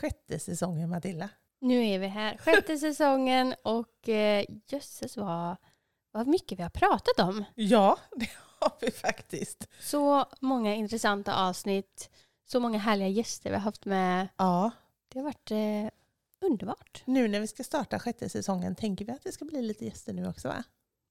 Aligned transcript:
sjätte 0.00 0.38
säsongen 0.38 0.90
Matilda. 0.90 1.28
Nu 1.60 1.86
är 1.86 1.98
vi 1.98 2.06
här, 2.06 2.36
sjätte 2.36 2.78
säsongen 2.78 3.54
och 3.64 4.08
eh, 4.08 4.44
jösses 4.68 5.16
vad, 5.16 5.56
vad 6.12 6.26
mycket 6.26 6.58
vi 6.58 6.62
har 6.62 6.70
pratat 6.70 7.18
om. 7.18 7.44
Ja, 7.54 7.98
det 8.16 8.28
har 8.60 8.72
vi 8.80 8.90
faktiskt. 8.90 9.68
Så 9.80 10.26
många 10.40 10.74
intressanta 10.74 11.34
avsnitt, 11.48 12.10
så 12.46 12.60
många 12.60 12.78
härliga 12.78 13.08
gäster 13.08 13.50
vi 13.50 13.56
har 13.56 13.62
haft 13.62 13.84
med. 13.84 14.28
Ja, 14.36 14.70
Det 15.12 15.18
har 15.18 15.24
varit 15.24 15.50
eh, 15.50 15.90
underbart. 16.50 17.02
nu 17.04 17.28
när 17.28 17.40
vi 17.40 17.46
ska 17.46 17.64
starta 17.64 17.98
sjätte 17.98 18.28
säsongen 18.28 18.74
tänker 18.74 19.04
vi 19.04 19.12
att 19.12 19.22
det 19.22 19.32
ska 19.32 19.44
bli 19.44 19.62
lite 19.62 19.84
gäster 19.84 20.12
nu 20.12 20.28
också 20.28 20.48
va? 20.48 20.62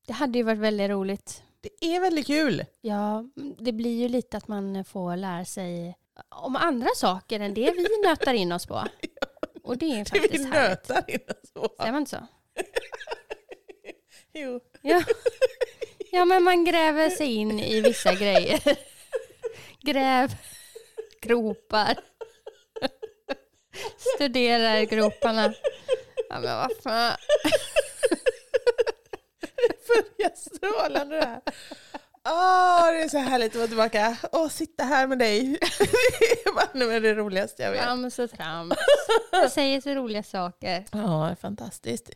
Det 0.08 0.14
hade 0.14 0.38
ju 0.38 0.44
varit 0.44 0.60
väldigt 0.60 0.90
roligt. 0.90 1.44
Det 1.62 1.86
är 1.96 2.00
väldigt 2.00 2.28
kul! 2.28 2.66
Ja, 2.82 3.26
det 3.60 3.72
blir 3.72 4.02
ju 4.02 4.08
lite 4.10 4.38
att 4.38 4.48
man 4.48 4.84
får 4.84 5.16
lära 5.16 5.46
sig 5.46 5.98
om 6.30 6.56
andra 6.56 6.90
saker 6.96 7.40
än 7.40 7.54
det 7.54 7.72
vi 7.72 7.88
nötar 8.08 8.34
in 8.34 8.52
oss 8.52 8.66
på. 8.66 8.84
Och 9.64 9.78
det 9.78 9.86
är 9.86 9.98
Det 10.06 10.12
vi 10.14 10.20
faktiskt 10.20 10.46
härligt. 10.54 10.90
nötar 10.90 11.12
in 11.12 11.20
oss 11.44 11.52
på. 11.54 11.70
Säger 11.80 11.92
man 11.92 12.02
inte 12.02 12.10
så? 12.12 12.28
Jo. 14.34 14.60
Ja. 14.82 15.04
ja, 16.12 16.26
men 16.26 16.44
man 16.44 16.66
gräver 16.66 17.10
sig 17.10 17.34
in 17.36 17.60
i 17.60 17.82
vissa 17.82 18.14
grejer. 18.14 18.62
Gräv 19.82 20.32
gropar. 21.22 21.98
Studerar 24.16 24.82
groparna. 24.84 25.54
Ja, 26.30 26.40
men 26.40 26.58
vad 26.58 26.72
fan. 26.84 27.18
Börjar 29.88 30.36
strålande 30.36 31.16
det 31.20 31.26
här. 31.26 31.42
Åh, 32.30 32.92
det 32.92 33.04
är 33.04 33.10
så 33.10 33.18
härligt 33.18 33.52
att 33.52 33.56
vara 33.56 33.68
tillbaka 33.68 34.18
och 34.32 34.52
sitta 34.52 34.84
här 34.84 35.08
med 35.08 35.20
dig. 35.20 35.58
Det 36.74 36.84
är 36.84 37.02
det 37.02 37.14
roligaste 37.14 37.64
jag 37.64 37.72
vet. 37.72 37.98
Men 37.98 38.12
så 38.12 38.28
trams. 38.28 38.74
Jag 39.32 39.52
säger 39.58 39.82
så 39.82 39.90
roliga 39.90 40.24
saker. 40.24 40.86
Ja, 40.92 41.36
fantastiskt. 41.42 42.10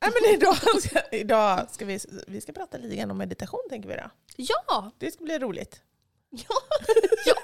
Ja, 0.00 0.06
men 0.06 0.34
idag 0.34 0.82
ska, 0.82 1.00
idag 1.12 1.70
ska 1.70 1.84
vi, 1.84 1.98
vi 2.26 2.40
ska 2.40 2.52
prata 2.52 2.78
lite 2.78 2.96
grann 2.96 3.10
om 3.10 3.18
meditation 3.18 3.60
tänker 3.70 3.88
vi 3.88 3.94
då. 3.94 4.10
Ja! 4.36 4.90
Det 4.98 5.10
ska 5.10 5.24
bli 5.24 5.38
roligt. 5.38 5.82
Ja! 6.30 6.42
ja. 7.26 7.34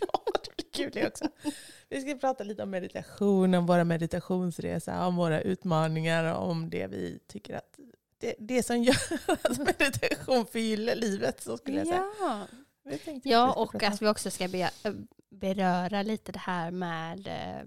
ja, 0.00 0.32
det 0.44 0.56
blir 0.56 0.90
kul 0.90 1.06
också. 1.06 1.24
Vi 1.88 2.00
ska 2.00 2.14
prata 2.14 2.44
lite 2.44 2.62
om 2.62 2.70
meditation, 2.70 3.54
om 3.54 3.66
våra 3.66 3.84
meditationsresa, 3.84 5.06
om 5.06 5.16
våra 5.16 5.40
utmaningar, 5.40 6.34
om 6.34 6.70
det 6.70 6.86
vi 6.86 7.18
tycker 7.26 7.56
att 7.56 7.71
det, 8.22 8.34
det 8.38 8.62
som 8.62 8.82
gör 8.82 8.96
att 9.42 9.58
meditation 9.58 10.46
förgyller 10.46 10.94
livet, 10.94 11.42
så 11.42 11.56
skulle 11.56 11.78
jag 11.78 11.86
säga. 11.86 12.06
Ja. 12.20 12.46
Jag 12.84 13.20
Ja, 13.24 13.52
och 13.52 13.72
prata 13.72 13.86
att 13.86 14.02
vi 14.02 14.08
också 14.08 14.30
ska 14.30 14.48
be, 14.48 14.70
beröra 15.30 16.02
lite 16.02 16.32
det 16.32 16.38
här 16.38 16.70
med 16.70 17.26
eh, 17.26 17.66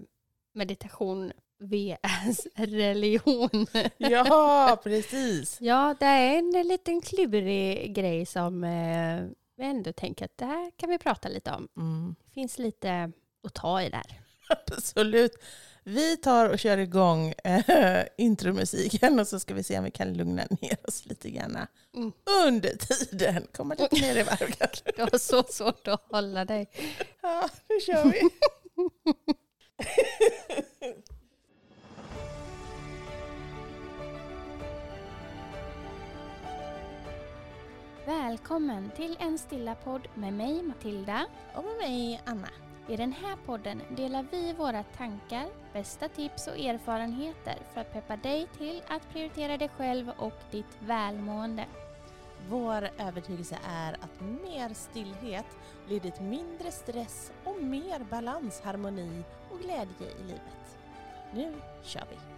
meditation 0.54 1.32
vs 1.60 2.46
religion. 2.54 3.66
Ja, 3.96 4.78
precis. 4.84 5.60
Ja, 5.60 5.94
det 6.00 6.06
är 6.06 6.38
en 6.38 6.68
liten 6.68 7.00
klurig 7.00 7.94
grej 7.94 8.26
som 8.26 8.64
eh, 8.64 9.24
vi 9.56 9.64
ändå 9.64 9.92
tänker 9.92 10.24
att 10.24 10.38
det 10.38 10.44
här 10.44 10.70
kan 10.76 10.90
vi 10.90 10.98
prata 10.98 11.28
lite 11.28 11.50
om. 11.50 11.68
Mm, 11.76 12.14
Det 12.24 12.32
finns 12.32 12.58
lite 12.58 13.12
att 13.46 13.54
ta 13.54 13.82
i 13.82 13.90
där. 13.90 14.20
absolut. 14.48 15.32
Vi 15.88 16.16
tar 16.16 16.48
och 16.48 16.58
kör 16.58 16.78
igång 16.78 17.34
äh, 17.44 18.04
intromusiken 18.18 19.20
och 19.20 19.28
så 19.28 19.40
ska 19.40 19.54
vi 19.54 19.62
se 19.62 19.78
om 19.78 19.84
vi 19.84 19.90
kan 19.90 20.12
lugna 20.14 20.42
ner 20.60 20.76
oss 20.88 21.06
lite 21.06 21.30
grann 21.30 21.58
Mm. 21.96 22.12
under 22.46 22.70
tiden. 22.76 23.46
Komma 23.52 23.74
lite 23.78 23.96
ner 24.00 24.16
i 24.16 24.22
varv 24.22 24.50
kanske. 24.58 24.82
Det 24.96 25.12
var 25.12 25.18
så 25.18 25.42
svårt 25.42 25.88
att 25.88 26.02
hålla 26.10 26.44
dig. 26.44 26.70
Ja, 27.22 27.48
nu 27.68 27.80
kör 27.80 28.04
vi. 28.04 28.20
Välkommen 38.06 38.90
till 38.96 39.16
en 39.20 39.38
stilla 39.38 39.74
podd 39.74 40.08
med 40.14 40.32
mig 40.32 40.62
Matilda. 40.62 41.26
Och 41.54 41.64
med 41.64 41.76
mig 41.76 42.22
Anna. 42.24 42.48
I 42.88 42.96
den 42.96 43.12
här 43.12 43.36
podden 43.46 43.82
delar 43.96 44.26
vi 44.30 44.52
våra 44.52 44.82
tankar, 44.82 45.46
bästa 45.72 46.08
tips 46.08 46.46
och 46.46 46.58
erfarenheter 46.58 47.58
för 47.74 47.80
att 47.80 47.92
peppa 47.92 48.16
dig 48.16 48.46
till 48.58 48.82
att 48.88 49.08
prioritera 49.12 49.56
dig 49.56 49.68
själv 49.68 50.10
och 50.16 50.40
ditt 50.50 50.78
välmående. 50.80 51.64
Vår 52.48 52.88
övertygelse 52.98 53.58
är 53.68 53.92
att 53.92 54.20
mer 54.20 54.74
stillhet 54.74 55.46
leder 55.88 56.10
till 56.10 56.24
mindre 56.24 56.70
stress 56.70 57.32
och 57.44 57.62
mer 57.62 58.06
balans, 58.10 58.60
harmoni 58.60 59.22
och 59.50 59.58
glädje 59.58 60.10
i 60.20 60.22
livet. 60.22 60.78
Nu 61.34 61.54
kör 61.82 62.04
vi! 62.10 62.35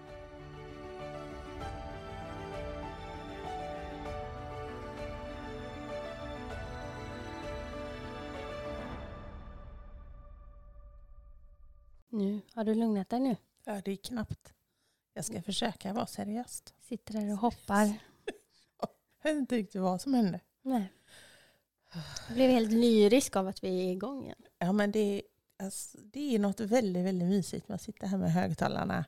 Nu, 12.18 12.40
har 12.54 12.64
du 12.64 12.74
lugnat 12.74 13.08
dig 13.08 13.20
nu? 13.20 13.36
Ja, 13.64 13.80
det 13.84 13.92
är 13.92 13.96
knappt. 13.96 14.52
Jag 15.14 15.24
ska 15.24 15.42
försöka 15.42 15.92
vara 15.92 16.06
seriöst. 16.06 16.74
Sitter 16.80 17.12
där 17.14 17.32
och 17.32 17.38
hoppar. 17.38 17.86
Jag 19.22 19.32
vet 19.32 19.38
inte 19.40 19.56
riktigt 19.56 19.80
vad 19.80 20.00
som 20.00 20.14
hände. 20.14 20.40
Nej. 20.62 20.92
Jag 22.28 22.34
blev 22.34 22.50
helt 22.50 22.72
lyrisk 22.72 23.36
av 23.36 23.48
att 23.48 23.64
vi 23.64 23.86
är 23.88 23.92
igång 23.92 24.24
igen. 24.24 24.42
Ja, 24.58 24.72
men 24.72 24.92
det, 24.92 24.98
är- 25.00 25.22
alltså, 25.64 25.98
det 26.02 26.34
är 26.34 26.38
något 26.38 26.60
väldigt, 26.60 27.04
väldigt 27.04 27.28
mysigt 27.28 27.68
med 27.68 27.74
att 27.74 27.82
sitta 27.82 28.06
här 28.06 28.18
med 28.18 28.32
högtalarna. 28.32 29.04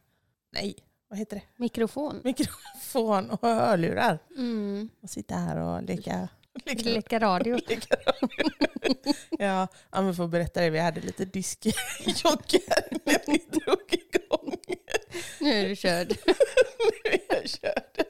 Nej, 0.50 0.74
vad 1.08 1.18
heter 1.18 1.36
det? 1.36 1.42
Mikrofon. 1.56 2.20
Mikrofon 2.24 3.30
och 3.30 3.40
hörlurar. 3.48 4.18
Mm. 4.36 4.88
Och 5.00 5.10
sitta 5.10 5.34
här 5.34 5.56
och 5.56 5.82
leka. 5.82 6.28
leka, 6.66 6.88
Leka 6.90 7.18
radio. 7.20 7.58
leka 7.68 7.96
ja, 8.06 8.12
ja, 9.38 9.68
men 9.90 10.08
att 10.08 10.30
berätta 10.30 10.60
det, 10.60 10.70
vi 10.70 10.78
hade 10.78 11.00
lite 11.00 11.24
diskjockar 11.24 12.98
när 13.04 13.20
vi 13.26 13.38
drog 13.58 13.92
igång. 13.92 14.56
Nu 15.40 15.50
är 15.52 15.68
du 15.68 15.76
körd. 15.76 16.08
Nu 17.04 17.10
är 17.10 17.20
jag 17.28 17.48
körd. 17.50 18.06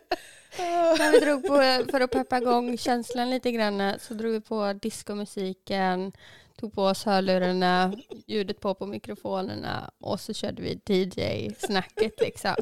När 0.99 1.13
vi 1.13 1.19
drog 1.21 1.47
på, 1.47 1.57
för 1.91 2.01
att 2.01 2.11
peppa 2.11 2.39
igång 2.39 2.79
känslan 2.79 3.31
lite 3.31 3.53
grann 3.53 3.93
så 4.01 4.15
drog 4.15 4.33
vi 4.33 4.41
på 4.41 4.73
diskomusiken, 4.73 6.13
tog 6.61 6.73
på 6.73 6.85
oss 6.85 7.05
hörlurarna, 7.05 7.93
ljudet 8.27 8.61
på 8.61 8.75
på 8.75 8.87
mikrofonerna 8.87 9.91
och 9.99 10.21
så 10.21 10.35
körde 10.35 10.63
vi 10.63 10.81
DJ-snacket 10.87 12.21
liksom. 12.21 12.55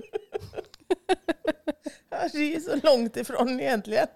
Ja, 2.10 2.18
Det 2.32 2.54
är 2.54 2.60
så 2.60 2.76
långt 2.86 3.16
ifrån 3.16 3.60
egentligen. 3.60 4.08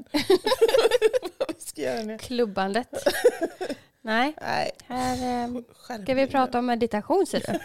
Vad 1.38 1.54
vi 1.56 1.60
ska 1.60 1.82
göra 1.82 2.02
nu. 2.02 2.18
Klubbandet. 2.18 2.88
Nej, 4.04 4.34
Nej, 4.40 4.70
här 4.86 5.44
eh, 5.44 5.62
ska 6.02 6.14
vi 6.14 6.26
prata 6.26 6.58
om 6.58 6.66
meditation 6.66 7.26
ser 7.26 7.40
du. 7.40 7.60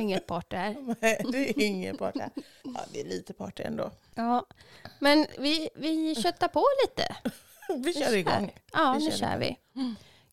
Inget 0.00 0.26
party 0.26 0.56
här. 0.56 0.76
Nej, 1.00 1.22
det 1.32 1.50
är 1.50 1.62
ingen 1.62 1.96
party. 1.96 2.20
Ja, 2.64 2.80
det 2.92 3.00
är 3.00 3.04
lite 3.04 3.32
party 3.32 3.62
ändå. 3.62 3.90
Ja, 4.14 4.46
men 4.98 5.26
vi, 5.38 5.68
vi 5.74 6.14
köttar 6.14 6.48
på 6.48 6.64
lite. 6.86 7.16
Vi 7.84 7.92
kör 7.92 8.16
igång. 8.16 8.52
Ja, 8.72 8.96
Vi 8.98 9.04
nu 9.04 9.10
kör 9.10 9.38
vi. 9.38 9.56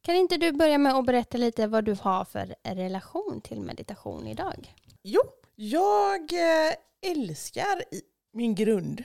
Kan 0.02 0.16
inte 0.16 0.38
du 0.38 0.52
börja 0.52 0.78
med 0.78 0.94
att 0.96 1.06
berätta 1.06 1.38
lite 1.38 1.68
vad 1.68 1.84
du 1.84 1.94
har 2.02 2.26
för 2.26 2.56
relation 2.64 3.42
till 3.42 3.62
meditation 3.62 4.28
idag? 4.28 4.74
Jo, 5.02 5.22
jag 5.56 6.34
eh, 6.34 6.74
älskar 7.12 7.84
min 8.32 8.56
grund. 8.56 9.04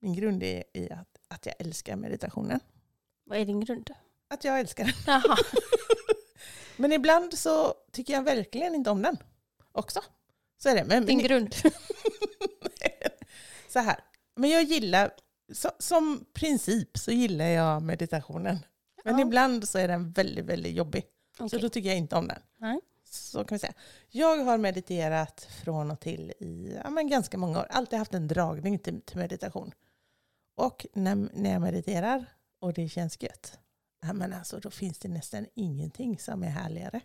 Min 0.00 0.14
grund 0.14 0.42
är 0.42 0.64
i 0.72 0.90
att, 0.90 1.18
att 1.28 1.46
jag 1.46 1.54
älskar 1.58 1.96
meditationen. 1.96 2.60
Vad 3.24 3.38
är 3.38 3.44
din 3.44 3.60
grund? 3.60 3.90
Att 4.30 4.44
jag 4.44 4.60
älskar 4.60 4.84
den. 4.84 4.94
Jaha. 5.06 5.36
Men 6.76 6.92
ibland 6.92 7.38
så 7.38 7.74
tycker 7.92 8.12
jag 8.12 8.22
verkligen 8.22 8.74
inte 8.74 8.90
om 8.90 9.02
den 9.02 9.16
också. 9.72 10.00
Så 10.62 10.68
är 10.68 10.74
det. 10.74 10.84
Men, 10.84 11.06
Din 11.06 11.16
men, 11.16 11.26
grund. 11.26 11.54
så 13.68 13.78
här. 13.78 14.00
Men 14.36 14.50
jag 14.50 14.62
gillar, 14.62 15.10
så, 15.52 15.70
som 15.78 16.24
princip 16.32 16.98
så 16.98 17.10
gillar 17.12 17.44
jag 17.44 17.82
meditationen. 17.82 18.58
Men 19.04 19.18
Ja. 19.18 19.26
ibland 19.26 19.68
så 19.68 19.78
är 19.78 19.88
den 19.88 20.12
väldigt, 20.12 20.44
väldigt 20.44 20.76
jobbig. 20.76 21.04
Så 21.38 21.44
Okej. 21.46 21.60
då 21.60 21.68
tycker 21.68 21.88
jag 21.88 21.98
inte 21.98 22.16
om 22.16 22.28
den. 22.28 22.42
Nej. 22.58 22.80
Så 23.04 23.44
kan 23.44 23.54
vi 23.54 23.58
säga. 23.58 23.72
Jag 24.08 24.44
har 24.44 24.58
mediterat 24.58 25.48
från 25.64 25.90
och 25.90 26.00
till 26.00 26.30
i 26.30 26.78
ja, 26.84 26.90
men 26.90 27.08
ganska 27.08 27.38
många 27.38 27.58
år. 27.60 27.66
Alltid 27.70 27.98
haft 27.98 28.14
en 28.14 28.28
dragning 28.28 28.78
till, 28.78 29.00
till 29.02 29.16
meditation. 29.16 29.72
Och 30.56 30.86
när, 30.92 31.14
när 31.34 31.52
jag 31.52 31.62
mediterar 31.62 32.24
och 32.60 32.72
det 32.72 32.88
känns 32.88 33.22
gött, 33.22 33.58
ja, 34.00 34.12
men 34.12 34.32
alltså, 34.32 34.60
då 34.60 34.70
finns 34.70 34.98
det 34.98 35.08
nästan 35.08 35.46
ingenting 35.54 36.18
som 36.18 36.42
är 36.42 36.50
härligare. 36.50 37.00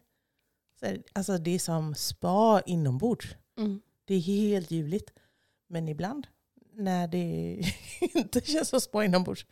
Så, 0.80 0.96
alltså 1.14 1.38
det 1.38 1.52
är 1.52 1.60
som 1.60 1.96
spa 1.96 2.62
inombords. 2.66 3.36
Mm. 3.58 3.82
Det 4.06 4.16
är 4.16 4.20
helt 4.20 4.72
ljuvligt. 4.72 5.14
Men 5.68 5.90
ibland 5.90 6.28
när 6.74 7.08
det 7.08 7.62
inte 8.02 8.42
känns 8.42 8.70
så 8.70 8.80
spa 8.80 9.04
inombords 9.04 9.46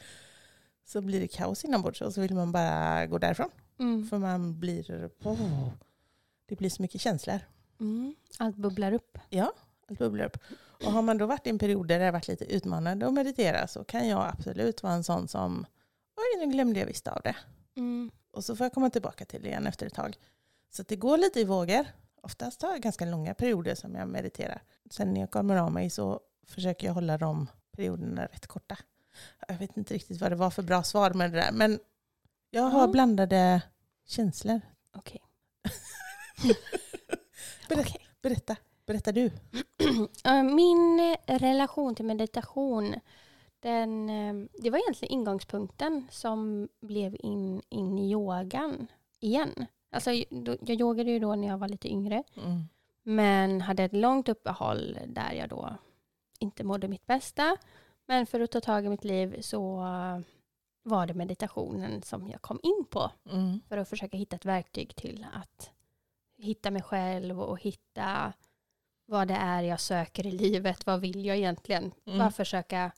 så 0.86 1.02
blir 1.02 1.20
det 1.20 1.28
kaos 1.28 1.66
inombords 1.66 2.02
och 2.02 2.14
så 2.14 2.22
vill 2.22 2.36
man 2.36 2.52
bara 2.52 3.06
gå 3.06 3.18
därifrån. 3.18 3.50
Mm. 3.80 4.08
För 4.08 4.18
man 4.18 4.60
blir... 4.60 5.10
Oh, 5.24 5.70
det 6.46 6.56
blir 6.56 6.70
så 6.70 6.82
mycket 6.82 7.02
känslor. 7.02 7.40
Mm. 7.80 8.16
Allt 8.38 8.56
bubblar 8.56 8.92
upp. 8.92 9.18
Allt 9.90 10.00
bubblar 10.00 10.26
upp. 10.26 10.38
Och 10.86 10.92
har 10.92 11.02
man 11.02 11.18
då 11.18 11.26
varit 11.26 11.48
i 11.48 11.50
en 11.50 11.60
period 11.60 11.88
där 11.88 12.00
det 12.00 12.06
har 12.06 12.12
varit 12.12 12.28
lite 12.28 12.46
utmanande 12.46 13.08
att 13.08 13.14
meditera 13.14 13.68
så 13.68 13.84
kan 13.84 14.08
jag 14.08 14.28
absolut 14.28 14.84
vara 14.84 14.94
en 14.94 15.04
sån 15.04 15.28
som, 15.28 15.66
oj 16.16 16.46
nu 16.46 16.52
glömde 16.54 16.80
jag 16.80 16.88
visst 16.88 17.08
av 17.08 17.22
det. 17.24 17.36
Mm. 17.76 18.12
Och 18.32 18.44
så 18.46 18.56
får 18.56 18.66
jag 18.66 18.74
komma 18.74 18.90
tillbaka 18.90 19.26
till 19.26 19.42
det 19.42 19.48
igen 19.48 19.68
efter 19.68 19.86
ett 19.86 19.94
tag. 19.94 20.18
Så 20.70 20.84
det 20.84 20.96
går 20.96 21.18
lite 21.18 21.40
i 21.40 21.44
vågor. 21.44 21.86
Oftast 22.22 22.62
har 22.62 22.70
jag 22.72 22.82
ganska 22.82 23.06
långa 23.06 23.34
perioder 23.34 23.76
som 23.76 23.96
jag 23.96 24.08
mediterar. 24.08 24.62
Sen 24.90 25.14
när 25.14 25.22
jag 25.22 25.32
kommer 25.32 25.56
av 25.56 25.72
mig 25.72 25.90
så 25.90 26.20
försöker 26.48 26.88
jag 26.88 26.94
hålla 26.94 27.18
de 27.18 27.48
perioderna 27.72 28.26
rätt 28.26 28.48
korta. 28.48 28.78
Jag 29.48 29.56
vet 29.58 29.78
inte 29.78 29.94
riktigt 29.94 30.22
vad 30.22 30.32
det 30.32 30.36
var 30.36 30.50
för 30.50 30.64
bra 30.64 30.84
svar 30.84 31.14
med 31.14 31.32
det 31.32 31.40
där. 31.40 31.52
Men 31.52 31.80
jag 32.50 32.64
har 32.64 32.82
Ja. 32.82 32.88
blandade 32.88 33.62
känslor. 34.06 34.62
Okej. 34.96 35.22
Berätta, 37.70 37.90
Okej. 37.90 38.08
berätta, 38.22 38.56
berätta 38.86 39.12
du. 39.12 39.32
Eh, 40.26 40.44
Min 40.44 41.16
relation 41.28 41.96
till 41.96 42.06
meditation, 42.06 42.96
den, 43.64 44.10
eh, 44.10 44.48
det 44.62 44.70
var 44.70 44.80
egentligen 44.80 45.14
ingångspunkten 45.14 46.08
som 46.12 46.70
blev 46.82 47.16
in, 47.20 47.62
in 47.70 47.98
i 48.00 48.12
yogan 48.12 48.88
igen. 49.20 49.66
Alltså, 49.92 50.12
jag 50.12 50.70
yogade 50.70 51.12
ju 51.12 51.20
då 51.20 51.36
när 51.36 51.48
jag 51.48 51.58
var 51.58 51.68
lite 51.68 51.88
yngre, 51.92 52.24
Mm. 52.38 52.64
men 53.04 53.62
hade 53.62 53.84
ett 53.84 53.94
långt 53.94 54.30
uppehåll 54.30 54.98
där 55.08 55.32
jag 55.34 55.50
då 55.50 55.76
inte 56.40 56.64
mådde 56.64 56.88
mitt 56.88 57.06
bästa. 57.06 57.58
Men 58.06 58.26
för 58.26 58.40
att 58.40 58.52
ta 58.52 58.62
tag 58.62 58.86
i 58.86 58.90
mitt 58.90 59.04
liv 59.04 59.42
så 59.42 59.76
var 60.84 61.06
det 61.08 61.14
meditationen 61.14 62.02
som 62.02 62.28
jag 62.30 62.42
kom 62.42 62.60
in 62.64 62.86
på 62.90 63.12
Mm. 63.32 63.60
för 63.70 63.78
att 63.78 63.90
försöka 63.90 64.18
hitta 64.18 64.36
ett 64.36 64.46
verktyg 64.46 64.96
till 64.96 65.26
att 65.34 65.72
hitta 66.38 66.72
mig 66.72 66.82
själv 66.82 67.42
och 67.42 67.60
hitta 67.62 68.34
vad 69.06 69.28
det 69.28 69.34
är 69.34 69.62
jag 69.64 69.80
söker 69.80 70.28
i 70.28 70.32
livet. 70.32 70.86
Vad 70.86 71.02
vill 71.02 71.26
jag 71.26 71.38
egentligen? 71.38 71.92
Mm. 72.06 72.20
Bara 72.20 72.32
försöka 72.32 72.92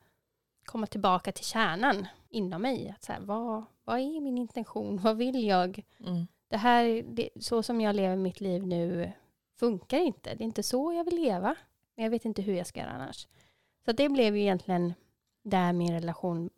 komma 0.66 0.88
tillbaka 0.88 1.32
till 1.32 1.46
kärnan 1.46 2.08
inom 2.30 2.62
mig. 2.62 2.90
Att 2.90 3.04
så 3.04 3.14
här, 3.14 3.20
vad, 3.20 3.64
vad 3.84 4.00
är 4.00 4.22
min 4.22 4.38
intention? 4.38 4.98
Vad 5.04 5.18
vill 5.18 5.48
jag? 5.48 5.84
Mm. 6.00 6.28
Det 6.50 6.58
här, 6.58 7.04
det, 7.08 7.30
så 7.40 7.64
som 7.64 7.82
jag 7.82 7.96
lever 7.96 8.16
mitt 8.16 8.42
liv 8.42 8.68
nu 8.68 9.12
funkar 9.60 9.98
inte. 9.98 10.36
Det 10.36 10.44
är 10.44 10.46
inte 10.46 10.64
så 10.64 10.94
jag 10.94 11.04
vill 11.04 11.16
leva. 11.16 11.56
Men 11.96 12.04
jag 12.04 12.10
vet 12.12 12.26
inte 12.26 12.42
hur 12.42 12.54
jag 12.56 12.68
ska 12.68 12.80
göra 12.80 12.92
annars. 12.92 13.28
Så 13.86 13.92
det 13.92 14.10
blev 14.10 14.36
ju 14.36 14.42
egentligen 14.42 14.94
där 15.44 15.74
min 15.74 15.94
relation 15.94 16.50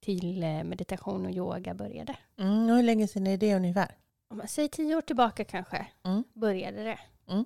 till 0.00 0.42
eh, 0.42 0.64
meditation 0.64 1.26
och 1.26 1.32
yoga 1.32 1.74
började. 1.74 2.16
Mm. 2.38 2.70
Och 2.70 2.76
hur 2.76 2.82
länge 2.82 3.08
sedan 3.08 3.26
är 3.26 3.36
det 3.36 3.54
ungefär? 3.54 3.96
om 4.30 4.38
man 4.38 4.48
säger 4.48 4.68
tio 4.68 4.96
år 4.96 5.00
tillbaka 5.00 5.44
kanske, 5.44 5.86
Mm. 6.04 6.24
började 6.32 6.84
det. 6.84 6.98
Mm. 7.28 7.44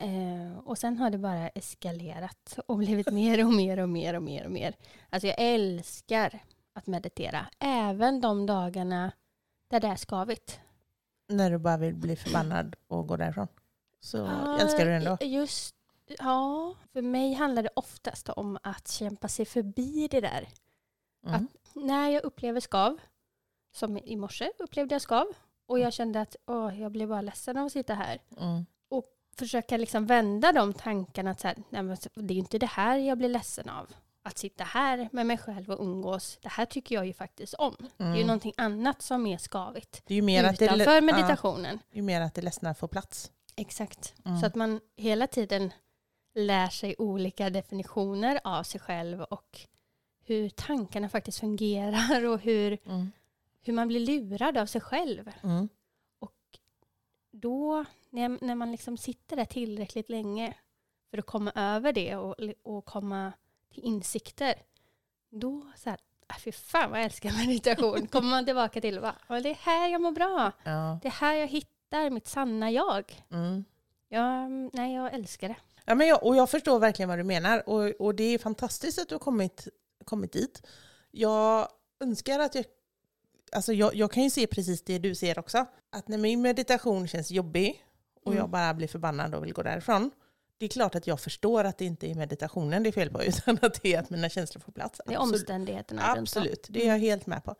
Eh, 0.00 0.58
och 0.58 0.78
sen 0.78 0.96
har 0.98 1.10
det 1.10 1.18
bara 1.18 1.48
eskalerat 1.48 2.58
och 2.66 2.76
blivit 2.76 3.10
mer 3.12 3.44
och 3.46 3.52
mer 3.52 3.78
och 3.78 3.88
mer 3.88 4.14
och 4.16 4.22
mer 4.22 4.44
och 4.44 4.50
mer. 4.50 4.76
Alltså 5.10 5.26
jag 5.26 5.36
älskar 5.38 6.38
att 6.72 6.86
meditera, 6.86 7.46
även 7.58 8.20
de 8.20 8.46
dagarna 8.46 9.12
där 9.68 9.80
det 9.80 9.86
är 9.86 9.96
skavigt. 9.96 10.60
När 11.28 11.50
du 11.50 11.58
bara 11.58 11.76
vill 11.76 11.94
bli 11.94 12.16
förbannad 12.16 12.76
och 12.86 13.06
gå 13.06 13.16
därifrån. 13.16 13.48
Så 14.00 14.16
Ja, 14.16 14.58
älskar 14.60 14.86
du 14.86 14.92
ändå. 14.94 15.18
Just, 15.20 15.74
ja, 16.18 16.74
för 16.92 17.02
mig 17.02 17.32
handlar 17.32 17.62
det 17.62 17.70
oftast 17.76 18.28
om 18.28 18.58
att 18.62 18.88
kämpa 18.88 19.28
sig 19.28 19.44
förbi 19.44 20.08
det 20.10 20.20
där. 20.20 20.48
Mm. 21.26 21.48
När 21.74 22.08
jag 22.08 22.24
upplever 22.24 22.60
skav, 22.60 23.00
som 23.72 23.98
i 23.98 24.16
morse 24.16 24.50
upplevde 24.58 24.94
jag 24.94 25.02
skav, 25.02 25.26
och 25.66 25.78
jag 25.78 25.92
kände 25.92 26.20
att 26.20 26.36
åh, 26.46 26.80
jag 26.80 26.92
blir 26.92 27.06
bara 27.06 27.20
ledsen 27.20 27.56
av 27.56 27.66
att 27.66 27.72
sitta 27.72 27.94
här. 27.94 28.20
Mm. 28.40 28.66
Försöka 29.38 29.76
liksom 29.76 30.06
vända 30.06 30.52
de 30.52 30.72
tankarna. 30.72 31.30
Att 31.30 31.40
så 31.40 31.48
här, 31.48 31.56
nej, 31.70 31.82
det 32.14 32.32
är 32.32 32.34
ju 32.34 32.40
inte 32.40 32.58
det 32.58 32.66
här 32.66 32.98
jag 32.98 33.18
blir 33.18 33.28
ledsen 33.28 33.68
av. 33.68 33.90
Att 34.22 34.38
sitta 34.38 34.64
här 34.64 35.08
med 35.12 35.26
mig 35.26 35.38
själv 35.38 35.70
och 35.70 35.80
umgås. 35.84 36.38
Det 36.42 36.48
här 36.48 36.64
tycker 36.64 36.94
jag 36.94 37.06
ju 37.06 37.12
faktiskt 37.12 37.54
om. 37.54 37.76
Det 37.96 38.04
är 38.04 38.08
ju 38.08 38.14
Mm. 38.14 38.26
någonting 38.26 38.52
annat 38.56 39.02
som 39.02 39.26
är 39.26 39.38
skavigt. 39.38 40.02
Det 40.06 40.14
är 40.14 40.16
ju 40.16 40.22
mer 40.22 40.44
att 40.44 40.58
det, 40.58 40.64
Utanför 40.64 40.94
ja, 40.94 41.00
meditationen. 41.00 41.78
det 41.92 41.98
är 41.98 42.02
mer 42.02 42.20
att 42.20 42.34
det 42.34 42.42
ledsna 42.42 42.74
får 42.74 42.88
plats. 42.88 43.30
Exakt. 43.56 44.14
Mm. 44.24 44.40
Så 44.40 44.46
att 44.46 44.54
man 44.54 44.80
hela 44.96 45.26
tiden 45.26 45.72
lär 46.34 46.68
sig 46.68 46.94
olika 46.98 47.50
definitioner 47.50 48.40
av 48.44 48.62
sig 48.62 48.80
själv 48.80 49.22
och 49.22 49.60
hur 50.24 50.48
tankarna 50.48 51.08
faktiskt 51.08 51.40
fungerar 51.40 52.24
och 52.32 52.40
hur, 52.40 52.78
Mm. 52.86 53.12
hur 53.62 53.72
man 53.72 53.88
blir 53.88 54.00
lurad 54.00 54.56
av 54.58 54.66
sig 54.66 54.80
själv. 54.80 55.30
Mm. 55.42 55.68
Då, 57.40 57.84
när, 58.10 58.44
när 58.44 58.54
man 58.54 58.72
liksom 58.72 58.96
sitter 58.96 59.36
där 59.36 59.44
tillräckligt 59.44 60.10
länge 60.10 60.54
för 61.10 61.18
att 61.18 61.26
komma 61.26 61.52
över 61.54 61.92
det 61.92 62.16
och, 62.16 62.34
och 62.62 62.84
komma 62.84 63.32
till 63.74 63.82
insikter, 63.84 64.54
då 65.30 65.66
så 65.76 65.90
här, 65.90 65.98
äh, 66.28 66.36
fy 66.38 66.52
fan 66.52 66.90
vad 66.90 66.98
jag 66.98 67.04
älskar 67.04 67.32
meditation, 67.46 68.06
kommer 68.06 68.30
man 68.30 68.44
tillbaka 68.44 68.80
till, 68.80 69.00
va, 69.00 69.14
"Ja, 69.28 69.40
det 69.40 69.50
är 69.50 69.54
här 69.54 69.88
jag 69.88 70.00
mår 70.02 70.12
bra, 70.12 70.52
Ja. 70.64 70.98
det 71.02 71.08
är 71.08 71.12
här 71.12 71.34
jag 71.34 71.46
hittar 71.48 72.10
mitt 72.10 72.28
sanna 72.28 72.70
jag. 72.70 73.24
Mm. 73.30 73.64
Ja, 74.08 74.48
nej, 74.72 74.94
jag 74.94 75.14
älskar 75.14 75.48
det. 75.48 75.56
Ja, 75.84 75.94
men 75.94 76.06
jag, 76.06 76.24
och 76.26 76.36
jag 76.36 76.50
förstår 76.50 76.78
verkligen 76.78 77.08
vad 77.08 77.18
du 77.18 77.24
menar 77.24 77.68
och, 77.68 77.90
och 78.00 78.14
det 78.14 78.24
är 78.24 78.38
fantastiskt 78.38 78.98
att 78.98 79.08
du 79.08 79.14
har 79.14 79.20
kommit, 79.20 79.68
kommit 80.04 80.32
dit. 80.32 80.66
Jag 81.10 81.68
önskar 82.00 82.38
att 82.38 82.54
jag, 82.54 82.64
alltså 83.52 83.72
jag, 83.72 83.94
jag 83.94 84.10
kan 84.12 84.22
ju 84.22 84.30
se 84.30 84.46
precis 84.46 84.82
det 84.82 84.98
du 84.98 85.14
ser 85.14 85.38
också. 85.38 85.66
Att 85.90 86.08
när 86.08 86.18
min 86.18 86.42
meditation 86.42 87.08
känns 87.08 87.30
jobbig 87.30 87.84
och 88.24 88.32
Mm. 88.32 88.38
jag 88.38 88.50
bara 88.50 88.74
blir 88.74 88.88
förbannad 88.88 89.34
och 89.34 89.44
vill 89.44 89.52
gå 89.52 89.62
därifrån. 89.62 90.10
Det 90.58 90.64
är 90.66 90.68
klart 90.70 90.94
att 90.94 91.06
jag 91.06 91.20
förstår 91.20 91.64
att 91.64 91.78
det 91.78 91.84
inte 91.84 92.10
är 92.10 92.14
meditationen 92.14 92.82
det 92.82 92.88
är 92.88 92.92
fel 92.92 93.10
på 93.10 93.22
utan 93.24 93.58
att 93.62 93.82
det 93.82 93.94
är 93.94 93.98
att 94.00 94.10
mina 94.10 94.28
känslor 94.28 94.60
får 94.60 94.72
plats. 94.72 95.00
Det 95.06 95.14
är 95.14 95.16
Absolut. 95.18 95.40
omständigheterna. 95.40 96.02
Absolut, 96.18 96.66
det 96.70 96.82
är 96.84 96.88
jag 96.88 96.98
helt 96.98 97.26
med 97.26 97.44
på. 97.44 97.54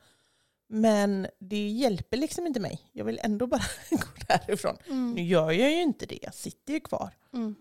Men 0.69 1.27
det 1.39 1.69
hjälper 1.69 2.17
liksom 2.17 2.47
inte 2.47 2.61
mig. 2.61 2.81
Jag 2.93 3.05
vill 3.05 3.21
ändå 3.23 3.47
bara 3.47 3.63
gå 3.91 3.99
därifrån. 4.29 4.77
Nu 4.87 4.93
Mm. 4.93 5.27
gör 5.27 5.51
jag 5.51 5.71
ju 5.71 5.83
inte 5.83 6.07
det, 6.07 6.19
jag 6.23 6.35
sitter 6.35 6.73
ju 6.73 6.81
kvar. 6.81 7.11
Mm. 7.33 7.55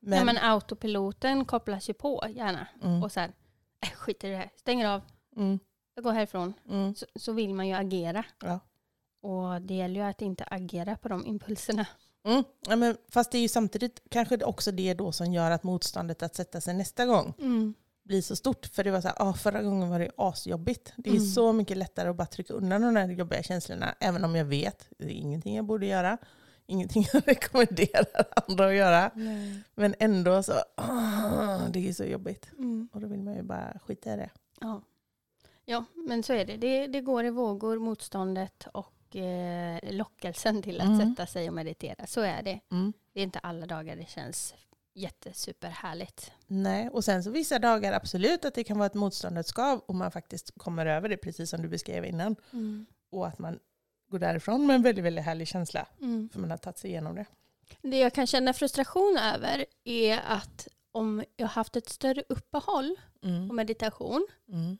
Men, 0.00 0.18
Ja, 0.18 0.24
men 0.24 0.38
autopiloten 0.38 1.44
kopplas 1.44 1.88
ju 1.88 1.94
på 1.94 2.24
gärna. 2.30 2.66
mm, 2.82 3.02
Och 3.02 3.12
här, 3.16 3.32
äh, 3.80 3.88
skit 3.90 4.24
i 4.24 4.28
det 4.28 4.36
här, 4.36 4.50
stänger 4.56 4.86
av, 4.88 5.02
mm, 5.36 5.58
jag 5.94 6.04
går 6.04 6.12
härifrån. 6.12 6.54
mm, 6.68 6.94
Så, 6.94 7.06
så 7.16 7.32
vill 7.32 7.54
man 7.54 7.68
ju 7.68 7.74
agera. 7.74 8.24
ja. 8.42 8.60
Och 9.22 9.62
det 9.62 9.74
gäller 9.74 10.00
ju 10.00 10.06
att 10.06 10.22
inte 10.22 10.44
agera 10.44 10.96
på 10.96 11.08
de 11.08 11.26
impulserna. 11.26 11.86
Mm. 12.24 12.44
Ja, 12.68 12.76
men 12.76 12.96
fast 13.08 13.30
det 13.32 13.38
är 13.38 13.42
ju 13.42 13.48
samtidigt 13.48 14.02
kanske 14.10 14.44
också 14.44 14.72
det 14.72 14.94
då 14.94 15.12
som 15.12 15.32
gör 15.32 15.50
att 15.50 15.62
motståndet 15.62 16.22
att 16.22 16.34
sätta 16.34 16.60
sig 16.60 16.74
nästa 16.74 17.06
gång 17.06 17.34
blir 18.04 18.22
så 18.22 18.36
stort. 18.36 18.66
För 18.66 18.84
det 18.84 18.90
var 18.90 19.00
så 19.00 19.08
här, 19.08 19.16
ah, 19.18 19.32
förra 19.32 19.62
gången 19.62 19.90
var 19.90 19.98
det 19.98 20.10
asjobbigt. 20.16 20.92
Det 20.96 21.10
är 21.10 21.14
Mm. 21.14 21.26
så 21.26 21.52
mycket 21.52 21.76
lättare 21.76 22.08
att 22.08 22.16
bara 22.16 22.26
trycka 22.26 22.54
undan 22.54 22.82
de 22.82 22.94
där 22.94 23.08
jobbiga 23.08 23.42
känslorna. 23.42 23.94
Även 24.00 24.24
om 24.24 24.36
jag 24.36 24.44
vet, 24.44 24.88
det 24.98 25.04
är 25.04 25.08
ingenting 25.10 25.56
jag 25.56 25.64
borde 25.64 25.86
göra. 25.86 26.18
Ingenting 26.66 27.06
jag 27.12 27.28
rekommenderar 27.28 28.06
andra 28.48 28.66
att 28.66 28.74
göra. 28.74 29.10
Men 29.74 29.94
ändå 29.98 30.42
så, 30.42 30.52
ah, 30.76 31.58
det 31.70 31.88
är 31.88 31.92
så 31.92 32.04
jobbigt. 32.04 32.48
Mm. 32.58 32.88
Och 32.92 33.00
då 33.00 33.06
vill 33.06 33.22
man 33.22 33.34
ju 33.34 33.42
bara 33.42 33.78
skita 33.86 34.14
i 34.14 34.16
det. 34.16 34.30
Ja. 34.60 34.82
Ja, 35.64 35.84
men 35.94 36.22
så 36.22 36.32
är 36.32 36.44
det. 36.44 36.56
det. 36.56 36.86
Det 36.86 37.00
går 37.00 37.24
i 37.24 37.30
vågor, 37.30 37.78
motståndet 37.78 38.66
och 38.74 39.16
eh, 39.16 39.78
lockelsen 39.92 40.62
till 40.62 40.80
att 40.80 40.86
Mm. 40.86 41.10
sätta 41.10 41.26
sig 41.26 41.48
och 41.48 41.54
meditera. 41.54 42.06
Så 42.06 42.20
är 42.20 42.42
det. 42.42 42.60
Mm. 42.70 42.92
Det 43.12 43.20
är 43.20 43.24
inte 43.24 43.38
alla 43.38 43.66
dagar 43.66 43.96
det 43.96 44.08
känns 44.08 44.54
jättesuperhärligt. 44.94 46.32
Nej, 46.46 46.88
och 46.88 47.04
sen 47.04 47.24
så 47.24 47.30
vissa 47.30 47.58
dagar 47.58 47.92
absolut 47.92 48.44
att 48.44 48.54
det 48.54 48.64
kan 48.64 48.78
vara 48.78 48.86
ett 48.86 48.94
motståndets 48.94 49.48
skav 49.48 49.78
och 49.78 49.94
man 49.94 50.10
faktiskt 50.10 50.50
kommer 50.58 50.86
över 50.86 51.08
det 51.08 51.16
precis 51.16 51.50
som 51.50 51.62
du 51.62 51.68
beskrev 51.68 52.04
innan. 52.04 52.36
Och 53.10 53.26
att 53.26 53.38
man 53.38 53.58
går 54.10 54.18
därifrån 54.18 54.66
med 54.66 54.76
en 54.76 54.82
väldigt, 54.82 55.04
väldigt 55.04 55.24
härlig 55.24 55.48
känsla 55.48 55.86
Mm. 56.00 56.28
för 56.32 56.40
man 56.40 56.50
har 56.50 56.58
tagit 56.58 56.78
sig 56.78 56.90
igenom 56.90 57.14
det. 57.14 57.26
Det 57.82 57.98
jag 57.98 58.12
kan 58.12 58.26
känna 58.26 58.52
frustration 58.52 59.18
över 59.34 59.66
är 59.84 60.20
att 60.26 60.68
om 60.92 61.24
jag 61.36 61.46
har 61.46 61.52
haft 61.52 61.76
ett 61.76 61.88
större 61.88 62.22
uppehåll 62.28 62.96
på 63.20 63.26
Mm. 63.28 63.56
meditation, 63.56 64.26
Mm. 64.48 64.78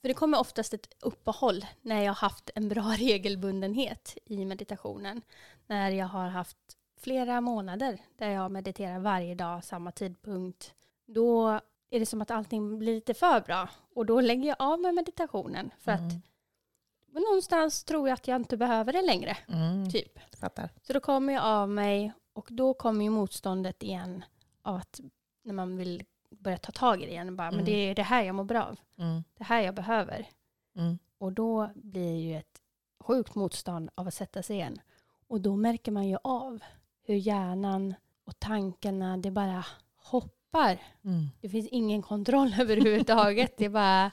För 0.00 0.08
det 0.08 0.14
kommer 0.14 0.40
oftast 0.40 0.74
ett 0.74 0.88
uppehåll 1.00 1.66
när 1.82 2.02
jag 2.02 2.10
har 2.10 2.28
haft 2.28 2.50
en 2.54 2.68
bra 2.68 2.82
regelbundenhet 2.98 4.16
i 4.24 4.44
meditationen. 4.44 5.22
När 5.66 5.90
jag 5.90 6.06
har 6.06 6.28
haft 6.28 6.56
flera 7.00 7.40
månader 7.40 7.98
där 8.16 8.28
jag 8.30 8.50
mediterar 8.50 8.98
varje 8.98 9.34
dag, 9.34 9.64
samma 9.64 9.92
tidpunkt. 9.92 10.74
Då 11.06 11.48
är 11.90 12.00
det 12.00 12.06
som 12.06 12.22
att 12.22 12.30
allting 12.30 12.78
blir 12.78 12.94
lite 12.94 13.14
för 13.14 13.40
bra. 13.40 13.68
Och 13.94 14.06
då 14.06 14.20
lägger 14.20 14.48
jag 14.48 14.56
av 14.58 14.80
med 14.80 14.94
meditationen. 14.94 15.70
För 15.78 15.92
att 15.92 16.00
Mm. 16.00 16.22
men 17.12 17.22
någonstans 17.22 17.84
tror 17.84 18.08
jag 18.08 18.14
att 18.14 18.28
jag 18.28 18.36
inte 18.36 18.56
behöver 18.56 18.92
det 18.92 19.02
längre. 19.02 19.36
Mm. 19.48 19.90
Typ. 19.90 20.18
Fattar. 20.40 20.70
Så 20.82 20.92
då 20.92 21.00
kommer 21.00 21.32
jag 21.32 21.44
av 21.44 21.68
mig 21.68 22.12
och 22.32 22.48
då 22.50 22.74
kommer 22.74 23.04
ju 23.04 23.10
motståndet 23.10 23.82
igen 23.82 24.24
av 24.62 24.76
att 24.76 25.00
när 25.42 25.52
man 25.54 25.76
vill 25.76 26.04
börja 26.30 26.58
ta 26.58 26.72
tag 26.72 27.02
i 27.02 27.04
det 27.06 27.10
igen. 27.12 27.36
Bara, 27.36 27.48
Mm. 27.48 27.56
Men 27.56 27.64
det 27.64 27.72
är 27.72 27.94
det 27.94 28.02
här 28.02 28.22
jag 28.22 28.34
mår 28.34 28.44
bra 28.44 28.64
av. 28.64 28.78
Mm. 28.98 29.24
Det 29.34 29.44
här 29.44 29.60
jag 29.60 29.74
behöver. 29.74 30.26
Mm. 30.76 30.98
Och 31.18 31.32
då 31.32 31.70
blir 31.74 32.16
ju 32.16 32.36
ett 32.38 32.62
sjukt 33.00 33.34
motstånd 33.34 33.90
av 33.94 34.08
att 34.08 34.14
sätta 34.14 34.42
sig 34.42 34.56
igen. 34.56 34.80
Och 35.28 35.40
då 35.40 35.56
märker 35.56 35.92
man 35.92 36.08
ju 36.08 36.16
av 36.24 36.60
hur 37.02 37.14
hjärnan 37.14 37.94
och 38.24 38.38
tankarna, 38.38 39.16
det 39.16 39.30
bara 39.30 39.64
hoppar. 39.96 40.78
Mm. 41.04 41.26
Det 41.40 41.48
finns 41.48 41.68
ingen 41.68 42.02
kontroll 42.02 42.54
överhuvudtaget. 42.60 43.56
det 43.58 43.64
är 43.64 43.68
bara 43.70 44.10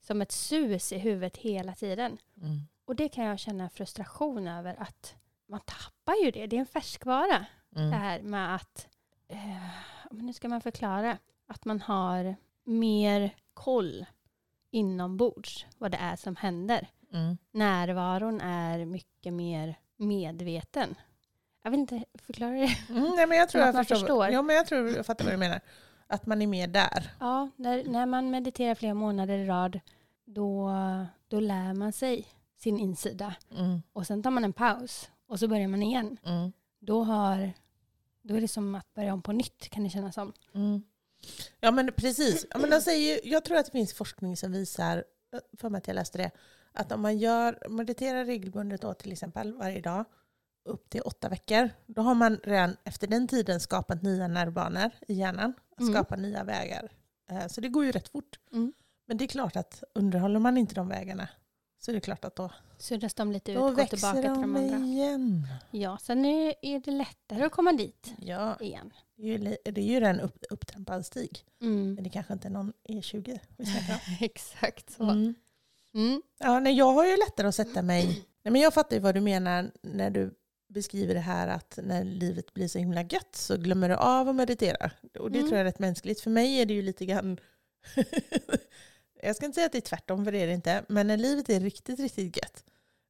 som 0.00 0.22
ett 0.22 0.32
sus 0.32 0.92
i 0.92 0.98
huvudet 0.98 1.36
hela 1.36 1.74
tiden. 1.74 2.18
Mm. 2.42 2.60
Och 2.84 2.96
det 2.96 3.08
kan 3.08 3.24
jag 3.24 3.38
känna 3.38 3.68
frustration 3.68 4.48
över 4.48 4.74
att 4.82 5.14
man 5.48 5.60
tappar 5.60 6.24
ju 6.24 6.30
det. 6.30 6.46
Det 6.46 6.56
är 6.56 6.60
en 6.60 6.66
färskvara. 6.66 7.46
Det 7.70 7.80
Mm. 7.80 7.92
här 7.92 8.20
med 8.22 8.54
att, 8.54 8.88
eh, 9.28 9.68
nu 10.10 10.32
ska 10.32 10.48
man 10.48 10.60
förklara, 10.60 11.18
att 11.54 11.64
man 11.64 11.80
har 11.80 12.36
mer 12.64 13.34
koll 13.54 14.06
inombords 14.70 15.66
vad 15.78 15.90
det 15.90 15.96
är 15.96 16.16
som 16.16 16.36
händer. 16.36 16.88
Mm. 17.12 17.38
Närvaron 17.50 18.40
är 18.40 18.84
mycket 18.84 19.32
mer 19.32 19.78
medveten. 19.96 20.94
Jag 21.62 21.70
vill 21.70 21.80
inte 21.80 22.04
förklara 22.14 22.50
det. 22.50 22.76
Mm, 22.88 23.12
nej, 23.16 23.26
men 23.26 23.38
jag 23.38 23.48
tror 23.48 23.62
Att 23.62 23.74
jag 23.74 23.86
förstår. 23.88 23.96
förstår. 23.96 24.28
Ja, 24.28 24.42
men 24.42 24.56
jag 24.56 24.66
tror 24.66 24.88
jag 24.90 25.06
fattar 25.06 25.24
vad 25.24 25.34
du 25.34 25.38
menar. 25.38 25.60
Att 26.06 26.26
man 26.26 26.42
är 26.42 26.46
mer 26.46 26.66
där. 26.66 27.10
Ja, 27.20 27.48
när, 27.56 27.84
när 27.84 28.06
man 28.06 28.30
mediterar 28.30 28.74
flera 28.74 28.94
månader 28.94 29.38
i 29.38 29.46
rad, 29.46 29.80
då, 30.24 30.70
då 31.28 31.40
lär 31.40 31.74
man 31.74 31.92
sig 31.92 32.26
sin 32.56 32.78
insida. 32.78 33.34
Mm. 33.56 33.82
Och 33.92 34.06
sen 34.06 34.22
tar 34.22 34.30
man 34.30 34.44
en 34.44 34.52
paus 34.52 35.10
och 35.26 35.38
så 35.38 35.48
börjar 35.48 35.68
man 35.68 35.82
igen. 35.82 36.16
Mm. 36.24 36.52
Då, 36.78 37.04
har, 37.04 37.52
då 38.22 38.34
är 38.34 38.40
det 38.40 38.48
som 38.48 38.74
att 38.74 38.94
börja 38.94 39.12
om 39.12 39.22
på 39.22 39.32
nytt 39.32 39.68
kan 39.68 39.84
det 39.84 39.90
kännas 39.90 40.14
som. 40.14 40.32
Mm. 40.54 40.82
Ja 41.60 41.70
men 41.70 41.92
precis. 41.92 42.46
Ja, 42.50 42.58
men 42.58 42.70
ju- 43.00 43.20
jag 43.24 43.44
tror 43.44 43.56
att 43.58 43.66
det 43.66 43.72
finns 43.72 43.94
forskning 43.94 44.36
som 44.36 44.52
visar, 44.52 45.04
för 45.58 45.68
mig 45.70 45.78
att 45.78 45.86
jag 45.88 45.94
läste 45.94 46.18
det, 46.18 46.30
att 46.72 46.92
om 46.92 47.00
man 47.00 47.18
gör, 47.18 47.68
mediterar 47.68 48.24
regelbundet 48.24 48.80
då 48.82 48.94
till 48.94 49.12
exempel 49.12 49.52
varje 49.54 49.80
dag 49.80 50.04
upp 50.64 50.90
till 50.90 51.00
åtta 51.00 51.28
veckor, 51.28 51.70
då 51.86 52.02
har 52.02 52.14
man 52.14 52.36
redan 52.44 52.76
efter 52.84 53.06
den 53.06 53.28
tiden 53.28 53.60
skapat 53.60 54.02
nya 54.02 54.28
nervbanor 54.28 54.90
i 55.08 55.14
hjärnan, 55.14 55.52
Mm. 55.80 55.92
skapat 55.94 56.18
nya 56.18 56.44
vägar. 56.44 56.92
Eh, 57.30 57.46
Så 57.46 57.60
det 57.60 57.68
går 57.68 57.84
ju 57.84 57.92
rätt 57.92 58.08
fort. 58.08 58.38
Mm. 58.52 58.72
Men 59.06 59.16
det 59.16 59.24
är 59.24 59.28
klart 59.28 59.56
att 59.56 59.82
underhåller 59.94 60.40
man 60.40 60.56
inte 60.56 60.74
de 60.74 60.88
vägarna 60.88 61.28
så 61.78 61.90
är 61.90 61.94
det 61.94 62.00
klart 62.00 62.24
att 62.24 62.36
då, 62.36 62.50
Suddas 62.78 63.14
de 63.14 63.32
lite 63.32 63.52
ut, 63.52 63.58
då 63.58 63.68
växer 63.70 63.96
tillbaka 63.96 64.20
till 64.20 64.30
de 64.42 64.56
andra. 64.56 64.76
igen. 64.86 65.46
Ja, 65.70 65.98
sen 66.02 66.24
är, 66.24 66.54
är 66.62 66.80
det 66.80 66.90
lättare 66.90 67.44
att 67.44 67.52
komma 67.52 67.72
dit 67.72 68.14
Ja, 68.18 68.56
igen. 68.60 68.92
det 69.16 69.22
är 69.22 69.26
ju, 69.26 69.38
li- 69.38 69.56
det 69.64 69.80
är 69.80 70.00
ju 70.00 70.06
en 70.06 70.20
upp, 70.20 70.44
upptrampad 70.50 71.06
stig. 71.06 71.44
Mm. 71.62 71.94
Men 71.94 72.04
det 72.04 72.10
kanske 72.10 72.32
inte 72.32 72.48
är 72.48 72.52
någon 72.52 72.72
E20 72.88 73.38
vi 73.56 73.66
snackar 73.66 73.94
om. 73.94 74.00
Exakt 74.20 74.90
så. 74.92 75.02
Mm. 75.02 75.34
Mm. 75.94 76.22
Ja, 76.38 76.60
nej, 76.60 76.74
jag 76.78 76.92
har 76.92 77.06
ju 77.06 77.16
lättare 77.16 77.46
att 77.48 77.54
sätta 77.54 77.82
mig... 77.82 78.06
Nej, 78.42 78.52
men 78.52 78.60
jag 78.60 78.74
fattar 78.74 78.96
ju 78.96 79.02
vad 79.02 79.14
du 79.14 79.20
menar 79.20 79.70
när 79.82 80.10
du 80.10 80.34
beskriver 80.68 81.14
det 81.14 81.20
här 81.20 81.48
att 81.48 81.78
när 81.82 82.04
livet 82.04 82.54
blir 82.54 82.68
så 82.68 82.78
himla 82.78 83.02
gött 83.02 83.36
så 83.36 83.56
glömmer 83.56 83.88
du 83.88 83.94
av 83.94 84.28
att 84.28 84.34
meditera. 84.36 84.90
Och 85.18 85.30
det 85.30 85.38
Mm. 85.38 85.48
tror 85.50 85.52
jag 85.58 85.60
är 85.60 85.64
rätt 85.64 85.78
mänskligt. 85.78 86.20
För 86.20 86.30
mig 86.30 86.60
är 86.60 86.66
det 86.66 86.74
ju 86.74 86.82
lite 86.82 87.06
grann... 87.06 87.38
jag 89.26 89.36
ska 89.36 89.46
inte 89.46 89.54
säga 89.54 89.66
att 89.66 89.72
det 89.72 89.78
är 89.78 89.80
tvärtom, 89.80 90.24
för 90.24 90.32
det 90.32 90.38
är 90.38 90.46
det 90.46 90.52
inte. 90.52 90.84
Men 90.88 91.06
när 91.06 91.16
livet 91.16 91.48
är 91.48 91.60
riktigt, 91.60 92.00
riktigt 92.00 92.36
gött, 92.36 92.64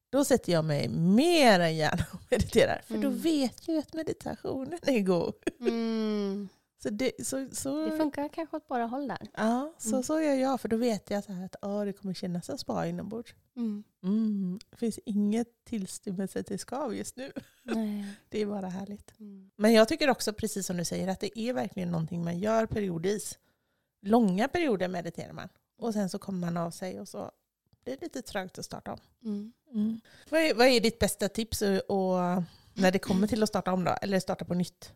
då 0.09 0.25
sätter 0.25 0.51
jag 0.53 0.65
mig 0.65 0.87
mer 0.89 1.59
än 1.59 1.75
gärna 1.75 2.05
och 2.13 2.19
mediterar. 2.31 2.81
För 2.87 2.93
då 2.97 3.07
Mm. 3.07 3.19
vet 3.19 3.67
jag 3.67 3.77
att 3.77 3.93
meditationen 3.93 4.79
är 4.81 4.99
god. 4.99 5.33
Mm. 5.59 6.49
Så 6.83 6.89
det, 6.89 7.11
så, 7.25 7.47
så, 7.51 7.85
Det 7.85 7.97
funkar 7.97 8.29
kanske 8.29 8.57
åt 8.57 8.67
båda 8.67 8.85
håll 8.85 9.07
där. 9.07 9.17
ja, 9.33 9.73
så, 9.77 9.89
Mm. 9.89 10.03
så 10.03 10.21
gör 10.21 10.33
jag, 10.33 10.61
för 10.61 10.69
då 10.69 10.77
vet 10.77 11.09
jag 11.09 11.23
så 11.23 11.31
här 11.31 11.45
att 11.45 11.55
åh, 11.61 11.85
det 11.85 11.93
kommer 11.93 12.13
kännas 12.13 12.45
så 12.45 12.57
bra 12.65 12.87
inombords. 12.87 13.33
Mm. 13.55 13.83
Mm, 14.03 14.59
det 14.69 14.77
finns 14.77 14.99
inget 15.05 15.47
tillstymmelse 15.65 16.43
till 16.43 16.59
skav 16.59 16.95
just 16.95 17.15
nu. 17.15 17.31
Nej. 17.63 18.05
Det 18.29 18.41
är 18.41 18.45
bara 18.45 18.67
härligt. 18.67 19.19
Mm. 19.19 19.51
Men 19.55 19.73
jag 19.73 19.87
tycker 19.87 20.09
också, 20.09 20.33
precis 20.33 20.65
som 20.67 20.77
du 20.77 20.85
säger, 20.85 21.07
att 21.07 21.19
det 21.19 21.39
är 21.39 21.53
verkligen 21.53 21.91
någonting 21.91 22.23
man 22.23 22.39
gör 22.39 22.65
periodvis. 22.65 23.39
Långa 24.01 24.47
perioder 24.47 24.87
mediterar 24.87 25.33
man. 25.33 25.49
Och 25.77 25.93
sen 25.93 26.09
så 26.09 26.19
kommer 26.19 26.39
man 26.39 26.57
av 26.57 26.71
sig 26.71 26.99
och 26.99 27.07
så 27.07 27.31
blir 27.83 27.95
det 27.95 28.01
lite 28.01 28.21
trögt 28.21 28.59
att 28.59 28.65
starta 28.65 28.93
om. 28.93 28.99
Mm. 29.73 30.01
Vad, 30.29 30.41
är, 30.41 30.53
vad 30.53 30.67
är 30.67 30.79
ditt 30.79 30.99
bästa 30.99 31.29
tips 31.29 31.61
och, 31.87 32.15
när 32.73 32.91
det 32.91 32.99
kommer 32.99 33.27
till 33.27 33.43
att 33.43 33.49
starta 33.49 33.73
om 33.73 33.83
då? 33.83 33.95
Eller 34.01 34.19
starta 34.19 34.45
på 34.45 34.53
nytt? 34.53 34.93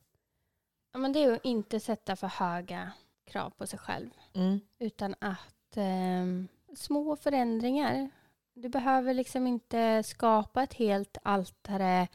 Ja, 0.91 0.99
men 0.99 1.13
det 1.13 1.23
är 1.23 1.31
att 1.31 1.45
inte 1.45 1.79
sätta 1.79 2.15
för 2.15 2.27
höga 2.27 2.91
krav 3.25 3.49
på 3.49 3.67
sig 3.67 3.79
själv. 3.79 4.09
Mm. 4.33 4.59
Utan 4.79 5.15
att 5.19 5.77
ehm, 5.77 6.47
små 6.75 7.15
förändringar. 7.15 8.09
Du 8.53 8.69
behöver 8.69 9.13
liksom 9.13 9.47
inte 9.47 10.03
skapa 10.03 10.63
ett 10.63 10.73
helt 10.73 11.17
altare, 11.23 12.07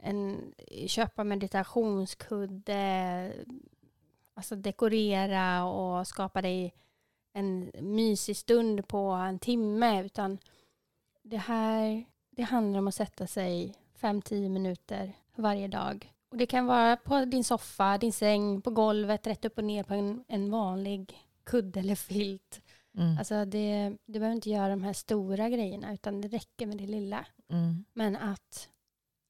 en, 0.00 0.54
köpa 0.86 1.24
meditationskudde, 1.24 3.32
alltså 4.34 4.56
dekorera 4.56 5.64
och 5.64 6.06
skapa 6.06 6.42
dig 6.42 6.74
en 7.32 7.70
mysig 7.80 8.36
stund 8.36 8.88
på 8.88 8.98
en 8.98 9.38
timme. 9.38 10.04
Utan 10.04 10.38
det 11.22 11.36
här 11.36 12.04
det 12.30 12.42
handlar 12.42 12.78
om 12.78 12.88
att 12.88 12.94
sätta 12.94 13.26
sig 13.26 13.74
5-10 14.00 14.48
minuter 14.48 15.12
varje 15.34 15.68
dag. 15.68 16.12
Och 16.30 16.36
det 16.36 16.46
kan 16.46 16.66
vara 16.66 16.96
på 16.96 17.24
din 17.24 17.44
soffa, 17.44 17.98
din 17.98 18.12
säng, 18.12 18.62
på 18.62 18.70
golvet, 18.70 19.26
rätt 19.26 19.44
upp 19.44 19.58
och 19.58 19.64
ner 19.64 19.82
på 19.82 19.94
en, 19.94 20.24
en 20.28 20.50
vanlig 20.50 21.18
kudde 21.44 21.80
eller 21.80 21.94
filt. 21.94 22.62
Mm. 22.94 23.18
Alltså 23.18 23.44
det, 23.44 23.96
du 24.06 24.18
behöver 24.18 24.34
inte 24.34 24.50
göra 24.50 24.68
de 24.68 24.82
här 24.82 24.92
stora 24.92 25.48
grejerna 25.48 25.92
utan 25.92 26.20
det 26.20 26.28
räcker 26.28 26.66
med 26.66 26.78
det 26.78 26.86
lilla. 26.86 27.26
Mm. 27.48 27.84
Men 27.92 28.16
att 28.16 28.68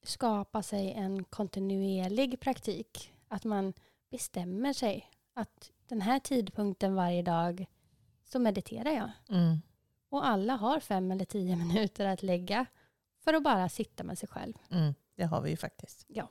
skapa 0.02 0.62
sig 0.62 0.92
en 0.92 1.25
kontinuerlig 1.25 2.40
praktik. 2.40 3.12
Att 3.28 3.45
man 3.45 3.73
bestämmer 4.11 4.73
sig 4.73 5.11
att 5.35 5.71
den 5.88 6.00
här 6.00 6.19
tidpunkten 6.19 6.95
varje 6.95 7.23
dag 7.23 7.66
så 8.33 8.39
mediterar 8.39 8.91
jag. 8.91 9.11
Mm. 9.29 9.57
Och 10.09 10.27
alla 10.27 10.57
har 10.57 10.81
fem 10.81 11.11
eller 11.11 11.25
tio 11.25 11.57
minuter 11.67 12.07
att 12.07 12.23
lägga 12.23 12.67
för 13.25 13.35
att 13.35 13.43
bara 13.43 13.69
sitta 13.69 14.05
med 14.05 14.19
sig 14.19 14.29
själv. 14.29 14.55
Mm. 14.71 14.95
Det 15.17 15.25
har 15.25 15.41
vi 15.41 15.51
ju 15.51 15.57
faktiskt. 15.57 16.05
Ja. 16.09 16.29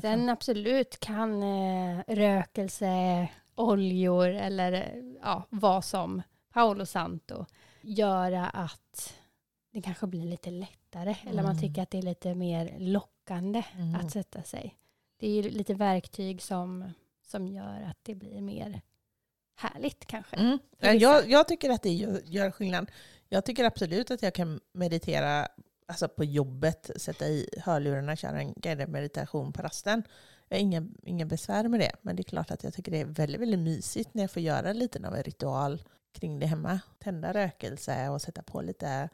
Sen 0.00 0.28
absolut 0.28 1.00
kan 1.00 1.42
eh, 1.42 2.02
rökelse, 2.08 3.28
oljor 3.54 4.28
eller 4.28 4.72
eh, 4.72 5.04
ja, 5.22 5.46
vad 5.50 5.84
som 5.84 6.22
Paolo 6.52 6.86
Santo 6.86 7.46
göra 7.80 8.48
att 8.48 9.14
det 9.72 9.82
kanske 9.82 10.06
blir 10.06 10.26
lite 10.26 10.50
lättare. 10.50 11.16
Eller 11.26 11.42
man 11.42 11.50
Mm. 11.52 11.60
tycker 11.62 11.82
att 11.82 11.90
det 11.90 11.98
är 11.98 12.02
lite 12.02 12.34
mer 12.34 12.78
lockande 12.78 13.62
Mm. 13.74 13.94
att 13.94 14.10
sätta 14.12 14.42
sig. 14.42 14.76
Det 15.16 15.26
är 15.28 15.42
ju 15.42 15.50
lite 15.50 15.74
verktyg 15.74 16.42
som, 16.42 16.92
som 17.22 17.48
gör 17.48 17.82
att 17.82 17.98
det 18.02 18.14
blir 18.14 18.40
mer 18.40 18.80
härligt 19.60 20.06
kanske. 20.06 20.36
Mm. 20.36 20.58
Jag, 20.78 21.30
jag 21.30 21.48
tycker 21.48 21.70
att 21.70 21.82
det 21.82 21.92
gör, 21.92 22.20
gör 22.24 22.50
skillnad. 22.50 22.90
Jag 23.28 23.44
tycker 23.44 23.64
absolut 23.64 24.10
att 24.10 24.22
jag 24.22 24.34
kan 24.34 24.60
meditera 24.72 25.48
alltså 25.86 26.08
på 26.08 26.24
jobbet, 26.24 26.90
sätta 26.96 27.26
i 27.26 27.48
hörlurarna, 27.64 28.16
köra 28.16 28.40
en 28.40 28.52
guidad 28.56 28.88
meditation 28.88 29.52
på 29.52 29.62
rasten. 29.62 30.02
Jag 30.48 30.56
har 30.56 30.62
inga, 30.62 30.86
inga 31.02 31.26
besvär 31.26 31.68
med 31.68 31.80
det, 31.80 31.92
men 32.02 32.16
det 32.16 32.20
är 32.20 32.24
klart 32.24 32.50
att 32.50 32.64
jag 32.64 32.74
tycker 32.74 32.92
det 32.92 33.00
är 33.00 33.04
väldigt, 33.04 33.40
väldigt 33.40 33.60
mysigt 33.60 34.14
när 34.14 34.22
jag 34.22 34.30
får 34.30 34.42
göra 34.42 34.72
lite 34.72 35.08
av 35.08 35.14
en 35.14 35.22
ritual 35.22 35.82
kring 36.12 36.38
det 36.38 36.46
hemma. 36.46 36.80
Tända 36.98 37.32
rökelse 37.32 38.08
och 38.08 38.22
sätta 38.22 38.42
på 38.42 38.62
lite 38.62 39.08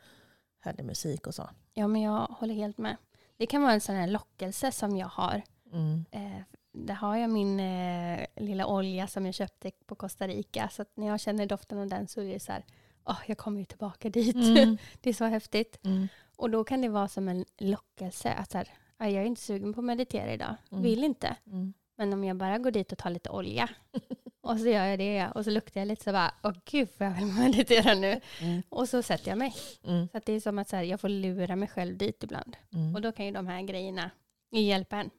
härlig 0.60 0.84
musik 0.84 1.26
och 1.26 1.34
så. 1.34 1.50
Ja, 1.74 1.86
men 1.86 2.02
jag 2.02 2.26
håller 2.26 2.54
helt 2.54 2.78
med. 2.78 2.96
Det 3.36 3.46
kan 3.46 3.62
vara 3.62 3.72
en 3.72 3.80
sån 3.80 3.94
här 3.94 4.06
lockelse 4.06 4.72
som 4.72 4.96
jag 4.96 5.08
har. 5.08 5.42
Mm. 5.72 6.04
Eh, 6.10 6.42
där 6.76 6.94
har 6.94 7.16
jag 7.16 7.30
min 7.30 7.60
eh, 7.60 8.26
lilla 8.36 8.66
olja 8.66 9.06
som 9.06 9.26
jag 9.26 9.34
köpte 9.34 9.70
på 9.86 9.94
Costa 9.94 10.28
Rica. 10.28 10.68
Så 10.68 10.84
när 10.94 11.06
jag 11.06 11.20
känner 11.20 11.46
doften 11.46 11.78
av 11.78 11.86
den 11.86 12.08
så 12.08 12.20
är 12.20 12.32
det 12.32 12.40
så 12.40 12.52
här, 12.52 12.64
åh, 13.04 13.18
jag 13.26 13.38
kommer 13.38 13.58
ju 13.58 13.64
tillbaka 13.64 14.10
dit. 14.10 14.34
Mm. 14.34 14.78
det 15.00 15.10
är 15.10 15.14
så 15.14 15.24
häftigt. 15.24 15.78
Mm. 15.84 16.08
Och 16.36 16.50
då 16.50 16.64
kan 16.64 16.80
det 16.80 16.88
vara 16.88 17.08
som 17.08 17.28
en 17.28 17.44
lockelse. 17.58 18.32
Att 18.32 18.50
så 18.50 18.58
här, 18.58 18.68
"Ah, 18.96 19.06
jag 19.06 19.22
är 19.22 19.26
inte 19.26 19.40
sugen 19.40 19.72
på 19.74 19.80
att 19.80 19.84
meditera 19.84 20.32
idag. 20.32 20.54
Mm. 20.70 20.82
Vill 20.82 21.04
inte. 21.04 21.36
Mm. 21.46 21.72
Men 21.96 22.12
om 22.12 22.24
jag 22.24 22.36
bara 22.36 22.58
går 22.58 22.70
dit 22.70 22.92
och 22.92 22.98
tar 22.98 23.10
lite 23.10 23.30
olja. 23.30 23.68
och 24.40 24.58
så 24.60 24.66
gör 24.68 24.84
jag 24.84 24.98
det. 24.98 25.28
Och 25.34 25.44
så 25.44 25.50
luktar 25.50 25.80
jag 25.80 25.88
lite 25.88 26.04
så 26.04 26.12
bara, 26.12 26.34
åh 26.42 26.52
gud 26.64 26.88
vad 26.98 27.08
jag 27.08 27.14
vill 27.14 27.26
meditera 27.40 27.94
nu. 27.94 28.20
Mm. 28.40 28.62
Och 28.68 28.88
så 28.88 29.02
sätter 29.02 29.28
jag 29.28 29.38
mig. 29.38 29.54
Mm. 29.84 30.08
Så 30.12 30.20
det 30.24 30.32
är 30.32 30.40
som 30.40 30.58
att 30.58 30.68
så 30.68 30.76
här, 30.76 30.82
jag 30.82 31.00
får 31.00 31.08
lura 31.08 31.56
mig 31.56 31.68
själv 31.68 31.96
dit 31.96 32.22
ibland. 32.22 32.56
Och 32.94 33.00
då 33.02 33.12
kan 33.12 33.26
ju 33.26 33.32
de 33.32 33.46
här 33.46 33.62
grejerna 33.62 34.10
hjälpa 34.50 34.96
en. 34.96 35.10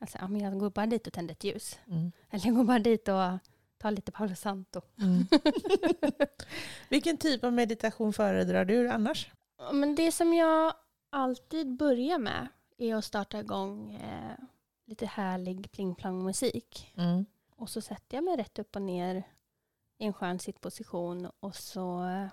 Alltså, 0.00 0.18
ja, 0.20 0.28
men 0.28 0.40
jag 0.40 0.58
går 0.58 0.70
bara 0.70 0.86
dit 0.86 1.06
och 1.06 1.12
tänder 1.12 1.32
ett 1.32 1.44
ljus. 1.44 1.78
Mm. 1.86 2.12
Eller 2.30 2.46
jag 2.46 2.56
går 2.56 2.64
bara 2.64 2.78
dit 2.78 3.08
och 3.08 3.38
tar 3.78 3.90
lite 3.90 4.12
Palo 4.12 4.34
Santo. 4.34 4.80
Mm. 4.98 5.26
Vilken 6.88 7.16
typ 7.16 7.44
av 7.44 7.52
meditation 7.52 8.12
föredrar 8.12 8.64
du 8.64 8.90
annars? 8.90 9.30
Ja, 9.58 9.72
Men 9.72 9.94
det 9.94 10.12
som 10.12 10.34
jag 10.34 10.74
alltid 11.10 11.76
börjar 11.76 12.18
med 12.18 12.48
är 12.78 12.94
att 12.94 13.04
starta 13.04 13.40
igång 13.40 13.94
eh, 13.94 14.44
lite 14.86 15.06
härlig 15.06 15.72
pling-plong 15.72 16.24
musik. 16.24 16.92
Mm. 16.96 17.26
Och 17.56 17.70
så 17.70 17.80
sätter 17.80 18.16
jag 18.16 18.24
mig 18.24 18.36
rätt 18.36 18.58
upp 18.58 18.76
och 18.76 18.82
ner 18.82 19.22
i 19.98 20.06
en 20.06 20.12
skön 20.12 20.38
sittposition 20.38 21.30
och 21.40 21.56
så 21.56 22.04
eh, 22.04 22.26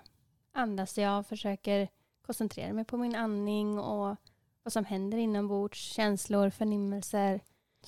andas 0.52 0.98
jag 0.98 1.18
och 1.18 1.26
försöker 1.26 1.88
koncentrera 2.26 2.72
mig 2.72 2.84
på 2.84 2.96
min 2.96 3.14
andning 3.14 3.78
och 3.78 4.16
vad 4.62 4.72
som 4.72 4.84
händer 4.84 5.18
inombords, 5.18 5.78
känslor, 5.78 6.50
förnimmelser. 6.50 7.40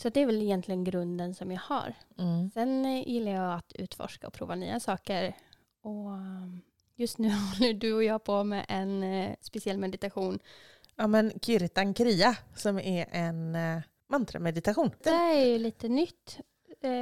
Så 0.02 0.08
det 0.08 0.20
är 0.20 0.26
väl 0.26 0.42
egentligen 0.42 0.84
grunden 0.84 1.34
som 1.34 1.52
jag 1.52 1.60
har. 1.60 1.94
Mm. 2.18 2.50
Sen 2.50 2.84
eh, 2.84 3.08
gillar 3.08 3.32
jag 3.32 3.54
att 3.54 3.72
utforska 3.72 4.26
och 4.26 4.32
prova 4.32 4.54
nya 4.54 4.80
saker. 4.80 5.36
Och 5.82 6.06
um, 6.06 6.60
just 6.96 7.18
nu 7.18 7.28
håller 7.58 7.74
du 7.74 7.92
och 7.92 8.04
jag 8.04 8.24
på 8.24 8.44
med 8.44 8.66
en 8.68 9.02
eh, 9.02 9.34
speciell 9.40 9.78
meditation. 9.78 10.38
Ja 10.96 11.06
men 11.06 11.32
Kirtan 11.42 11.94
Kriya 11.94 12.36
som 12.56 12.78
är 12.78 13.06
en 13.10 13.54
eh, 13.54 13.78
mantrameditation. 14.08 14.90
Det 15.02 15.10
är 15.10 15.46
ju 15.46 15.58
lite 15.58 15.88
nytt 15.88 16.38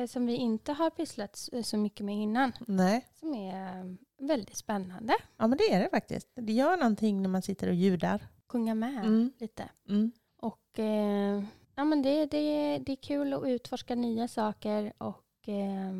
som 0.08 0.26
vi 0.26 0.34
inte 0.36 0.72
har 0.72 0.90
pysslat 0.90 1.48
så 1.64 1.76
mycket 1.76 2.06
med 2.06 2.16
innan. 2.16 2.52
Nej, 2.66 3.06
Som 3.20 3.34
är 3.34 3.96
väldigt 4.26 4.56
spännande. 4.56 5.14
ja 5.36 5.46
men 5.46 5.58
det 5.58 5.72
är 5.74 5.80
det 5.80 5.88
faktiskt. 5.90 6.28
Det 6.34 6.52
gör 6.52 6.76
någonting 6.76 7.22
när 7.22 7.28
man 7.28 7.42
sitter 7.42 7.68
och 7.68 7.74
ljudar. 7.74 8.26
Sjunga 8.48 8.74
med 8.74 8.98
Mm. 9.04 9.32
lite. 9.38 9.68
Mm. 9.88 10.12
Och 10.40 10.78
eh, 10.78 11.42
ja, 11.78 11.84
men 11.84 12.02
det, 12.02 12.26
det, 12.26 12.78
det 12.78 12.92
är 12.92 12.96
kul 12.96 13.32
att 13.32 13.44
utforska 13.44 13.94
nya 13.94 14.28
saker 14.28 14.92
och 14.98 15.48
eh, 15.48 15.98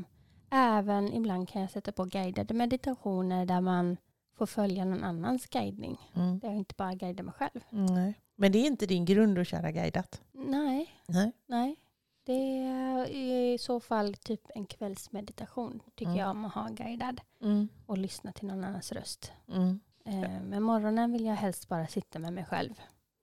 även 0.51 1.13
ibland 1.13 1.49
kan 1.49 1.63
jag 1.63 1.71
sätta 1.71 1.93
på 1.93 2.05
guidade 2.05 2.55
meditationer 2.55 3.47
där 3.47 3.61
man 3.61 3.97
får 4.37 4.47
följa 4.47 4.85
någon 4.85 5.05
annans 5.05 5.47
guidning. 5.47 6.11
Mm. 6.15 6.39
Där 6.39 6.49
jag 6.49 6.57
inte 6.57 6.75
bara 6.79 6.95
guidar 6.95 7.25
mig 7.25 7.35
själv. 7.35 7.61
Nej. 7.71 8.15
Men 8.37 8.53
det 8.53 8.59
är 8.59 8.67
inte 8.67 8.87
din 8.87 9.05
grund 9.05 9.39
att 9.39 9.49
köra 9.49 9.71
guidat? 9.73 10.23
Nej, 10.33 10.91
Nej. 11.07 11.33
nej. 11.47 11.77
Det 12.25 12.33
är 12.63 13.07
i 13.07 13.59
så 13.59 13.81
fall 13.81 14.15
typ 14.15 14.41
en 14.55 14.67
kvällsmeditation 14.67 15.81
tycker 15.95 16.05
Mm. 16.13 16.17
jag 16.21 16.31
om 16.31 16.45
att 16.45 16.55
ha 16.55 16.69
guidad 16.69 17.21
Mm. 17.43 17.69
och 17.87 17.99
lyssna 17.99 18.33
till 18.33 18.47
någon 18.47 18.65
annans 18.65 18.93
röst. 18.93 19.33
Mm. 19.49 19.81
Eh, 20.05 20.43
men 20.43 20.63
morgonen 20.63 21.13
vill 21.13 21.25
jag 21.25 21.35
helst 21.35 21.69
bara 21.69 21.87
sitta 21.87 22.19
med 22.19 22.33
mig 22.33 22.45
själv. 22.45 22.75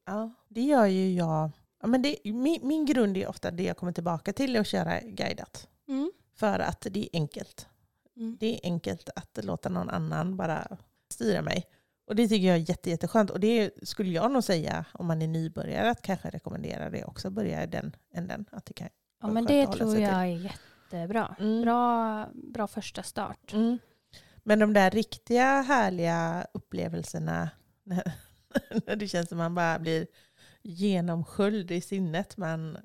Ja, 0.05 0.29
det 0.47 0.61
gör 0.61 0.85
ju 0.85 1.13
jag. 1.13 1.49
Ja, 1.85 1.89
men 1.89 2.01
det, 2.01 2.17
min, 2.23 2.67
min 2.67 2.85
grund 2.85 3.17
är 3.17 3.27
ofta 3.27 3.51
det 3.51 3.63
jag 3.63 3.77
kommer 3.77 3.91
tillbaka 3.91 4.33
till, 4.33 4.55
att 4.55 4.67
köra 4.67 4.99
guidat. 4.99 5.67
Mm. 5.87 6.11
För 6.35 6.59
att 6.59 6.87
det 6.91 6.99
är 6.99 7.09
enkelt. 7.13 7.67
Mm. 8.17 8.37
Det 8.39 8.55
är 8.55 8.59
enkelt 8.63 9.09
att 9.15 9.45
låta 9.45 9.69
någon 9.69 9.89
annan 9.89 10.37
bara 10.37 10.77
styra 11.09 11.41
mig. 11.41 11.65
Och 12.07 12.15
det 12.15 12.27
tycker 12.27 12.47
jag 12.47 12.55
är 12.55 12.69
jätte, 12.69 12.89
jätteskönt. 12.89 13.29
Och 13.29 13.39
det 13.39 13.71
skulle 13.83 14.09
jag 14.09 14.31
nog 14.31 14.43
säga 14.43 14.85
om 14.93 15.05
man 15.05 15.21
är 15.21 15.27
nybörjare 15.27 15.89
att 15.89 16.01
kanske 16.01 16.29
rekommendera 16.29 16.89
det 16.89 17.03
också. 17.03 17.29
Börja 17.29 17.63
i 17.63 17.67
den 17.67 17.95
änden. 18.13 18.45
Att 18.51 18.65
det 18.65 18.73
kan 18.73 18.89
Ja, 19.21 19.27
men 19.27 19.45
det 19.45 19.67
tror 19.67 19.99
jag 19.99 20.13
är 20.13 20.25
jättebra. 20.25 21.35
Mm. 21.39 21.61
Bra, 21.61 22.29
bra 22.33 22.67
första 22.67 23.03
start. 23.03 23.53
Mm. 23.53 23.77
Men 24.43 24.59
de 24.59 24.73
där 24.73 24.91
riktiga 24.91 25.61
härliga 25.61 26.47
upplevelserna 26.53 27.49
när, 27.83 28.11
när 28.85 28.95
det 28.95 29.07
känns 29.07 29.29
som 29.29 29.37
man 29.37 29.55
bara 29.55 29.79
blir 29.79 30.07
genomsköljd 30.65 31.71
i 31.71 31.81
sinnet. 31.81 32.37
Man, 32.37 32.77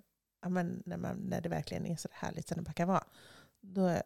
ja, 0.43 0.49
men 0.49 0.83
när, 0.87 0.97
man, 0.97 1.17
när 1.17 1.41
det 1.41 1.49
verkligen 1.49 1.87
är 1.87 1.97
så 1.97 2.09
härligt 2.13 2.49
som 2.49 2.57
det 2.57 2.63
bara 2.63 2.73
kan 2.73 2.89
vara. 2.89 3.05
Då 3.61 3.97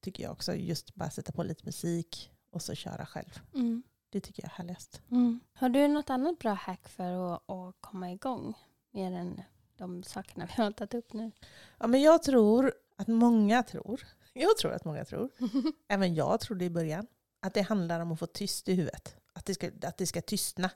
tycker 0.00 0.22
jag 0.22 0.32
också 0.32 0.54
just 0.54 0.94
bara 0.94 1.10
sätta 1.10 1.32
på 1.32 1.42
lite 1.42 1.64
musik 1.64 2.32
och 2.50 2.62
så 2.62 2.74
köra 2.74 3.06
själv. 3.06 3.40
Mm. 3.54 3.82
Det 4.10 4.20
tycker 4.20 4.42
jag 4.42 4.52
är 4.52 4.56
härligast. 4.56 5.02
Mm. 5.10 5.40
Har 5.52 5.68
du 5.68 5.88
något 5.88 6.10
annat 6.10 6.38
bra 6.38 6.52
hack 6.52 6.88
för 6.88 7.34
att, 7.34 7.50
att 7.50 7.74
komma 7.80 8.12
igång? 8.12 8.54
Mer 8.90 9.12
än 9.12 9.42
de 9.76 10.02
sakerna 10.02 10.46
vi 10.46 10.52
har 10.62 10.70
tagit 10.70 10.94
upp 10.94 11.12
nu. 11.12 11.30
Ja, 11.78 11.86
men 11.86 12.02
jag 12.02 12.22
tror 12.22 12.72
att 12.96 13.08
många 13.08 13.62
tror, 13.62 14.06
jag 14.32 14.56
tror 14.56 14.72
att 14.72 14.84
många 14.84 15.04
tror, 15.04 15.30
även 15.88 16.14
jag 16.14 16.40
trodde 16.40 16.64
i 16.64 16.70
början, 16.70 17.06
att 17.40 17.54
det 17.54 17.62
handlar 17.62 18.00
om 18.00 18.12
att 18.12 18.18
få 18.18 18.26
tyst 18.26 18.68
i 18.68 18.74
huvudet. 18.74 19.16
Att 19.32 19.46
det 19.46 19.54
ska, 19.54 19.70
att 19.82 19.98
det 19.98 20.06
ska 20.06 20.20
tystna. 20.20 20.70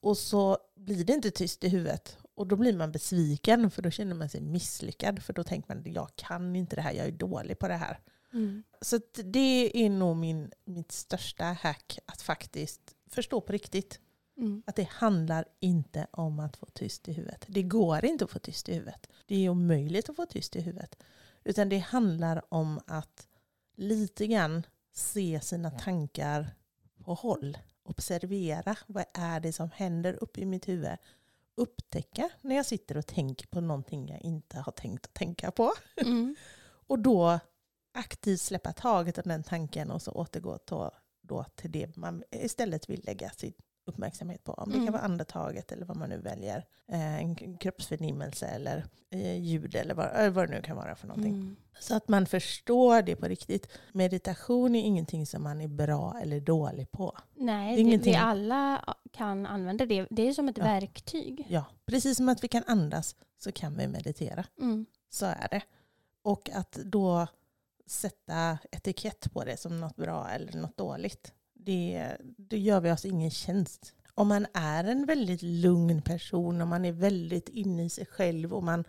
Och 0.00 0.18
så 0.18 0.58
blir 0.76 1.04
det 1.04 1.12
inte 1.12 1.30
tyst 1.30 1.64
i 1.64 1.68
huvudet. 1.68 2.18
Och 2.34 2.46
då 2.46 2.56
blir 2.56 2.76
man 2.76 2.92
besviken 2.92 3.70
för 3.70 3.82
då 3.82 3.90
känner 3.90 4.14
man 4.14 4.28
sig 4.28 4.40
misslyckad. 4.40 5.22
För 5.22 5.32
då 5.32 5.44
tänker 5.44 5.74
man 5.74 5.92
jag 5.92 6.08
kan 6.16 6.56
inte 6.56 6.76
det 6.76 6.82
här, 6.82 6.92
jag 6.92 7.06
är 7.06 7.12
dålig 7.12 7.58
på 7.58 7.68
det 7.68 7.74
här. 7.74 8.00
Mm. 8.32 8.62
Så 8.80 9.00
det 9.24 9.84
är 9.84 9.90
nog 9.90 10.16
min, 10.16 10.52
mitt 10.64 10.92
största 10.92 11.44
hack, 11.44 11.98
att 12.06 12.22
faktiskt 12.22 12.80
förstå 13.10 13.40
på 13.40 13.52
riktigt 13.52 14.00
Mm. 14.38 14.62
att 14.66 14.76
det 14.76 14.88
handlar 14.90 15.44
inte 15.60 16.06
om 16.10 16.40
att 16.40 16.56
få 16.56 16.66
tyst 16.66 17.08
i 17.08 17.12
huvudet. 17.12 17.44
Det 17.48 17.62
går 17.62 18.04
inte 18.04 18.24
att 18.24 18.30
få 18.30 18.38
tyst 18.38 18.68
i 18.68 18.74
huvudet. 18.74 19.06
Det 19.26 19.44
är 19.44 19.48
omöjligt 19.48 20.08
att 20.08 20.16
få 20.16 20.26
tyst 20.26 20.56
i 20.56 20.60
huvudet. 20.60 21.02
Utan 21.44 21.68
det 21.68 21.78
handlar 21.78 22.54
om 22.54 22.80
att 22.86 23.28
lite 23.76 24.26
grann 24.26 24.66
se 24.92 25.40
sina 25.40 25.70
tankar 25.70 26.54
på 27.04 27.14
håll. 27.14 27.58
Observera 27.88 28.76
vad 28.86 29.04
är 29.14 29.40
det 29.40 29.52
som 29.52 29.70
händer 29.70 30.18
uppe 30.22 30.40
i 30.40 30.44
mitt 30.44 30.68
huvud. 30.68 30.96
Upptäcka 31.54 32.30
när 32.40 32.56
jag 32.56 32.66
sitter 32.66 32.96
och 32.96 33.06
tänker 33.06 33.46
på 33.46 33.60
någonting 33.60 34.08
jag 34.08 34.20
inte 34.20 34.58
har 34.58 34.72
tänkt 34.72 35.06
att 35.06 35.14
tänka 35.14 35.50
på. 35.50 35.72
Mm. 35.96 36.36
Och 36.86 36.98
då 36.98 37.38
aktivt 37.94 38.40
släppa 38.40 38.72
taget 38.72 39.18
om 39.18 39.28
den 39.28 39.42
tanken 39.42 39.90
och 39.90 40.02
så 40.02 40.12
återgå 40.12 40.58
då, 41.22 41.44
till 41.54 41.72
det 41.72 41.96
man 41.96 42.22
istället 42.30 42.90
vill 42.90 43.04
lägga 43.04 43.30
sin 43.30 43.52
uppmärksamhet 43.88 44.44
på. 44.44 44.52
Om 44.52 44.68
det 44.70 44.74
Mm. 44.74 44.86
kan 44.86 44.92
vara 44.92 45.02
andetaget 45.02 45.72
eller 45.72 45.84
vad 45.86 45.96
man 45.96 46.08
nu 46.08 46.18
väljer. 46.18 46.64
Eh, 46.88 47.16
en 47.18 47.56
kroppsförnimmelse 47.58 48.46
eller 48.46 48.84
eh, 49.10 49.40
ljud 49.40 49.74
eller 49.74 49.94
vad, 49.94 50.06
eller 50.14 50.30
vad 50.30 50.48
det 50.48 50.54
nu 50.56 50.62
kan 50.62 50.76
vara 50.76 50.94
för 50.96 51.06
någonting. 51.06 51.34
Mm. 51.34 51.56
Så 51.80 51.94
att 51.96 52.08
man 52.08 52.26
förstår 52.26 53.02
det 53.02 53.16
på 53.16 53.26
riktigt. 53.26 53.68
Meditation 53.92 54.74
är 54.74 54.82
ingenting 54.82 55.26
som 55.26 55.42
man 55.42 55.60
är 55.60 55.68
bra 55.68 56.16
eller 56.22 56.40
dålig 56.40 56.90
på. 56.90 57.18
Nej, 57.34 57.74
Det 57.74 57.80
är 57.80 57.82
ingenting- 57.82 58.12
vi 58.12 58.18
alla 58.18 58.94
kan 59.12 59.46
använda 59.46 59.86
det. 59.86 60.06
Det 60.10 60.28
är 60.28 60.32
som 60.32 60.48
ett 60.48 60.58
Ja. 60.58 60.64
verktyg. 60.64 61.46
Ja, 61.48 61.64
precis 61.86 62.16
som 62.16 62.28
att 62.28 62.44
vi 62.44 62.48
kan 62.48 62.62
andas 62.66 63.16
så 63.38 63.52
kan 63.52 63.76
vi 63.76 63.88
meditera. 63.88 64.44
Mm. 64.60 64.86
Så 65.10 65.26
är 65.26 65.48
det. 65.50 65.62
Och 66.22 66.50
att 66.54 66.72
då 66.72 67.26
sätta 67.86 68.58
etikett 68.70 69.32
på 69.32 69.44
det 69.44 69.56
som 69.56 69.80
något 69.80 69.96
bra 69.96 70.28
eller 70.28 70.52
något 70.60 70.76
dåligt, 70.76 71.32
det, 71.58 72.16
det 72.36 72.58
gör 72.58 72.80
vi 72.80 72.92
oss 72.92 73.04
ingen 73.04 73.30
tjänst. 73.30 73.94
Om 74.14 74.28
man 74.28 74.46
är 74.54 74.84
en 74.84 75.06
väldigt 75.06 75.42
lugn 75.42 76.02
person, 76.02 76.60
om 76.60 76.68
man 76.68 76.84
är 76.84 76.92
väldigt 76.92 77.48
inne 77.48 77.84
i 77.84 77.90
sig 77.90 78.06
själv 78.06 78.54
och 78.54 78.62
man 78.64 78.84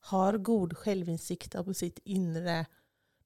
har 0.00 0.38
god 0.38 0.76
självinsikt 0.76 1.54
om 1.54 1.74
sitt 1.74 1.98
inre, 2.04 2.66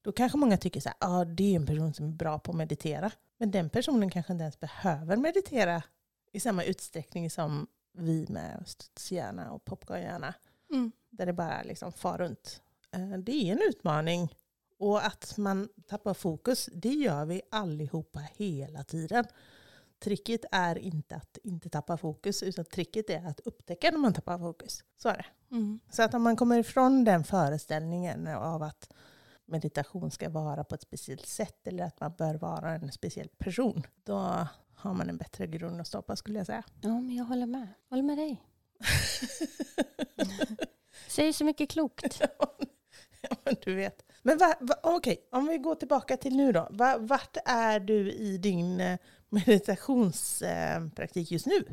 då 0.01 0.11
kanske 0.11 0.37
många 0.37 0.57
tycker 0.57 0.81
så 0.81 0.89
här, 0.89 0.97
ah, 0.99 1.25
det 1.25 1.43
är 1.51 1.55
en 1.55 1.65
person 1.65 1.93
som 1.93 2.05
är 2.07 2.11
bra 2.11 2.39
på 2.39 2.51
att 2.51 2.57
meditera. 2.57 3.11
Men 3.37 3.51
den 3.51 3.69
personen 3.69 4.09
kanske 4.09 4.33
inte 4.33 4.43
ens 4.43 4.59
behöver 4.59 5.17
meditera 5.17 5.83
i 6.31 6.39
samma 6.39 6.63
utsträckning 6.63 7.29
som 7.29 7.67
vi 7.93 8.25
med 8.29 8.63
studshjärna 8.65 9.51
och 9.51 9.65
popcornhjärna 9.65 10.33
Mm. 10.71 10.91
där 11.09 11.25
det 11.25 11.33
bara 11.33 11.63
liksom 11.63 11.91
far 11.91 12.17
runt. 12.17 12.61
Eh, 12.91 13.17
Det 13.19 13.31
är 13.31 13.51
en 13.51 13.61
utmaning. 13.69 14.35
Och 14.79 15.05
att 15.05 15.37
man 15.37 15.69
tappar 15.87 16.13
fokus, 16.13 16.69
det 16.73 16.93
gör 16.93 17.25
vi 17.25 17.41
allihopa 17.51 18.19
hela 18.19 18.83
tiden. 18.83 19.25
Tricket 19.99 20.45
är 20.51 20.77
inte 20.77 21.15
att 21.15 21.37
inte 21.43 21.69
tappa 21.69 21.97
fokus, 21.97 22.43
utan 22.43 22.65
tricket 22.65 23.09
är 23.09 23.25
att 23.25 23.39
upptäcka 23.39 23.91
när 23.91 23.97
man 23.97 24.13
tappar 24.13 24.37
fokus. 24.37 24.83
Så 24.97 25.09
är 25.09 25.17
det. 25.17 25.25
Mm. 25.55 25.79
Så 25.89 26.03
att 26.03 26.13
om 26.13 26.23
man 26.23 26.35
kommer 26.35 26.59
ifrån 26.59 27.03
den 27.03 27.23
föreställningen 27.23 28.27
av 28.27 28.63
att 28.63 28.93
meditation 29.45 30.11
ska 30.11 30.29
vara 30.29 30.63
på 30.63 30.75
ett 30.75 30.81
speciellt 30.81 31.25
sätt 31.25 31.67
eller 31.67 31.83
att 31.83 31.99
man 31.99 32.13
bör 32.17 32.35
vara 32.35 32.71
en 32.71 32.91
speciell 32.91 33.29
person, 33.37 33.83
då 34.03 34.47
har 34.73 34.93
man 34.93 35.09
en 35.09 35.17
bättre 35.17 35.47
grund 35.47 35.81
att 35.81 35.87
stå 35.87 36.01
på 36.01 36.15
skulle 36.15 36.37
jag 36.37 36.45
säga. 36.45 36.63
Ja, 36.81 37.01
men 37.01 37.15
jag 37.15 37.25
håller 37.25 37.45
med. 37.45 37.67
Håller 37.89 38.03
med 38.03 38.17
dig. 38.17 38.43
Säger 41.07 41.33
så 41.33 41.43
mycket 41.43 41.69
klokt. 41.69 42.21
Ja, 43.21 43.35
men 43.43 43.55
du 43.63 43.75
vet. 43.75 44.08
Men 44.23 44.37
va, 44.37 44.55
va, 44.59 44.75
okej, 44.83 45.27
om 45.31 45.45
vi 45.47 45.57
går 45.57 45.75
tillbaka 45.75 46.17
till 46.17 46.35
nu 46.35 46.51
då. 46.51 46.67
Va, 46.71 46.97
vart 46.99 47.37
är 47.45 47.79
du 47.79 48.11
i 48.11 48.37
din 48.37 48.81
eh, 48.81 48.97
meditationspraktik 49.29 51.31
just 51.31 51.45
nu? 51.45 51.65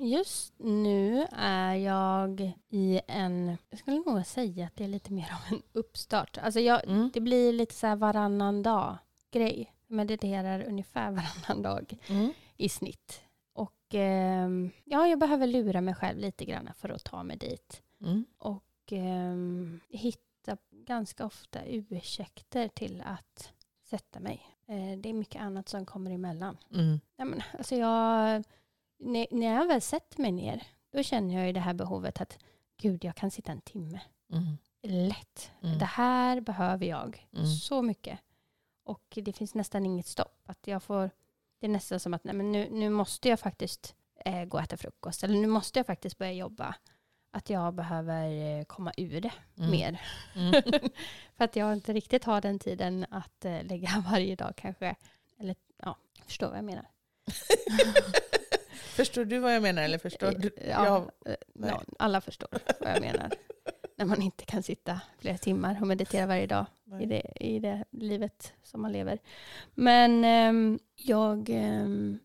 Just 0.00 0.54
nu 0.58 1.26
är 1.32 1.74
jag 1.74 2.52
i 2.68 3.00
en, 3.08 3.56
jag 3.70 3.78
skulle 3.78 3.96
nog 4.06 4.26
säga 4.26 4.66
att 4.66 4.76
det 4.76 4.84
är 4.84 4.88
lite 4.88 5.12
mer 5.12 5.32
av 5.32 5.52
en 5.56 5.62
uppstart. 5.72 6.38
Alltså 6.38 6.60
jag, 6.60 6.84
Mm. 6.84 7.10
det 7.14 7.20
blir 7.20 7.52
lite 7.52 7.74
så 7.74 7.86
här 7.86 7.96
varannan 7.96 8.62
dag 8.62 8.96
grej. 9.30 9.72
Jag 9.88 9.96
mediterar 9.96 10.64
ungefär 10.68 11.10
varannan 11.46 11.62
dag 11.62 11.98
Mm. 12.08 12.32
i 12.56 12.68
snitt. 12.68 13.20
Och 13.54 13.94
ehm, 13.94 14.70
ja, 14.84 15.06
jag 15.06 15.18
behöver 15.18 15.46
lura 15.46 15.80
mig 15.80 15.94
själv 15.94 16.18
lite 16.18 16.44
grann 16.44 16.70
för 16.76 16.88
att 16.88 17.04
ta 17.04 17.22
mig 17.22 17.36
dit. 17.36 17.82
Mm. 18.04 18.24
Och 18.38 18.92
ehm, 18.92 19.80
hitta 19.88 20.22
ganska 20.70 21.26
ofta 21.26 21.64
ursäkter 21.64 22.68
till 22.68 23.02
att 23.06 23.52
sätta 23.84 24.20
mig. 24.20 24.46
Eh, 24.66 24.98
det 24.98 25.08
är 25.08 25.12
mycket 25.14 25.42
annat 25.42 25.68
som 25.68 25.86
kommer 25.86 26.10
emellan. 26.10 26.56
Mm. 26.74 27.00
Ja, 27.16 27.24
men, 27.24 27.42
alltså 27.58 27.74
jag, 27.76 28.44
när 29.30 29.54
jag 29.54 29.66
väl 29.66 29.80
sätter 29.80 30.22
mig 30.22 30.32
ner, 30.32 30.66
då 30.92 31.02
känner 31.02 31.34
jag 31.34 31.46
ju 31.46 31.52
det 31.52 31.60
här 31.60 31.74
behovet 31.74 32.20
att 32.20 32.38
gud, 32.76 33.04
jag 33.04 33.14
kan 33.16 33.30
sitta 33.30 33.52
en 33.52 33.60
timme. 33.60 34.00
Mm. 34.32 34.56
Lätt. 35.08 35.50
Mm. 35.62 35.78
Det 35.78 35.84
här 35.84 36.40
behöver 36.40 36.86
jag 36.86 37.28
Mm. 37.32 37.46
så 37.46 37.82
mycket. 37.82 38.18
Och 38.84 39.04
det 39.22 39.32
finns 39.32 39.54
nästan 39.54 39.86
inget 39.86 40.06
stopp. 40.06 40.42
Att 40.46 40.66
jag 40.66 40.82
får, 40.82 41.10
det 41.60 41.66
är 41.66 41.70
nästan 41.70 42.00
som 42.00 42.14
att 42.14 42.24
nej, 42.24 42.34
men 42.34 42.52
nu, 42.52 42.68
nu 42.70 42.90
måste 42.90 43.28
jag 43.28 43.40
faktiskt 43.40 43.94
eh, 44.24 44.44
gå 44.44 44.56
och 44.56 44.62
äta 44.62 44.76
frukost. 44.76 45.24
Eller 45.24 45.38
nu 45.38 45.46
måste 45.46 45.78
jag 45.78 45.86
faktiskt 45.86 46.18
börja 46.18 46.32
jobba. 46.32 46.74
Att 47.32 47.50
jag 47.50 47.74
behöver 47.74 48.28
eh, 48.58 48.64
komma 48.64 48.92
ur 48.96 49.20
det 49.20 49.32
Mm. 49.58 49.70
mer. 49.70 50.00
Mm. 50.36 50.52
För 51.36 51.44
att 51.44 51.56
jag 51.56 51.72
inte 51.72 51.92
riktigt 51.92 52.24
har 52.24 52.40
den 52.40 52.58
tiden 52.58 53.06
att 53.10 53.44
eh, 53.44 53.62
lägga 53.64 54.04
varje 54.10 54.36
dag 54.36 54.52
kanske. 54.56 54.94
Eller 55.40 55.56
ja, 55.82 55.96
förstår 56.26 56.48
vad 56.48 56.56
jag 56.58 56.64
menar. 56.64 56.86
Förstår 58.72 59.24
du 59.24 59.38
vad 59.38 59.54
jag 59.54 59.62
menar 59.62 59.82
eller 59.82 59.98
förstår 59.98 60.30
du? 60.32 60.50
Ja, 60.68 61.10
eh, 61.26 61.34
ja, 61.52 61.82
alla 61.98 62.20
förstår 62.20 62.48
vad 62.80 62.90
jag 62.90 63.00
menar. 63.00 63.30
När 63.96 64.04
man 64.06 64.22
inte 64.22 64.44
kan 64.44 64.62
sitta 64.62 65.00
flera 65.18 65.38
timmar 65.38 65.78
och 65.80 65.86
meditera 65.86 66.26
varje 66.26 66.46
dag 66.46 66.66
i 67.00 67.06
det, 67.06 67.32
i 67.40 67.58
det 67.58 67.84
livet 67.90 68.54
som 68.62 68.82
man 68.82 68.92
lever. 68.92 69.18
Men 69.74 70.24
ehm, 70.24 70.78
jag... 70.96 71.48
ehm, 71.50 72.18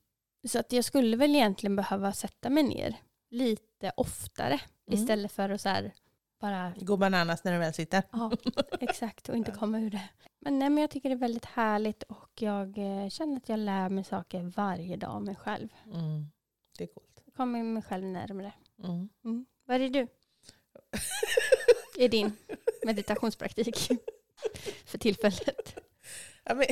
så 0.48 0.60
att 0.60 0.72
jag 0.72 0.86
skulle 0.86 1.18
väl 1.18 1.36
egentligen 1.36 1.76
behöva 1.76 2.14
sätta 2.14 2.50
mig 2.50 2.64
ner 2.64 2.96
lite 3.30 3.92
oftare 3.98 4.60
Mm. 4.88 5.00
istället 5.00 5.32
för 5.32 5.50
att 5.50 5.62
så 5.62 5.70
här 5.70 5.94
bara... 6.40 6.74
Gå 6.78 6.98
bananas 6.98 7.44
när 7.44 7.52
du 7.54 7.58
väl 7.60 7.74
sitter. 7.74 8.04
Ja, 8.12 8.32
exakt 8.80 9.30
och 9.30 9.36
inte 9.36 9.52
komma 9.52 9.80
ur 9.80 9.90
det. 9.90 10.10
Men, 10.40 10.60
nej, 10.60 10.70
men 10.70 10.82
jag 10.82 10.90
tycker 10.90 11.10
det 11.10 11.16
är 11.16 11.20
väldigt 11.20 11.46
härligt 11.46 12.04
och 12.04 12.32
jag 12.42 12.78
eh, 12.78 13.10
känner 13.10 13.38
att 13.38 13.50
jag 13.50 13.60
lär 13.60 13.90
mig 13.90 14.04
saker 14.04 14.42
varje 14.56 14.98
dag 14.98 15.10
av 15.10 15.24
mig 15.24 15.36
själv. 15.36 15.70
Mm. 15.86 16.32
Det 16.78 16.84
är 16.84 16.88
coolt. 16.88 17.22
Jag 17.26 17.34
kommer 17.34 17.64
mig 17.64 17.84
själv 17.84 18.04
närmare. 18.06 18.54
Mm. 18.84 19.10
Mm. 19.26 19.46
Vad 19.66 19.82
är 19.82 19.90
du? 19.90 20.08
är 21.98 22.10
din 22.10 22.38
meditationspraktik 22.86 23.78
för 24.86 24.98
tillfället? 24.98 25.76
Ja, 26.44 26.56
men, 26.56 26.66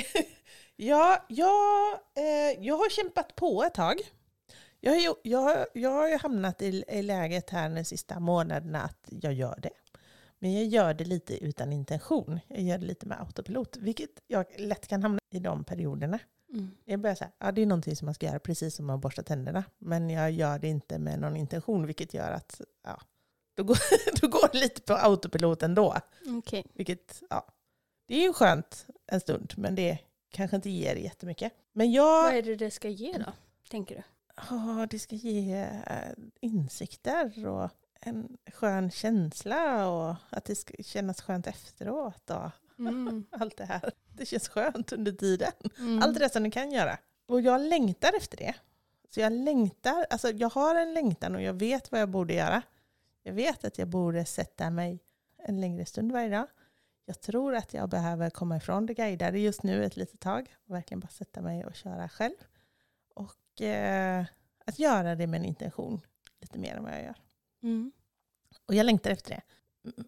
ja, 0.75 1.25
jag, 1.29 1.93
eh, 1.93 2.65
jag 2.65 2.77
har 2.77 2.89
kämpat 2.89 3.35
på 3.35 3.63
ett 3.63 3.73
tag. 3.73 3.97
Jag, 4.85 4.91
har 4.91 5.17
jag, 5.23 5.67
jag 5.73 5.89
har 5.89 6.19
hamnat 6.19 6.61
i, 6.61 6.83
i 6.87 7.01
läget 7.01 7.49
här 7.49 7.69
de 7.69 7.83
sista 7.83 8.19
månaderna 8.19 8.81
att 8.81 9.07
jag 9.09 9.33
gör 9.33 9.59
det. 9.61 9.69
Men 10.39 10.53
jag 10.53 10.65
gör 10.65 10.93
det 10.93 11.05
lite 11.05 11.45
utan 11.45 11.73
intention. 11.73 12.39
Jag 12.47 12.61
gör 12.61 12.77
det 12.77 12.85
lite 12.85 13.05
med 13.05 13.19
autopilot, 13.19 13.77
vilket 13.77 14.09
jag 14.27 14.45
lätt 14.57 14.87
kan 14.87 15.03
hamna 15.03 15.19
i 15.31 15.39
de 15.39 15.63
perioderna. 15.63 16.19
Mm. 16.53 16.71
Jag 16.85 16.99
börjar 16.99 17.15
säga, 17.15 17.31
ja 17.39 17.51
det 17.51 17.61
är 17.61 17.65
någonting 17.65 17.95
som 17.95 18.05
man 18.05 18.13
ska 18.13 18.25
göra 18.25 18.39
precis 18.39 18.75
som 18.75 18.89
att 18.89 18.99
borsta 18.99 19.23
tänderna. 19.23 19.63
Men 19.77 20.09
jag 20.09 20.31
gör 20.31 20.59
det 20.59 20.67
inte 20.67 20.99
med 20.99 21.19
någon 21.19 21.35
intention, 21.35 21.85
vilket 21.85 22.13
gör 22.13 22.31
att 22.31 22.61
ja, 22.83 23.01
då, 23.55 23.63
går, 23.63 23.77
då 24.21 24.27
går 24.27 24.49
det 24.51 24.57
lite 24.57 24.81
på 24.81 24.93
autopilot 24.93 25.63
ändå. 25.63 25.95
Okej. 26.27 26.65
Vilket, 26.73 27.21
ja, 27.29 27.47
det 28.07 28.15
är 28.15 28.21
ju 28.21 28.33
skönt 28.33 28.85
en 29.07 29.19
stund, 29.19 29.53
men 29.57 29.75
det 29.75 29.97
kanske 30.29 30.55
inte 30.55 30.69
ger 30.69 30.95
jättemycket. 30.95 31.53
Men 31.73 31.91
jag, 31.91 32.23
Vad 32.23 32.33
är 32.33 32.41
det 32.41 32.55
det 32.55 32.71
ska 32.71 32.89
ge 32.89 33.17
då, 33.17 33.31
tänker 33.69 33.95
du? 33.95 34.01
Ja, 34.49 34.87
det 34.89 34.99
ska 34.99 35.15
ge 35.15 35.61
eh, 35.87 36.11
insikter 36.41 37.47
och 37.47 37.71
en 38.01 38.37
skön 38.53 38.91
känsla 38.91 39.87
och 39.89 40.15
att 40.29 40.45
det 40.45 40.55
ska 40.55 40.73
kännas 40.83 41.21
skönt 41.21 41.47
efteråt 41.47 42.29
och 42.29 42.51
Mm. 42.79 43.25
allt 43.31 43.57
det 43.57 43.65
här. 43.65 43.91
Det 44.13 44.25
känns 44.25 44.47
skönt 44.49 44.91
under 44.93 45.11
tiden. 45.11 45.51
Mm. 45.79 46.01
Allt 46.01 46.19
det 46.19 46.29
som 46.33 46.43
ni 46.43 46.51
kan 46.51 46.71
göra. 46.71 46.97
Och 47.27 47.41
jag 47.41 47.61
längtar 47.61 48.17
efter 48.17 48.37
det. 48.37 48.55
Så 49.09 49.19
jag 49.19 49.33
längtar, 49.33 50.05
alltså 50.09 50.31
jag 50.31 50.49
har 50.49 50.75
en 50.75 50.93
längtan 50.93 51.35
och 51.35 51.41
jag 51.41 51.53
vet 51.53 51.91
vad 51.91 52.01
jag 52.01 52.09
borde 52.09 52.33
göra. 52.33 52.61
Jag 53.23 53.33
vet 53.33 53.65
att 53.65 53.77
jag 53.77 53.87
borde 53.87 54.25
sätta 54.25 54.69
mig 54.69 54.99
en 55.37 55.61
längre 55.61 55.85
stund 55.85 56.11
varje 56.11 56.29
dag. 56.29 56.47
Jag 57.05 57.21
tror 57.21 57.55
att 57.55 57.73
jag 57.73 57.89
behöver 57.89 58.29
komma 58.29 58.57
ifrån 58.57 58.85
det 58.85 58.93
guidade 58.93 59.39
just 59.39 59.63
nu 59.63 59.85
ett 59.85 59.97
litet 59.97 60.19
tag 60.19 60.55
och 60.67 60.75
verkligen 60.75 60.99
bara 60.99 61.07
sätta 61.07 61.41
mig 61.41 61.65
och 61.65 61.75
köra 61.75 62.09
själv. 62.09 62.35
Och 63.13 63.31
eh, 63.61 64.25
att 64.65 64.79
göra 64.79 65.15
det 65.15 65.27
med 65.27 65.39
en 65.39 65.45
intention 65.45 66.01
lite 66.41 66.59
mer 66.59 66.75
än 66.75 66.83
vad 66.83 66.93
jag 66.93 67.03
gör. 67.03 67.15
Mm. 67.63 67.91
Och 68.65 68.73
jag 68.75 68.85
längtar 68.85 69.11
efter 69.11 69.29
det. 69.35 69.41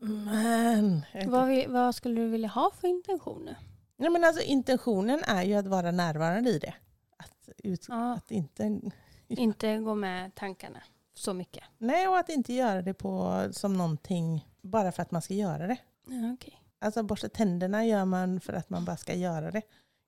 Men, 0.05 1.01
Vad, 1.27 1.47
vi- 1.47 1.65
vad 1.67 1.95
skulle 1.95 2.21
du 2.21 2.27
vilja 2.29 2.47
ha 2.49 2.71
för 2.71 2.87
intentioner? 2.87 3.57
Nej, 3.97 4.09
men 4.09 4.23
alltså, 4.23 4.41
intentionen 4.43 5.23
är 5.23 5.43
ju 5.43 5.53
att 5.53 5.67
vara 5.67 5.91
närvarande 5.91 6.49
i 6.49 6.59
det. 6.59 6.73
Att, 7.17 7.49
ut, 7.57 7.85
Ja, 7.89 8.13
att 8.13 8.31
inte, 8.31 8.81
inte 9.27 9.77
gå 9.77 9.95
med 9.95 10.35
tankarna 10.35 10.83
så 11.13 11.33
mycket. 11.33 11.63
nej, 11.77 12.07
och 12.07 12.17
att 12.17 12.29
inte 12.29 12.53
göra 12.53 12.81
det 12.81 12.93
på, 12.93 13.43
som 13.51 13.73
någonting 13.77 14.47
bara 14.61 14.91
för 14.91 15.01
att 15.01 15.11
man 15.11 15.21
ska 15.21 15.33
göra 15.33 15.67
det. 15.67 15.77
Ja, 16.07 16.33
okej. 16.33 16.61
Alltså 16.79 17.03
borsta 17.03 17.29
tänderna 17.29 17.85
gör 17.85 18.05
man 18.05 18.39
för 18.41 18.53
att 18.53 18.69
man 18.69 18.85
bara 18.85 18.97
ska 18.97 19.13
göra 19.13 19.51
det. 19.51 19.61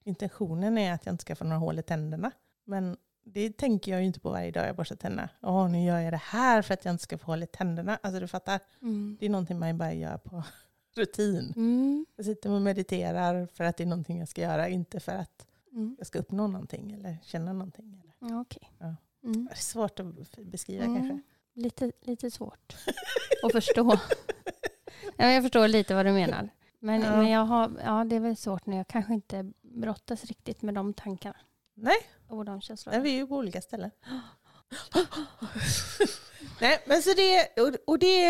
Intentionen 0.03 0.77
är 0.77 0.93
att 0.93 1.05
jag 1.05 1.13
inte 1.13 1.21
ska 1.21 1.35
få 1.35 1.43
några 1.43 1.57
hål 1.59 1.79
i 1.79 1.83
tänderna. 1.83 2.31
Men 2.65 2.97
det 3.33 3.57
tänker 3.57 3.91
jag 3.91 4.01
ju 4.01 4.07
inte 4.07 4.19
på 4.19 4.29
varje 4.29 4.51
dag 4.51 4.67
jag 4.67 4.75
borstar 4.75 4.95
tänderna. 4.95 5.29
Åh, 5.41 5.69
nu 5.69 5.83
gör 5.85 5.99
jag 5.99 6.13
det 6.13 6.21
här 6.23 6.61
för 6.61 6.73
att 6.73 6.85
jag 6.85 6.93
inte 6.93 7.03
ska 7.03 7.17
få 7.17 7.25
hål 7.25 7.43
i 7.43 7.47
tänderna. 7.47 7.99
Alltså 8.03 8.19
du 8.19 8.27
fattar, 8.27 8.59
Mm. 8.81 9.17
det 9.19 9.25
är 9.25 9.29
någonting 9.29 9.59
man 9.59 9.77
bara 9.77 9.93
gör 9.93 10.17
på 10.17 10.43
rutin. 10.95 11.53
Mm. 11.55 12.05
Jag 12.15 12.25
sitter 12.25 12.51
och 12.51 12.61
mediterar 12.61 13.45
för 13.53 13.63
att 13.63 13.77
det 13.77 13.83
är 13.83 13.87
någonting 13.87 14.19
jag 14.19 14.27
ska 14.27 14.41
göra, 14.41 14.67
inte 14.69 14.99
för 14.99 15.11
att 15.15 15.45
Mm. 15.71 15.95
jag 15.97 16.07
ska 16.07 16.19
uppnå 16.19 16.47
någonting 16.47 16.91
eller 16.91 17.17
känna 17.23 17.53
någonting. 17.53 18.01
Eller. 18.03 18.31
Ja, 18.33 18.41
okej. 18.41 18.71
Ja. 18.79 18.95
Mm. 19.23 19.45
Det 19.45 19.51
är 19.51 19.55
svårt 19.55 19.99
att 19.99 20.05
beskriva 20.37 20.83
Mm. 20.83 20.97
kanske. 20.97 21.21
Lite, 21.53 21.91
lite 22.01 22.31
svårt 22.31 22.75
att 23.43 23.51
förstå. 23.51 23.99
ja, 25.17 25.25
jag 25.31 25.43
förstår 25.43 25.67
lite 25.67 25.95
vad 25.95 26.05
du 26.05 26.11
menar. 26.11 26.49
Men, 26.79 27.01
Ja. 27.01 27.15
men 27.17 27.27
jag 27.29 27.45
har, 27.45 27.71
ja, 27.85 28.03
det 28.03 28.15
är 28.15 28.19
väl 28.19 28.37
svårt 28.37 28.65
när 28.65 28.77
jag 28.77 28.87
kanske 28.87 29.13
inte 29.13 29.51
brottas 29.61 30.25
riktigt 30.25 30.61
med 30.61 30.73
de 30.73 30.93
tankarna. 30.93 31.35
Nej. 31.81 31.97
Och 32.27 32.45
de 32.45 32.61
känslorna. 32.61 32.97
Nej, 32.97 33.03
vi 33.03 33.13
är 33.13 33.17
ju 33.17 33.27
på 33.27 33.35
olika 33.35 33.61
ställen. 33.61 33.91
Nej, 36.61 36.83
men 36.87 37.01
så 37.01 37.13
det, 37.13 37.61
och, 37.61 37.75
och 37.87 37.99
det, 37.99 38.21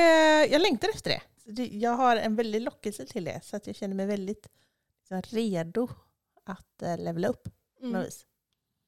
jag 0.45 0.61
längtar 0.61 0.89
efter 0.89 1.09
det. 1.09 1.21
Jag 1.65 1.91
har 1.91 2.17
en 2.17 2.35
väldig 2.35 2.61
lockelse 2.61 3.05
till 3.05 3.23
det, 3.23 3.41
så 3.43 3.55
att 3.55 3.67
jag 3.67 3.75
känner 3.75 3.95
mig 3.95 4.05
väldigt 4.05 4.49
så, 5.07 5.21
redo 5.21 5.87
att 6.43 6.83
uh, 6.83 6.97
levela 6.97 7.27
upp 7.27 7.49
mm. 7.81 8.01
vis. 8.01 8.25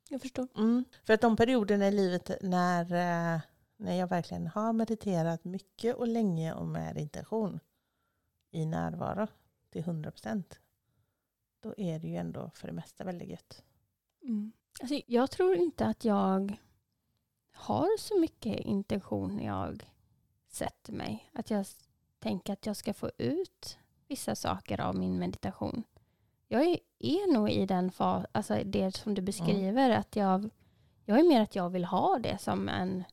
Jag 0.10 0.21
förstår. 0.21 0.47
Mm. 0.58 0.86
För 1.04 1.13
att 1.13 1.21
de 1.21 1.36
perioderna 1.36 1.88
i 1.88 1.91
livet 1.91 2.32
när, 2.41 2.82
eh, 2.84 3.41
när 3.78 3.95
jag 3.95 4.08
verkligen 4.08 4.47
har 4.47 4.74
mediterat 4.74 5.43
mycket 5.43 5.95
och 5.95 6.08
länge 6.08 6.54
och 6.54 6.67
med 6.67 6.97
intention 6.97 7.60
i 8.52 8.65
närvaro 8.65 9.28
till 9.69 9.82
100 9.82 10.12
procent, 10.12 10.60
då 11.60 11.74
är 11.78 12.00
det 12.00 12.08
ju 12.08 12.15
ändå 12.15 12.52
för 12.54 12.67
det 12.67 12.74
mesta 12.74 13.04
väldigt 13.04 13.30
gött. 13.30 13.63
Mm. 14.23 14.51
Alltså, 14.81 15.01
jag 15.07 15.31
tror 15.31 15.55
inte 15.55 15.86
att 15.86 16.05
jag 16.05 16.57
har 17.51 17.97
så 17.97 18.19
mycket 18.19 18.60
intention 18.60 19.36
när 19.36 19.45
jag 19.45 19.89
sätter 20.47 20.93
mig. 20.93 21.29
Att 21.34 21.49
jag 21.49 21.65
tänker 22.19 22.53
att 22.53 22.65
jag 22.65 22.75
ska 22.75 22.93
få 22.93 23.12
ut 23.17 23.77
vissa 24.07 24.36
saker 24.36 24.81
av 24.81 24.95
min 24.95 25.19
meditation. 25.19 25.84
Jag 26.47 26.62
är, 26.62 26.77
är 26.99 27.34
nog 27.34 27.49
i 27.49 27.65
den 27.65 27.91
fas, 27.91 28.25
alltså 28.31 28.63
det 28.65 28.95
som 28.95 29.13
du 29.13 29.21
beskriver, 29.21 29.89
att 29.89 30.15
jag, 30.15 30.49
jag 31.05 31.19
är 31.19 31.23
mer 31.23 31.41
att 31.41 31.55
jag 31.55 31.69
vill 31.69 31.86
ha 31.86 32.19
det 32.19 32.38
som 32.38 32.69
en 32.69 33.03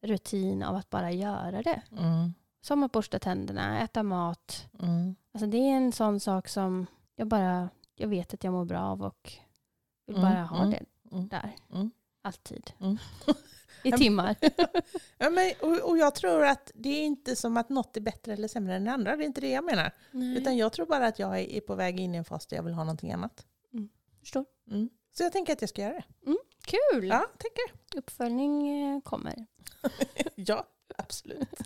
rutin 0.00 0.62
av 0.62 0.76
att 0.76 0.90
bara 0.90 1.12
göra 1.12 1.62
det. 1.62 1.82
Mm. 1.90 2.34
Som 2.60 2.82
att 2.82 2.92
borsta 2.92 3.18
tänderna, 3.18 3.80
äta 3.80 4.02
mat. 4.02 4.68
Mm. 4.82 5.16
Alltså 5.32 5.46
det 5.46 5.56
är 5.56 5.76
en 5.76 5.92
sån 5.92 6.20
sak 6.20 6.48
som 6.48 6.86
jag 7.16 7.28
bara, 7.28 7.68
jag 7.94 8.08
vet 8.08 8.34
att 8.34 8.44
jag 8.44 8.52
mår 8.52 8.64
bra 8.64 8.80
av 8.80 9.02
och 9.02 9.32
vill 10.06 10.16
Mm, 10.16 10.30
bara 10.32 10.42
ha 10.44 10.58
mm, 10.58 10.70
det 10.70 10.84
mm, 11.16 11.28
där. 11.28 11.56
mm. 11.72 11.90
Alltid. 12.22 12.70
Mm. 12.80 12.98
I 13.82 13.92
timmar. 13.98 14.36
Ja, 15.18 15.30
men, 15.30 15.52
och, 15.62 15.90
och 15.90 15.98
jag 15.98 16.14
tror 16.14 16.44
att 16.44 16.70
det 16.74 16.88
är 16.88 17.04
inte 17.06 17.36
som 17.36 17.56
att 17.56 17.68
något 17.68 17.96
är 17.96 18.00
bättre 18.00 18.32
eller 18.32 18.48
sämre 18.48 18.74
än 18.76 18.84
det 18.84 18.92
andra. 18.92 19.16
Det 19.16 19.24
är 19.24 19.26
inte 19.26 19.40
det 19.40 19.50
jag 19.50 19.64
menar. 19.64 19.90
Utan 20.12 20.56
jag 20.56 20.72
tror 20.72 20.86
bara 20.86 21.06
att 21.06 21.18
jag 21.18 21.38
är 21.38 21.60
på 21.60 21.74
väg 21.74 22.00
in 22.00 22.14
i 22.14 22.18
en 22.18 22.24
fas 22.24 22.46
där 22.46 22.56
jag 22.56 22.62
vill 22.62 22.74
ha 22.74 22.84
någonting 22.84 23.12
annat. 23.12 23.46
Förstår. 24.20 24.44
Mm. 24.70 24.88
Så 25.16 25.22
jag 25.22 25.32
tänker 25.32 25.52
att 25.52 25.60
jag 25.60 25.68
ska 25.68 25.82
göra 25.82 25.92
det. 25.92 26.04
Kul! 26.64 27.04
Ja, 27.08 27.26
tänker 27.38 27.98
Uppföljning 27.98 28.68
eh, 28.82 29.00
kommer. 29.00 29.46
Ja, 30.34 30.66
absolut. 30.98 31.60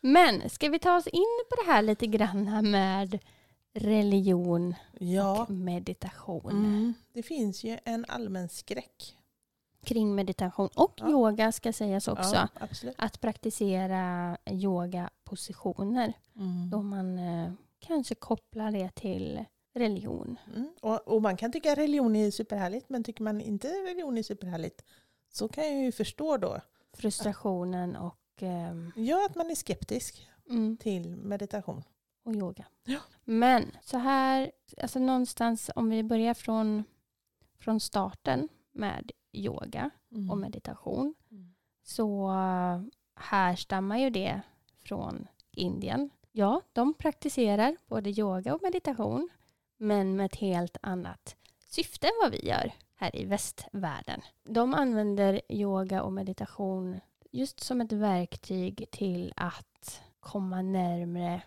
Men 0.00 0.50
ska 0.50 0.68
vi 0.68 0.78
ta 0.78 0.96
oss 0.96 1.06
in 1.06 1.40
på 1.50 1.56
det 1.64 1.72
här 1.72 1.82
lite 1.82 2.06
grann 2.06 2.70
med 2.70 3.18
religion 3.72 4.74
Ja. 4.98 5.42
och 5.42 5.50
meditation? 5.50 6.50
Mm. 6.50 6.94
Det 7.12 7.22
finns 7.22 7.64
ju 7.64 7.78
en 7.84 8.04
allmän 8.08 8.48
skräck. 8.48 9.16
Kring 9.84 10.14
meditation 10.14 10.68
och 10.76 10.94
Ja. 10.96 11.10
yoga 11.10 11.52
ska 11.52 11.72
sägas 11.72 12.08
också. 12.08 12.34
Ja. 12.34 12.48
Att 12.96 13.20
praktisera 13.20 14.36
yogapositioner 14.50 16.12
Mm. 16.36 16.70
då 16.70 16.82
man 16.82 17.18
eh, 17.18 17.52
kanske 17.78 18.14
kopplar 18.14 18.70
det 18.72 18.90
till 18.94 19.44
religion. 19.74 20.38
Mm. 20.54 20.68
Och, 20.80 21.08
och 21.08 21.22
man 21.22 21.36
kan 21.36 21.52
tycka 21.52 21.74
religion 21.74 22.16
är 22.16 22.30
superhärligt, 22.30 22.88
men 22.88 23.04
tycker 23.04 23.22
man 23.22 23.40
inte 23.40 23.68
religion 23.68 24.18
är 24.18 24.22
superhärligt 24.22 24.84
så 25.32 25.48
kan 25.48 25.64
jag 25.64 25.84
ju 25.84 25.92
förstå 25.92 26.36
då 26.36 26.60
Frustrationen 26.92 27.96
och, 27.96 28.18
ehm, 28.40 28.92
ja, 28.96 29.26
att 29.30 29.34
man 29.36 29.50
är 29.50 29.54
skeptisk 29.54 30.28
mm, 30.48 30.76
till 30.76 31.16
meditation. 31.16 31.82
Och 32.22 32.34
yoga. 32.34 32.64
Ja. 32.84 33.00
Men 33.24 33.70
så 33.82 33.98
här, 33.98 34.50
alltså 34.82 34.98
någonstans 34.98 35.70
om 35.74 35.90
vi 35.90 36.02
börjar 36.02 36.34
från, 36.34 36.84
från 37.58 37.80
starten 37.80 38.48
med 38.72 39.12
yoga 39.32 39.90
Mm. 40.12 40.30
och 40.30 40.38
meditation 40.38 41.14
Mm. 41.30 41.54
så 41.82 42.30
härstammar 43.14 43.98
ju 43.98 44.10
det 44.10 44.40
från 44.82 45.26
Indien. 45.50 46.10
Ja, 46.32 46.60
de 46.72 46.94
praktiserar 46.94 47.76
både 47.86 48.10
yoga 48.10 48.54
och 48.54 48.62
meditation, 48.62 49.28
men 49.76 50.16
med 50.16 50.26
ett 50.26 50.36
helt 50.36 50.76
annat 50.82 51.36
syfte 51.68 52.06
än 52.06 52.12
vad 52.22 52.32
vi 52.32 52.48
gör 52.48 52.72
här 52.94 53.16
i 53.16 53.24
västvärlden. 53.24 54.20
De 54.44 54.74
använder 54.74 55.40
yoga 55.48 56.02
och 56.02 56.12
meditation 56.12 57.00
just 57.30 57.60
som 57.60 57.80
ett 57.80 57.92
verktyg 57.92 58.86
till 58.90 59.32
att 59.36 60.02
komma 60.20 60.62
närmre, 60.62 61.34
eh, 61.34 61.40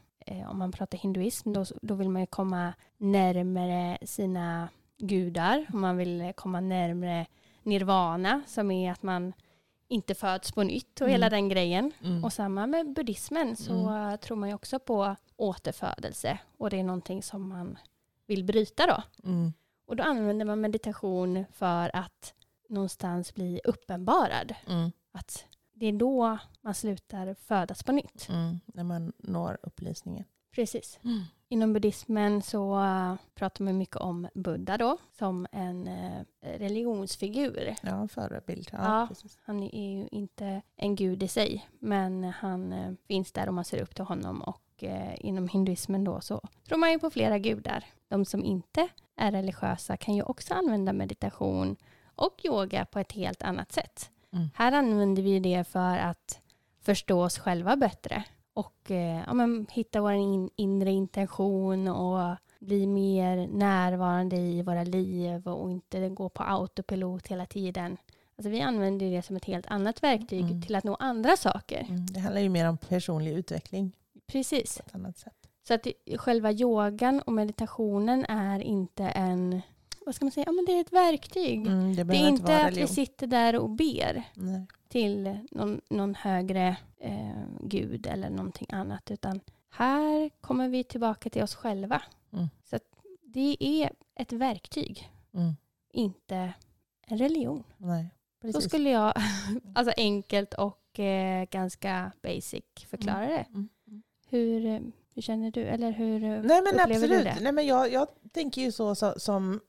om 0.49 0.59
man 0.59 0.71
pratar 0.71 0.97
hinduism, 0.97 1.53
då, 1.53 1.65
då 1.81 1.93
vill 1.93 2.09
man 2.09 2.21
ju 2.21 2.25
komma 2.25 2.73
närmre 2.97 3.97
sina 4.01 4.69
gudar, 4.97 5.65
och 5.69 5.79
man 5.79 5.97
vill 5.97 6.33
komma 6.35 6.59
närmre 6.59 7.25
nirvana, 7.63 8.41
som 8.47 8.71
är 8.71 8.91
att 8.91 9.03
man 9.03 9.33
inte 9.87 10.15
föds 10.15 10.51
på 10.51 10.63
nytt 10.63 11.01
och 11.01 11.07
Mm. 11.07 11.11
hela 11.11 11.29
den 11.29 11.49
grejen. 11.49 11.91
Mm. 12.03 12.23
Och 12.23 12.33
samma 12.33 12.67
med 12.67 12.93
buddhismen 12.93 13.55
så 13.55 13.73
Mm. 13.73 14.09
eh, 14.09 14.15
tror 14.15 14.37
man 14.37 14.49
ju 14.49 14.55
också 14.55 14.79
på 14.79 15.15
återfödelse 15.35 16.39
och 16.57 16.69
det 16.69 16.79
är 16.79 16.83
någonting 16.83 17.23
som 17.23 17.49
man 17.49 17.77
vill 18.27 18.43
bryta 18.43 18.85
då. 18.85 19.03
Mm. 19.29 19.53
Och 19.85 19.95
då 19.95 20.03
använder 20.03 20.45
man 20.45 20.61
meditation 20.61 21.45
för 21.51 21.95
att 21.95 22.33
någonstans 22.69 23.33
bli 23.35 23.61
uppenbarad. 23.63 24.55
Mm. 24.67 24.91
Att 25.11 25.45
det 25.83 25.87
är 25.87 25.93
då 25.93 26.37
man 26.61 26.73
slutar 26.73 27.33
födas 27.33 27.83
på 27.83 27.91
nytt. 27.91 28.29
Mm. 28.29 28.59
När 28.65 28.83
man 28.83 29.13
når 29.17 29.57
upplysningen. 29.63 30.25
Precis. 30.51 30.99
Inom 31.49 31.73
buddhismen 31.73 32.41
så 32.41 32.83
eh, 32.83 33.15
pratar 33.35 33.63
man 33.63 33.77
mycket 33.77 33.95
om 33.95 34.27
Buddha 34.33 34.77
då 34.77 34.97
som 35.17 35.47
en 35.51 35.87
eh, 35.87 36.21
religionsfigur. 36.41 37.75
Ja, 37.81 37.89
en 37.89 38.09
förebild. 38.09 38.69
Ja, 38.71 38.77
Ja. 38.81 39.29
Han 39.45 39.63
är 39.63 39.99
ju 39.99 40.07
inte 40.11 40.61
en 40.75 40.95
gud 40.95 41.23
i 41.23 41.27
sig, 41.27 41.67
men 41.79 42.23
han 42.23 42.73
eh, 42.73 42.93
finns 43.07 43.31
där 43.31 43.47
och 43.47 43.53
man 43.53 43.65
ser 43.65 43.81
upp 43.81 43.95
till 43.95 44.05
honom. 44.05 44.41
Och 44.41 44.83
inom 45.17 45.47
hinduismen 45.47 46.03
då 46.03 46.21
så 46.21 46.41
tror 46.67 46.77
man 46.77 46.91
ju 46.91 46.99
på 46.99 47.09
flera 47.09 47.37
gudar. 47.37 47.85
De 48.07 48.25
som 48.25 48.43
inte 48.43 48.87
är 49.15 49.31
religiösa 49.31 49.97
kan 49.97 50.15
ju 50.15 50.23
också 50.23 50.53
använda 50.53 50.93
meditation 50.93 51.75
och 52.15 52.45
yoga 52.45 52.85
på 52.85 52.99
ett 52.99 53.11
helt 53.11 53.43
annat 53.43 53.71
sätt. 53.71 54.09
Mm. 54.33 54.49
Här 54.55 54.71
använder 54.71 55.23
vi 55.23 55.39
det 55.39 55.63
för 55.67 55.97
att 55.97 56.39
förstå 56.81 57.23
oss 57.23 57.39
själva 57.39 57.75
bättre 57.75 58.23
och 58.53 58.91
eh, 58.91 59.23
ja, 59.27 59.33
men, 59.33 59.67
hitta 59.71 60.01
vår 60.01 60.13
in, 60.13 60.49
inre 60.55 60.91
intention 60.91 61.87
och 61.87 62.35
bli 62.59 62.87
mer 62.87 63.47
närvarande 63.47 64.35
i 64.35 64.61
våra 64.61 64.83
liv 64.83 65.47
och 65.47 65.71
inte 65.71 66.09
gå 66.09 66.29
på 66.29 66.43
autopilot 66.43 67.27
hela 67.27 67.45
tiden. 67.45 67.97
Alltså 68.37 68.49
vi 68.49 68.61
använder 68.61 69.11
det 69.11 69.21
som 69.21 69.35
ett 69.35 69.45
helt 69.45 69.67
annat 69.67 70.03
verktyg 70.03 70.41
Mm. 70.41 70.61
till 70.61 70.75
att 70.75 70.83
nå 70.83 70.95
andra 70.95 71.37
saker. 71.37 71.85
Mm. 71.89 72.05
Det 72.05 72.19
handlar 72.19 72.41
ju 72.41 72.49
mer 72.49 72.69
om 72.69 72.77
personlig 72.77 73.31
utveckling 73.33 73.91
Precis. 74.27 74.81
Så 75.67 75.73
att 75.73 75.87
själva 76.17 76.51
yogan 76.51 77.19
och 77.21 77.33
meditationen 77.33 78.25
är 78.25 78.59
inte 78.59 79.03
en, 79.03 79.61
vad 80.05 80.15
ska 80.15 80.25
man 80.25 80.31
säga, 80.31 80.43
ja, 80.47 80.51
men 80.51 80.65
det 80.65 80.71
är 80.71 80.81
ett 80.81 80.93
verktyg. 80.93 81.67
Mm, 81.67 81.95
det 81.95 82.03
Det 82.03 82.17
är 82.17 82.27
inte 82.27 82.65
att 82.65 82.77
vi 82.77 82.87
sitter 82.87 83.27
där 83.27 83.59
och 83.59 83.69
ber 83.69 84.23
Nej. 84.33 84.67
till 84.89 85.37
någon, 85.51 85.81
någon 85.89 86.15
högre 86.15 86.77
eh, 86.97 87.43
gud 87.61 88.07
eller 88.07 88.29
någonting 88.29 88.67
annat, 88.71 89.11
utan 89.11 89.39
här 89.69 90.29
kommer 90.41 90.69
vi 90.69 90.83
tillbaka 90.83 91.29
till 91.29 91.43
oss 91.43 91.55
själva. 91.55 92.01
Mm. 92.33 92.49
Så 92.63 92.75
att 92.75 92.83
det 93.21 93.57
är 93.59 93.89
ett 94.15 94.31
verktyg, 94.31 95.09
Mm. 95.33 95.53
inte 95.93 96.53
en 97.07 97.17
religion. 97.17 97.63
Nej. 97.77 98.09
Så 98.41 98.47
Precis. 98.47 98.63
skulle 98.69 98.89
jag 98.89 99.13
alltså 99.75 99.93
enkelt 99.97 100.53
och 100.53 100.99
eh, 100.99 101.45
ganska 101.45 102.11
basic 102.21 102.63
förklara 102.87 103.25
det. 103.27 103.45
Mm. 103.49 103.69
Mm. 103.87 104.03
Hur, 104.29 104.81
hur 105.15 105.21
känner 105.21 105.51
du? 105.51 105.61
Eller 105.61 105.91
hur 105.91 106.19
Nej 106.19 106.61
men 106.61 106.79
absolut. 106.79 107.27
Nej, 107.41 107.51
men 107.51 107.65
jag, 107.65 107.91
jag 107.91 108.07
tänker 108.31 108.61
ju 108.61 108.71
så, 108.71 108.95
så 108.95 109.13
som 109.19 109.59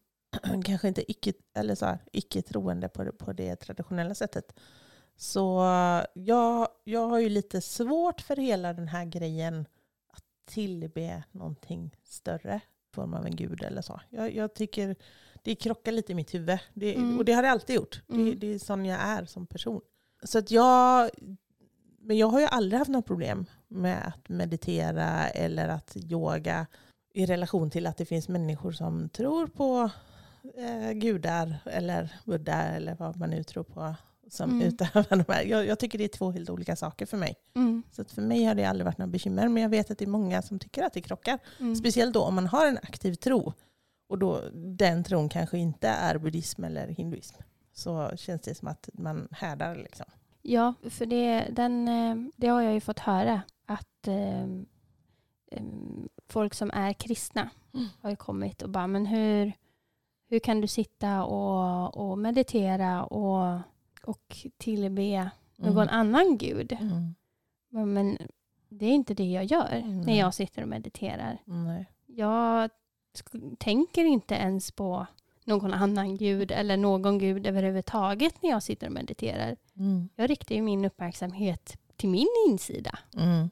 kanske 0.65 0.89
inte 0.89 1.11
icke, 1.11 1.33
eller 1.55 1.75
så 1.75 1.87
här, 1.87 1.99
icke 2.13 2.43
troende 2.43 2.89
på, 2.89 3.05
det- 3.05 3.13
på 3.13 3.33
det 3.33 3.57
traditionella 3.57 4.15
sättet. 4.15 4.53
Så 5.17 5.61
jag, 6.15 6.69
jag 6.85 7.09
har 7.09 7.19
ju 7.19 7.29
lite 7.29 7.61
svårt 7.61 8.21
för 8.21 8.37
hela 8.37 8.73
den 8.73 8.89
här 8.89 9.05
grejen 9.05 9.67
att 10.13 10.25
tillbe 10.55 11.25
någonting 11.33 11.97
större 12.05 12.61
i 12.93 12.95
form 12.95 13.15
av 13.15 13.27
en 13.27 13.37
gud 13.37 13.63
eller 13.63 13.83
så. 13.83 14.01
Jag, 14.11 14.35
jag 14.35 14.55
tycker 14.55 14.97
det 15.43 15.55
krockar 15.55 15.93
lite 15.93 16.13
i 16.13 16.15
mitt 16.15 16.35
huvud. 16.35 16.59
Det, 16.75 16.95
Mm. 16.95 17.19
Och 17.19 17.25
det 17.25 17.33
har 17.33 17.43
det 17.43 17.51
alltid 17.51 17.77
gjort. 17.77 18.03
Det, 18.07 18.15
Mm. 18.15 18.39
det 18.39 18.47
är 18.55 18.59
sån 18.59 18.85
jag 18.85 19.01
är 19.01 19.25
som 19.25 19.47
person. 19.47 19.81
Så 20.23 20.39
att 20.39 20.51
jag, 20.51 21.11
men 21.99 22.17
jag 22.19 22.27
har 22.27 22.41
ju 22.41 22.47
aldrig 22.47 22.79
haft 22.79 22.91
något 22.91 23.07
problem 23.07 23.47
med 23.69 24.07
att 24.09 24.29
meditera 24.29 25.29
eller 25.29 25.69
att 25.69 25.97
yoga 25.97 26.67
i 27.15 27.27
relation 27.27 27.71
till 27.71 27.87
att 27.87 27.97
det 27.97 28.05
finns 28.07 28.29
människor 28.29 28.73
som 28.73 29.09
tror 29.09 29.47
på 29.47 29.91
eh, 30.57 30.93
gudar 30.93 31.57
eller 31.67 32.13
Buddha 32.25 32.63
eller 32.63 32.95
vad 32.95 33.17
man 33.17 33.31
nu 33.31 33.43
tror 33.43 33.65
på 33.65 33.95
som 34.29 34.51
Mm. 34.51 34.63
utövar 34.69 35.07
de 35.11 35.25
här. 35.33 35.43
Jag, 35.45 35.67
jag 35.67 35.79
tycker 35.79 35.99
det 35.99 36.05
är 36.05 36.09
två 36.09 36.31
helt 36.31 36.51
olika 36.51 36.77
saker 36.77 37.07
för 37.07 37.17
mig. 37.17 37.35
Mm, 37.55 37.83
Så 37.93 38.05
för 38.05 38.23
mig 38.23 38.45
har 38.45 38.55
det 38.55 38.65
aldrig 38.65 38.85
varit 38.85 38.99
några 38.99 39.11
bekymmer 39.11 39.49
men 39.49 39.63
jag 39.63 39.71
vet 39.71 39.91
att 39.91 39.99
det 39.99 40.05
är 40.05 40.09
många 40.09 40.43
som 40.43 40.59
tycker 40.59 40.83
att 40.83 40.93
det 40.93 41.01
krockar. 41.01 41.39
mm. 41.61 41.77
Speciellt 41.77 42.15
då 42.15 42.23
om 42.23 42.35
man 42.35 42.47
har 42.47 42.67
en 42.67 42.79
aktiv 42.83 43.15
tro 43.15 43.53
och 44.09 44.19
då 44.19 44.41
den 44.55 45.05
tron 45.05 45.29
kanske 45.29 45.59
inte 45.59 45.89
är 45.89 46.19
buddhism 46.19 46.65
eller 46.65 46.89
hinduism. 46.89 47.37
Så 47.73 48.11
känns 48.17 48.43
det 48.43 48.55
som 48.55 48.69
att 48.69 48.89
man 48.93 49.29
härdar 49.31 49.77
liksom. 49.77 50.07
Ja, 50.43 50.75
för 50.91 51.07
det, 51.07 51.47
den, 51.53 51.89
eh, 51.89 52.17
det 52.37 52.47
har 52.49 52.63
jag 52.63 52.75
ju 52.75 52.81
fått 52.81 52.99
höra 52.99 53.43
att 53.67 54.09
eh, 54.09 54.47
folk 56.29 56.55
som 56.55 56.71
är 56.71 56.93
kristna 56.93 57.51
Mm. 57.75 57.87
har 58.01 58.11
ju 58.11 58.17
kommit 58.17 58.63
och 58.63 58.71
bara, 58.71 58.87
men 58.87 59.07
hur, 59.07 59.53
hur 60.35 60.41
kan 60.41 60.61
du 60.61 60.67
sitta 60.67 61.25
och, 61.25 61.97
och 61.97 62.19
meditera 62.19 63.05
och, 63.05 63.61
och 64.05 64.37
tillbe 64.57 65.31
någon 65.57 65.89
annan 65.89 66.39
gud? 66.39 66.73
Mm. 66.73 67.15
Men, 67.93 68.19
det 68.69 68.87
är 68.87 68.91
inte 68.93 69.15
det 69.15 69.31
jag 69.31 69.45
gör 69.45 69.73
Mm. 69.73 70.01
när 70.01 70.19
jag 70.19 70.35
sitter 70.35 70.63
och 70.63 70.69
mediterar. 70.69 71.39
Nej. 71.45 71.87
Jag 72.07 72.71
tänker 73.59 74.05
inte 74.05 74.35
ens 74.35 74.71
på 74.71 75.07
någon 75.45 75.75
annan 75.75 76.17
gud 76.17 76.51
eller 76.53 76.77
någon 76.77 77.19
gud 77.19 77.47
överhuvudtaget 77.47 78.43
när 78.43 78.51
jag 78.51 78.63
sitter 78.63 78.87
och 78.87 78.93
mediterar. 78.93 79.57
Mm. 79.77 80.09
Jag 80.17 80.31
riktar 80.31 80.55
ju 80.55 80.63
min 80.63 80.85
uppmärksamhet 80.85 81.77
till 81.97 82.09
min 82.09 82.29
insida, 82.49 82.99
Mm. 83.17 83.51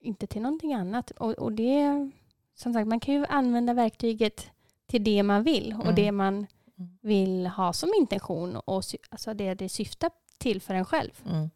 inte 0.00 0.26
till 0.26 0.42
någonting 0.42 0.74
annat. 0.74 1.10
Och, 1.10 1.30
och 1.32 1.52
det, 1.52 2.10
som 2.54 2.72
sagt, 2.72 2.88
man 2.88 3.00
kan 3.00 3.14
ju 3.14 3.26
använda 3.26 3.74
verktyget 3.74 4.50
till 4.92 5.04
det 5.04 5.22
man 5.22 5.42
vill 5.42 5.74
och 5.78 5.82
Mm. 5.82 5.94
det 5.94 6.12
man 6.12 6.34
Mm. 6.78 6.98
vill 7.00 7.46
ha 7.46 7.72
som 7.72 7.90
intention 7.98 8.56
och 8.56 8.82
alltså 9.10 9.34
det 9.34 9.54
det 9.54 9.68
syftar 9.68 10.10
till 10.38 10.60
för 10.60 10.74
en 10.74 10.84
själv. 10.84 11.10
Mm. 11.30 11.50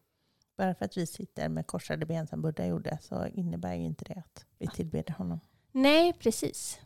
Bara 0.59 0.75
för 0.75 0.85
att 0.85 0.97
vi 0.97 1.07
sitter 1.07 1.49
med 1.49 1.67
korsade 1.67 2.07
ben 2.07 2.27
som 2.27 2.43
Buddha 2.43 2.67
gjorde 2.67 2.99
så 3.03 3.27
innebär 3.27 3.75
ju 3.75 3.85
inte 3.85 4.05
det 4.05 4.15
att 4.27 4.45
vi 4.59 4.67
tillber 4.67 5.15
honom. 5.19 5.41
Nej, 5.73 6.13
precis. 6.13 6.79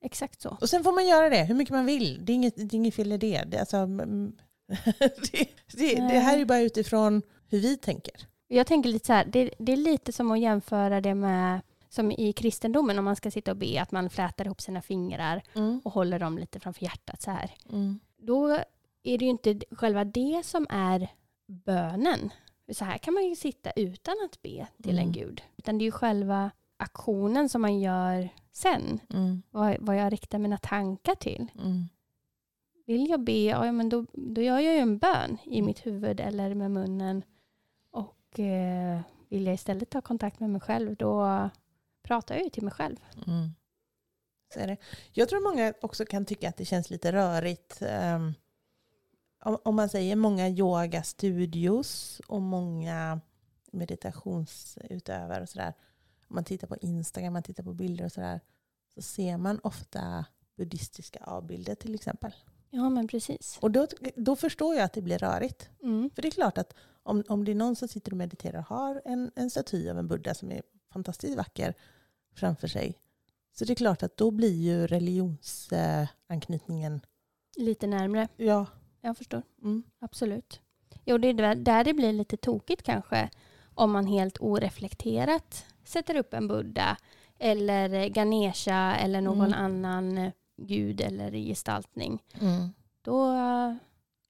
Exakt 0.00 0.40
så. 0.40 0.56
Och 0.60 0.68
sen 0.70 0.84
får 0.84 0.92
man 0.92 1.06
göra 1.06 1.28
det 1.30 1.44
hur 1.44 1.54
mycket 1.54 1.72
man 1.74 1.86
vill. 1.86 2.20
Det 2.24 2.32
är 2.32 2.34
inget, 2.34 2.56
det 2.56 2.62
är 2.62 2.74
inget 2.74 2.94
fel 2.94 3.12
i 3.12 3.16
det. 3.18 3.44
Det, 3.46 3.58
alltså, 3.58 3.76
mm, 3.76 4.36
det, 4.98 5.48
det, 5.72 5.94
det 5.94 6.18
här 6.18 6.34
är 6.34 6.38
ju 6.38 6.44
bara 6.44 6.60
utifrån 6.60 7.22
hur 7.48 7.60
vi 7.60 7.76
tänker. 7.76 8.14
Jag 8.48 8.66
tänker 8.66 8.88
lite 8.90 9.06
så 9.06 9.12
här, 9.12 9.24
det, 9.24 9.50
det 9.58 9.72
är 9.72 9.76
lite 9.76 10.12
som 10.12 10.30
att 10.30 10.40
jämföra 10.40 11.00
det 11.00 11.14
med 11.14 11.60
som 11.88 12.10
i 12.12 12.32
kristendomen 12.32 12.98
om 12.98 13.04
man 13.04 13.16
ska 13.16 13.30
sitta 13.30 13.50
och 13.50 13.56
be 13.56 13.82
att 13.82 13.92
man 13.92 14.10
flätar 14.10 14.44
ihop 14.44 14.60
sina 14.60 14.82
fingrar 14.82 15.42
Mm. 15.54 15.80
och 15.84 15.92
håller 15.92 16.18
dem 16.18 16.38
lite 16.38 16.60
framför 16.60 16.82
hjärtat 16.82 17.22
så 17.22 17.30
här. 17.30 17.50
Mm. 17.72 17.98
Då 18.18 18.48
är 19.02 19.18
det 19.18 19.24
ju 19.24 19.30
inte 19.30 19.60
själva 19.70 20.04
det 20.04 20.42
som 20.44 20.66
är 20.70 21.08
bönen. 21.46 22.30
Så 22.72 22.84
här 22.84 22.98
kan 22.98 23.14
man 23.14 23.26
ju 23.26 23.36
sitta 23.36 23.70
utan 23.76 24.14
att 24.24 24.42
be 24.42 24.66
till 24.82 24.98
en 24.98 24.98
Mm. 24.98 25.12
gud. 25.12 25.42
Utan 25.56 25.78
det 25.78 25.82
är 25.82 25.86
ju 25.86 25.90
själva 25.92 26.50
aktionen 26.76 27.48
som 27.48 27.62
man 27.62 27.80
gör 27.80 28.28
sen. 28.52 29.00
Mm. 29.14 29.42
Vad, 29.50 29.76
vad 29.80 29.96
jag 29.96 30.12
riktar 30.12 30.38
mina 30.38 30.58
tankar 30.58 31.14
till. 31.14 31.46
Mm. 31.58 31.84
Vill 32.86 33.10
jag 33.10 33.20
be, 33.24 33.44
ja, 33.44 33.72
men 33.72 33.88
då, 33.88 34.06
då 34.12 34.40
gör 34.42 34.58
jag 34.58 34.74
ju 34.74 34.80
en 34.80 34.98
bön 34.98 35.38
i 35.44 35.62
mitt 35.62 35.86
huvud 35.86 36.20
eller 36.20 36.54
med 36.54 36.70
munnen. 36.70 37.22
Och 37.90 38.40
eh, 38.40 39.00
vill 39.28 39.46
jag 39.46 39.54
istället 39.54 39.90
ta 39.90 40.00
kontakt 40.00 40.40
med 40.40 40.50
mig 40.50 40.60
själv, 40.60 40.96
då 40.96 41.50
pratar 42.06 42.34
jag 42.34 42.44
ju 42.44 42.50
till 42.50 42.62
mig 42.62 42.72
själv. 42.72 42.96
Mm. 43.26 43.50
Så 44.54 44.60
är 44.60 44.66
det. 44.66 44.76
Jag 45.12 45.28
tror 45.28 45.50
många 45.50 45.74
också 45.80 46.04
kan 46.04 46.24
tycka 46.24 46.48
att 46.48 46.56
det 46.56 46.64
känns 46.64 46.90
lite 46.90 47.12
rörigt. 47.12 47.82
om, 49.44 49.58
om 49.64 49.76
man 49.76 49.88
säger 49.88 50.16
många 50.16 50.48
yogastudios 50.48 52.20
och 52.26 52.42
många 52.42 53.20
meditationsutövare 53.72 55.42
och 55.42 55.48
sådär. 55.48 55.74
Om 56.28 56.34
man 56.34 56.44
tittar 56.44 56.66
på 56.66 56.76
Instagram, 56.76 57.32
man 57.32 57.42
tittar 57.42 57.62
på 57.62 57.72
bilder 57.72 58.04
och 58.04 58.12
sådär. 58.12 58.40
Så 58.94 59.02
ser 59.02 59.36
man 59.36 59.60
ofta 59.62 60.24
buddhistiska 60.56 61.18
avbilder 61.24 61.74
till 61.74 61.94
exempel. 61.94 62.34
Ja, 62.70 62.90
men 62.90 63.08
precis. 63.08 63.58
Och 63.60 63.70
då, 63.70 63.86
då 64.16 64.36
förstår 64.36 64.74
jag 64.74 64.84
att 64.84 64.92
det 64.92 65.02
blir 65.02 65.18
rörigt. 65.18 65.70
Mm. 65.82 66.10
För 66.14 66.22
det 66.22 66.28
är 66.28 66.30
klart 66.30 66.58
att 66.58 66.74
om, 67.02 67.24
om 67.28 67.44
det 67.44 67.52
är 67.52 67.54
någon 67.54 67.76
som 67.76 67.88
sitter 67.88 68.12
och 68.12 68.18
mediterar 68.18 68.58
och 68.58 68.64
har 68.64 69.02
en, 69.04 69.30
en 69.36 69.50
staty 69.50 69.90
av 69.90 69.98
en 69.98 70.08
buddha 70.08 70.34
som 70.34 70.52
är 70.52 70.62
fantastiskt 70.92 71.36
vacker 71.36 71.74
framför 72.36 72.68
sig. 72.68 72.98
Så 73.52 73.64
det 73.64 73.72
är 73.72 73.74
klart 73.74 74.02
att 74.02 74.16
då 74.16 74.30
blir 74.30 74.54
ju 74.62 74.86
religionsanknytningen, 74.86 77.00
Lite 77.56 77.86
närmre. 77.86 78.28
ja. 78.36 78.66
Jag 79.00 79.16
förstår. 79.16 79.42
Mm. 79.62 79.82
Absolut. 79.98 80.60
Jo, 81.04 81.18
det 81.18 81.28
är 81.28 81.54
där- 81.54 81.84
det 81.84 81.94
blir 81.94 82.12
lite 82.12 82.36
tokigt 82.36 82.82
kanske. 82.82 83.30
Om 83.74 83.92
man 83.92 84.06
helt 84.06 84.36
oreflekterat 84.40 85.66
sätter 85.84 86.16
upp 86.16 86.34
en 86.34 86.48
Buddha 86.48 86.96
eller 87.38 88.08
Ganesha 88.08 88.96
eller 88.96 89.20
någon 89.20 89.54
Mm. 89.54 89.64
annan 89.64 90.32
gud 90.56 91.00
eller 91.00 91.30
gestaltning. 91.32 92.22
Mm. 92.40 92.68
Då, 93.02 93.34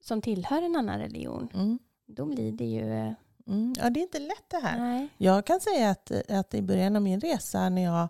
som 0.00 0.22
tillhör 0.22 0.62
en 0.62 0.76
annan 0.76 0.98
religion. 0.98 1.48
Mm. 1.54 1.78
Då 2.06 2.26
blir 2.26 2.52
det 2.52 2.64
ju... 2.64 3.14
eh, 3.46 3.52
Mm. 3.52 3.74
Ja, 3.78 3.90
det 3.90 4.00
är 4.00 4.02
inte 4.02 4.18
lätt 4.18 4.44
det 4.48 4.56
här. 4.59 4.78
Nej. 4.78 5.09
Jag 5.18 5.46
kan 5.46 5.61
säga 5.61 5.90
att, 5.90 6.11
att 6.30 6.54
i 6.54 6.62
början 6.62 6.96
av 6.96 7.02
min 7.02 7.20
resa 7.20 7.68
när 7.68 7.82
jag 7.82 8.09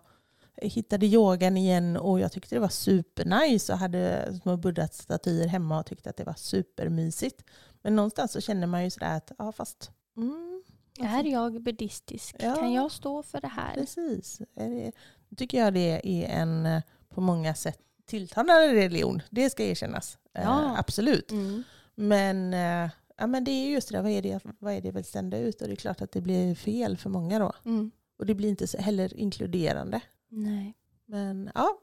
hittade 0.61 1.05
yogan 1.05 1.57
igen 1.57 1.97
och 1.97 2.19
jag 2.19 2.31
tyckte 2.31 2.55
det 2.55 2.59
var 2.59 2.67
supernice 2.69 3.73
och 3.73 3.79
hade 3.79 4.33
små 4.41 4.57
buddha-statyer 4.57 5.47
hemma 5.47 5.79
och 5.79 5.85
tyckte 5.85 6.09
att 6.09 6.17
det 6.17 6.23
var 6.23 6.33
supermysigt. 6.33 7.43
Men 7.81 7.95
någonstans 7.95 8.31
så 8.31 8.41
känner 8.41 8.67
man 8.67 8.83
ju 8.83 8.89
sådär 8.89 9.17
att, 9.17 9.31
ja 9.37 9.51
fast... 9.51 9.91
Mm, 10.17 10.63
Är 10.99 11.23
jag 11.23 11.61
buddhistisk? 11.61 12.35
Ja. 12.39 12.55
Kan 12.55 12.73
jag 12.73 12.91
stå 12.91 13.23
för 13.23 13.41
det 13.41 13.47
här? 13.47 13.73
Precis. 13.73 14.41
Det- 14.55 14.91
Då 15.29 15.35
tycker 15.35 15.57
jag 15.59 15.73
det 15.73 16.01
är 16.03 16.27
en 16.41 16.65
eh, 16.65 16.81
på 17.09 17.21
många 17.21 17.55
sätt 17.55 17.79
tilltalande 18.05 18.73
religion. 18.75 19.21
Det 19.29 19.49
ska 19.49 19.63
erkännas. 19.63 20.17
Eh, 20.33 20.43
Ja. 20.43 20.75
absolut. 20.77 21.31
Mm. 21.31 21.63
Men, 21.95 22.53
eh, 22.53 22.89
ja, 23.17 23.27
men 23.27 23.43
det 23.43 23.51
är 23.51 23.65
ju 23.65 23.71
just 23.73 23.91
det, 23.91 24.01
vad 24.01 24.11
är 24.11 24.21
det, 24.21 24.41
vad 24.59 24.73
är 24.73 24.81
det 24.81 24.87
jag 24.87 24.93
vill 24.93 25.03
sända 25.05 25.37
ut? 25.37 25.61
Och 25.61 25.67
det 25.67 25.73
är 25.73 25.75
klart 25.75 26.01
att 26.01 26.11
det 26.11 26.21
blir 26.21 26.55
fel 26.55 26.97
för 26.97 27.09
många 27.09 27.39
då. 27.39 27.53
Mm. 27.65 27.91
Och 28.19 28.25
det 28.25 28.35
blir 28.35 28.49
inte 28.49 28.77
heller 28.81 29.17
inkluderande. 29.17 30.01
Nej. 30.29 30.73
Men 31.05 31.49
ja, 31.55 31.77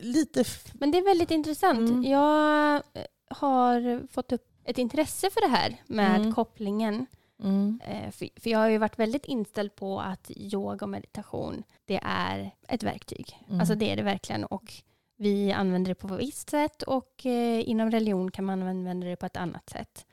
lite... 0.00 0.44
Men 0.72 0.90
det 0.90 0.98
är 0.98 1.04
väldigt 1.04 1.30
intressant. 1.30 1.90
Mm. 1.90 2.02
Jag 2.04 2.74
eh, 2.74 3.04
har 3.30 4.06
fått 4.08 4.32
upp 4.32 4.46
ett 4.64 4.78
intresse 4.78 5.30
för 5.30 5.40
det 5.40 5.56
här 5.56 5.76
med 5.86 6.20
Mm. 6.20 6.34
kopplingen. 6.34 7.06
Mm. 7.42 7.80
Eh, 7.84 8.10
För, 8.10 8.28
jag 8.48 8.58
har 8.58 8.68
ju 8.68 8.78
varit 8.78 8.98
väldigt 8.98 9.24
inställd 9.24 9.74
på 9.74 10.00
att 10.00 10.30
yoga 10.36 10.84
och 10.84 10.88
meditation, 10.90 11.62
det 11.84 12.00
är 12.02 12.50
ett 12.68 12.82
verktyg. 12.82 13.38
Mm. 13.48 13.60
Alltså 13.60 13.74
det 13.74 13.90
är 13.92 13.96
det 13.96 14.02
verkligen. 14.02 14.44
Och 14.44 14.72
vi 15.16 15.52
använder 15.52 15.88
det 15.88 15.94
på 15.94 16.14
ett 16.14 16.20
visst 16.20 16.50
sätt 16.50 16.82
och 16.82 17.26
eh, 17.26 17.68
inom 17.68 17.90
religion 17.90 18.30
kan 18.30 18.44
man 18.44 18.62
använda 18.62 19.06
det 19.06 19.16
på 19.16 19.26
ett 19.26 19.36
annat 19.36 19.70
sätt. 19.70 20.06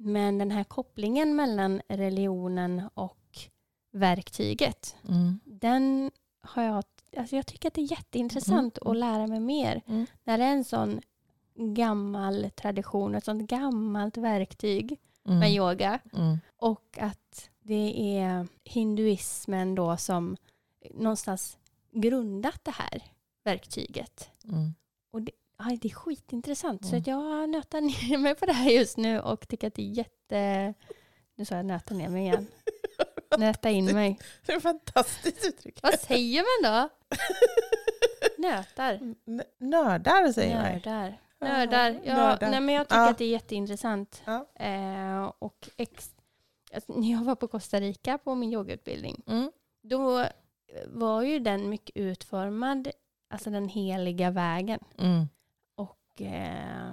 Mm. 0.00 0.12
Men 0.12 0.38
den 0.38 0.50
här 0.50 0.64
kopplingen 0.64 1.36
mellan 1.36 1.82
religionen 1.88 2.82
och 2.94 3.38
verktyget, 3.92 4.96
Mm. 5.08 5.40
den 5.44 6.10
har 6.40 6.62
jag, 6.62 6.84
alltså 7.16 7.36
jag 7.36 7.46
tycker 7.46 7.68
att 7.68 7.74
det 7.74 7.80
är 7.80 7.90
jätteintressant 7.90 8.78
Mm. 8.82 8.90
att 8.90 8.96
lära 8.96 9.26
mig 9.26 9.40
mer. 9.40 9.82
Mm. 9.86 10.06
När 10.24 10.38
det 10.38 10.44
är 10.44 10.52
en 10.52 10.64
sån 10.64 11.00
gammal 11.54 12.50
tradition, 12.56 13.14
ett 13.14 13.24
sånt 13.24 13.50
gammalt 13.50 14.16
verktyg 14.16 14.96
Mm. 15.26 15.38
med 15.38 15.52
yoga 15.52 16.00
Mm. 16.12 16.38
och 16.56 16.98
att 17.00 17.50
det 17.60 18.16
är 18.18 18.46
hinduismen 18.64 19.74
då 19.74 19.96
som 19.96 20.36
någonstans 20.94 21.58
grundat 21.92 22.60
det 22.64 22.70
här 22.70 23.02
verktyget. 23.44 24.30
Mm. 24.44 24.74
Ja, 25.58 25.76
det 25.80 25.88
är 25.88 25.94
skitintressant. 25.94 26.82
Så 26.84 26.88
Mm. 26.88 27.00
att 27.00 27.06
jag 27.06 27.50
nötar 27.50 27.80
ner 27.80 28.18
mig 28.18 28.34
på 28.34 28.46
det 28.46 28.52
här 28.52 28.70
just 28.70 28.96
nu 28.96 29.20
och 29.20 29.48
tycker 29.48 29.66
att 29.68 29.74
det 29.74 29.82
är 29.82 29.92
jätte... 29.92 30.74
Nu 31.36 31.44
sa 31.44 31.54
jag 31.56 31.64
nöta 31.66 31.94
ner 31.94 32.08
mig 32.08 32.22
igen. 32.22 32.46
Nöta 33.38 33.70
in 33.70 33.84
mig. 33.84 34.18
Det 34.46 34.52
är 34.52 34.56
ett 34.56 34.62
fantastiskt 34.62 35.46
uttryck. 35.46 35.78
Vad 35.82 35.98
säger 36.00 36.42
man 36.64 36.72
då? 36.72 36.88
Nötar. 38.38 38.92
N- 39.26 39.42
Nördar 39.58 40.32
säger 40.32 40.54
man. 40.54 40.64
Nördar. 40.72 41.20
Nördar. 41.40 42.00
Ja, 42.04 42.16
nördar. 42.16 42.50
Nej, 42.50 42.60
men 42.60 42.74
jag 42.74 42.88
tycker 42.88 43.00
Ja. 43.00 43.08
att 43.10 43.18
det 43.18 43.24
är 43.24 43.28
jätteintressant. 43.28 44.22
Ja. 44.24 44.48
Eh, 44.54 45.32
och 45.38 45.68
ex, 45.76 46.10
alltså, 46.74 46.92
när 46.92 47.10
jag 47.12 47.24
var 47.24 47.34
på 47.34 47.48
Costa 47.48 47.80
Rica 47.80 48.18
på 48.18 48.34
min 48.34 48.52
yogautbildning, 48.52 49.22
Mm. 49.26 49.52
då 49.82 50.24
var 50.86 51.22
ju 51.22 51.38
den 51.38 51.68
mycket 51.68 51.96
utformad, 51.96 52.88
alltså 53.30 53.50
den 53.50 53.68
heliga 53.68 54.30
vägen. 54.30 54.80
Mm. 54.98 55.28
Och 56.18 56.22
eh, 56.22 56.90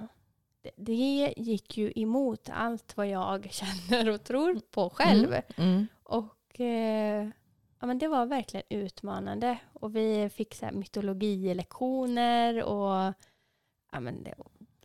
det, 0.75 1.33
gick 1.37 1.77
ju 1.77 1.91
emot 1.95 2.49
allt 2.53 2.97
vad 2.97 3.07
jag 3.07 3.47
känner 3.51 4.09
och 4.09 4.23
tror 4.23 4.59
på 4.71 4.89
själv. 4.89 5.35
Mm. 5.57 5.87
Och 6.03 6.59
eh, 6.59 7.29
ja, 7.79 7.87
men 7.87 7.99
det 7.99 8.07
var 8.07 8.25
verkligen 8.25 8.65
utmanande. 8.69 9.57
Och 9.73 9.95
vi 9.95 10.29
fick 10.29 10.53
så 10.55 10.65
här 10.65 10.71
mytologilektioner 10.73 12.63
och 12.63 13.13
ja, 13.91 13.99
men 13.99 14.23
det, 14.23 14.33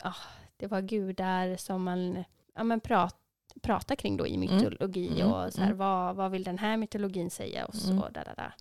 ah, 0.02 0.14
det 0.56 0.66
var 0.66 0.80
gudar 0.80 1.56
som 1.56 1.82
man 1.82 2.24
ja, 2.54 2.64
men 2.64 2.80
prat, 2.80 3.16
pratar 3.62 3.94
kring 3.96 4.16
då 4.16 4.26
i 4.26 4.38
mytologi. 4.38 5.20
Mm. 5.20 5.32
Och 5.32 5.52
så 5.52 5.60
här, 5.60 5.66
Mm. 5.66 5.78
vad, 5.78 6.16
vad 6.16 6.30
vill 6.30 6.44
den 6.44 6.58
här 6.58 6.76
mytologin 6.76 7.30
säga? 7.30 7.66
Och 7.66 7.74
så 7.74 7.90
Mm. 7.92 8.02
där, 8.12 8.24
där, 8.24 8.34
där. 8.36 8.54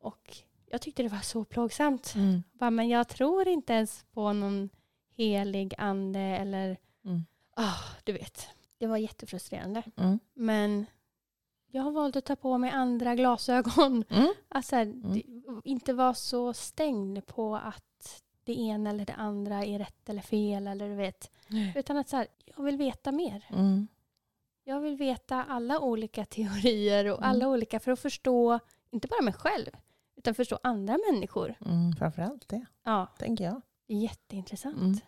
Och 0.00 0.36
jag 0.66 0.80
tyckte 0.80 1.02
det 1.02 1.08
var 1.08 1.18
så 1.18 1.44
plågsamt. 1.44 2.12
Mm. 2.16 2.42
Bara, 2.52 2.70
men 2.70 2.88
jag 2.88 3.08
tror 3.08 3.48
inte 3.48 3.72
ens 3.72 4.04
på 4.12 4.32
någon 4.32 4.70
helig 5.16 5.74
ande 5.78 6.20
eller... 6.20 6.76
Mm. 7.04 7.24
ah, 7.56 7.80
du 8.04 8.12
vet. 8.12 8.48
Det 8.78 8.86
var 8.86 8.96
jättefrustrerande. 8.96 9.82
Mm. 9.96 10.18
Men 10.34 10.86
jag 11.66 11.82
har 11.82 11.90
valt 11.90 12.16
att 12.16 12.24
ta 12.24 12.36
på 12.36 12.58
mig 12.58 12.70
andra 12.70 13.14
glasögon. 13.14 14.04
Mm. 14.10 14.34
Alltså, 14.48 14.84
det, 14.84 15.22
inte 15.64 15.92
vara 15.92 16.14
så 16.14 16.52
stängd 16.52 17.26
på 17.26 17.56
att 17.56 18.22
det 18.44 18.52
ena 18.54 18.90
eller 18.90 19.04
det 19.06 19.12
andra 19.14 19.64
är 19.64 19.78
rätt 19.78 20.08
eller 20.08 20.22
fel. 20.22 20.66
Eller 20.66 20.88
du 20.88 20.94
vet. 20.94 21.30
Utan 21.76 21.96
att 21.96 22.08
så 22.08 22.16
här, 22.16 22.26
jag 22.44 22.64
vill 22.64 22.76
veta 22.76 23.12
mer. 23.12 23.44
Mm. 23.50 23.88
Jag 24.64 24.80
vill 24.80 24.96
veta 24.96 25.44
alla 25.44 25.80
olika 25.80 26.24
teorier 26.24 27.04
och 27.12 27.18
Mm. 27.18 27.30
alla 27.30 27.48
olika 27.48 27.80
för 27.80 27.92
att 27.92 28.00
förstå, 28.00 28.58
inte 28.90 29.08
bara 29.08 29.22
mig 29.22 29.34
själv, 29.34 29.70
utan 30.16 30.34
förstå 30.34 30.58
andra 30.62 30.98
människor. 31.12 31.54
Mm. 31.66 31.92
Framförallt 31.92 32.48
det, 32.48 32.66
Ja, 32.84 33.06
tänker 33.18 33.44
jag. 33.44 33.62
Jätteintressant. 33.88 34.76
Mm. 34.76 34.98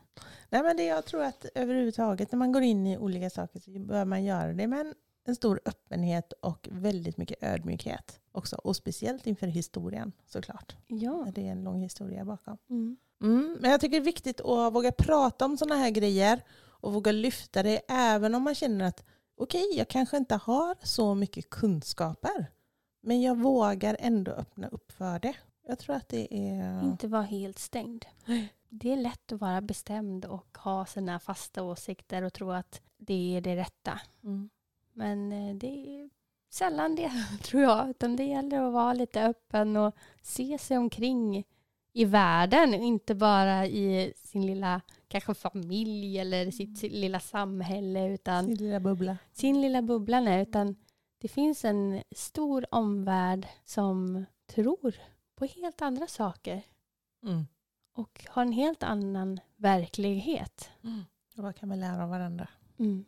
Nej, 0.51 0.63
men 0.63 0.77
det, 0.77 0.85
jag 0.85 1.05
tror 1.05 1.23
att 1.23 1.47
överhuvudtaget 1.55 2.33
när 2.33 2.39
man 2.39 2.53
går 2.53 2.63
in 2.63 2.87
i 2.87 2.99
olika 2.99 3.31
saker 3.31 3.61
så 3.61 3.71
bör 3.71 4.05
man 4.05 4.25
göra 4.25 4.53
det 4.53 4.67
med 4.67 4.95
en, 5.25 5.37
stor 5.37 5.61
öppenhet 5.65 6.33
och 6.33 6.69
väldigt 6.73 7.17
mycket 7.17 7.43
ödmjukhet 7.43 8.21
också. 8.33 8.57
Och 8.57 8.77
speciellt 8.77 9.27
inför 9.27 9.47
historien 9.47 10.13
såklart. 10.27 10.77
Ja. 10.87 11.27
Det 11.35 11.49
är 11.49 11.53
en 11.53 11.65
lång 11.65 11.83
historia 11.83 12.25
bakom. 12.25 12.59
Mm. 12.71 12.97
Mm, 13.23 13.57
men 13.61 13.71
jag 13.71 13.81
tycker 13.81 13.97
det 13.97 14.03
är 14.03 14.05
viktigt 14.05 14.41
att 14.41 14.75
våga 14.75 14.93
prata 14.93 15.45
om 15.45 15.57
sådana 15.57 15.81
här 15.81 15.91
grejer 15.91 16.43
och 16.59 16.93
våga 16.93 17.13
lyfta 17.13 17.63
det 17.63 17.81
även 17.89 18.35
om 18.35 18.43
man 18.43 18.55
känner 18.55 18.85
att 18.85 19.05
okej, 19.37 19.73
jag 19.77 19.89
kanske 19.89 20.17
inte 20.17 20.35
har 20.35 20.77
så 20.83 21.15
mycket 21.15 21.51
kunskaper. 21.51 22.47
Men 23.03 23.23
jag 23.23 23.39
vågar 23.39 23.97
ändå 24.01 24.33
öppna 24.33 24.69
upp 24.69 24.93
för 24.93 25.19
det. 25.19 25.37
Jag 25.69 25.79
tror 25.79 25.97
att 25.97 26.09
det 26.09 26.35
är... 26.35 26.85
Inte 26.85 27.09
vara 27.09 27.23
helt 27.23 27.59
stängd. 27.59 28.05
Det 28.69 28.93
är 28.93 28.97
lätt 28.97 29.33
att 29.33 29.41
vara 29.41 29.61
bestämd 29.61 30.25
och 30.25 30.59
ha 30.59 30.87
sina 30.87 31.19
fasta 31.21 31.63
åsikter 31.63 32.23
och 32.23 32.33
tro 32.33 32.51
att 32.51 32.81
det 32.97 33.37
är 33.37 33.41
det 33.41 33.57
rätta. 33.57 34.01
Mm. 34.25 34.51
Men 34.93 35.33
eh, 35.33 35.55
det 35.55 35.67
är 35.67 36.11
sällan 36.51 36.95
det, 36.97 37.13
tror 37.43 37.63
jag. 37.63 37.91
Utan 37.91 38.17
det 38.17 38.25
gäller 38.25 38.63
att 38.63 38.73
vara 38.73 38.93
lite 38.95 39.25
öppen 39.25 39.77
och 39.77 39.95
se 40.23 40.59
sig 40.59 40.79
omkring 40.79 41.45
i 41.93 42.05
världen. 42.05 42.75
Inte 42.75 43.15
bara 43.15 43.67
i 43.67 44.13
sin 44.17 44.47
lilla 44.47 44.81
kanske 45.09 45.35
familj 45.35 46.19
eller 46.19 46.51
sitt 46.51 46.83
lilla 46.83 47.21
samhälle. 47.21 48.09
Utan 48.09 48.45
Sin 48.45 48.55
lilla 48.55 48.81
bubbla. 48.81 49.19
sin 49.33 49.61
lilla 49.61 49.83
bubbla. 49.83 50.21
Nej, 50.21 50.43
utan 50.43 50.77
det 51.19 51.29
finns 51.29 51.65
en 51.65 52.03
stor 52.17 52.67
omvärld 52.71 53.47
som 53.65 54.25
tror 54.47 54.95
på 55.35 55.45
helt 55.45 55.83
andra 55.83 56.07
saker. 56.07 56.63
Mm. 57.23 57.47
Och 57.97 58.25
har 58.29 58.43
en 58.43 58.53
helt 58.53 58.83
annan 58.83 59.41
verklighet. 59.57 60.71
Och 61.37 61.43
vad 61.43 61.57
kan 61.57 61.71
vi 61.71 61.77
lära 61.77 62.03
av 62.03 62.09
varandra? 62.11 62.49
Mm. 62.79 63.05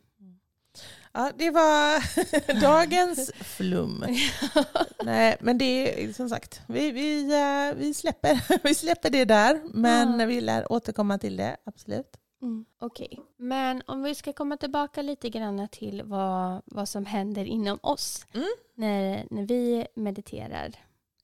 Ja, 1.11 1.31
det 1.37 1.49
var 1.51 2.61
dagens 2.61 3.31
flum. 3.35 4.05
Nej, 5.03 5.37
men 5.39 5.57
det 5.57 6.03
är 6.05 6.13
som 6.13 6.29
sagt, 6.29 6.61
vi, 6.67 6.91
vi, 6.91 7.33
eh, 7.33 7.75
vi, 7.77 7.93
släpper, 7.93 8.63
vi 8.63 8.75
släpper 8.75 9.09
det 9.09 9.25
där. 9.25 9.61
Men 9.73 10.19
Ja. 10.19 10.25
vi 10.25 10.41
lär 10.41 10.71
återkomma 10.71 11.17
till 11.17 11.37
det, 11.37 11.57
absolut. 11.63 12.17
Mm. 12.41 12.65
Okej, 12.79 13.19
men 13.37 13.81
om 13.87 14.03
vi 14.03 14.15
ska 14.15 14.33
komma 14.33 14.57
tillbaka 14.57 15.01
lite 15.01 15.29
grann 15.29 15.67
till 15.71 16.03
vad, 16.03 16.61
vad 16.65 16.89
som 16.89 17.05
händer 17.05 17.45
inom 17.45 17.79
oss 17.83 18.25
Mm. 18.33 18.47
när, 18.75 19.25
när 19.31 19.45
vi 19.45 19.87
mediterar 19.95 20.71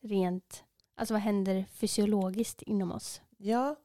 rent, 0.02 0.64
alltså 0.96 1.14
vad 1.14 1.22
händer 1.22 1.66
fysiologiskt 1.74 2.62
inom 2.62 2.92
oss? 2.92 3.22
Ja, 3.38 3.76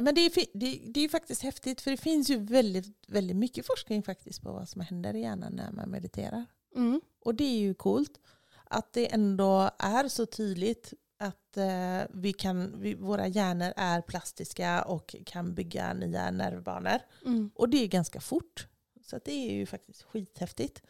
Men 0.00 0.14
det 0.14 0.20
är, 0.20 0.58
det, 0.58 0.80
det 0.94 1.00
är 1.00 1.08
faktiskt 1.08 1.42
häftigt 1.42 1.80
för 1.80 1.90
det 1.90 1.96
finns 1.96 2.30
ju 2.30 2.36
väldigt, 2.36 2.86
väldigt 3.08 3.36
mycket 3.36 3.66
forskning 3.66 4.02
faktiskt 4.02 4.42
på 4.42 4.52
vad 4.52 4.68
som 4.68 4.80
händer 4.80 5.16
i 5.16 5.20
hjärnan 5.20 5.52
när 5.52 5.72
man 5.72 5.90
mediterar. 5.90 6.46
Mm. 6.76 7.00
Och 7.20 7.34
det 7.34 7.44
är 7.44 7.58
ju 7.58 7.74
coolt 7.74 8.20
att 8.64 8.92
det 8.92 9.12
ändå 9.12 9.70
är 9.78 10.08
så 10.08 10.26
tydligt 10.26 10.94
att 11.18 11.56
eh, 11.56 12.02
vi 12.10 12.32
kan, 12.32 12.80
vi, 12.80 12.94
våra 12.94 13.26
hjärnor 13.26 13.72
är 13.76 14.00
plastiska 14.00 14.82
och 14.82 15.16
kan 15.26 15.54
bygga 15.54 15.92
nya 15.92 16.30
nervbanor. 16.30 17.00
Mm. 17.26 17.50
Och 17.54 17.68
det 17.68 17.82
är 17.82 17.86
ganska 17.86 18.20
fort. 18.20 18.66
Så 19.02 19.20
det 19.24 19.32
är 19.32 19.52
ju 19.52 19.66
faktiskt 19.66 20.02
skithäftigt. 20.02 20.82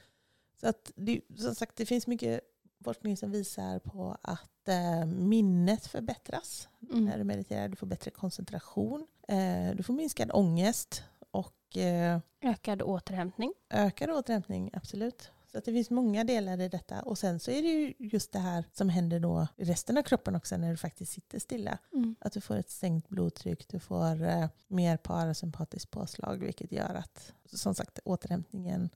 Så 0.60 0.68
att 0.68 0.92
det, 0.94 1.20
som 1.38 1.54
sagt, 1.54 1.76
det 1.76 1.86
finns 1.86 2.06
mycket 2.06 2.40
forskning 2.84 3.16
som 3.16 3.30
visar 3.30 3.78
på 3.78 4.16
att 4.22 4.68
eh, 4.68 5.06
minnet 5.06 5.86
förbättras 5.86 6.68
när 6.78 6.96
Mm. 6.98 7.18
du 7.18 7.24
mediterar. 7.24 7.68
Du 7.68 7.76
får 7.76 7.86
bättre 7.86 8.10
koncentration, 8.10 9.06
eh, 9.28 9.70
du 9.76 9.82
får 9.82 9.94
minskad 9.94 10.30
ångest 10.34 11.02
och 11.30 11.76
eh, 11.76 12.18
Ökad 12.42 12.82
återhämtning. 12.82 13.52
ökad 13.70 14.10
återhämtning, 14.10 14.70
absolut. 14.72 15.30
Så 15.52 15.58
att 15.58 15.64
det 15.64 15.72
finns 15.72 15.90
många 15.90 16.24
delar 16.24 16.60
i 16.60 16.68
detta. 16.68 17.02
Och 17.02 17.18
sen 17.18 17.40
så 17.40 17.50
är 17.50 17.62
det 17.62 17.68
ju 17.68 17.94
just 17.98 18.32
det 18.32 18.38
här 18.38 18.64
som 18.72 18.88
händer 18.88 19.20
då 19.20 19.46
i 19.56 19.64
resten 19.64 19.98
av 19.98 20.02
kroppen 20.02 20.36
också 20.36 20.56
när 20.56 20.70
du 20.70 20.76
faktiskt 20.76 21.12
sitter 21.12 21.38
stilla. 21.38 21.78
Mm. 21.92 22.14
Att 22.20 22.32
du 22.32 22.40
får 22.40 22.56
ett 22.56 22.70
sänkt 22.70 23.08
blodtryck, 23.08 23.68
du 23.68 23.78
får 23.78 24.22
eh, 24.22 24.46
mer 24.68 24.96
parasympatiskt 24.96 25.90
påslag 25.90 26.36
vilket 26.44 26.72
gör 26.72 26.94
att 26.94 27.32
som 27.52 27.74
sagt 27.74 27.98
återhämtningen 28.04 28.90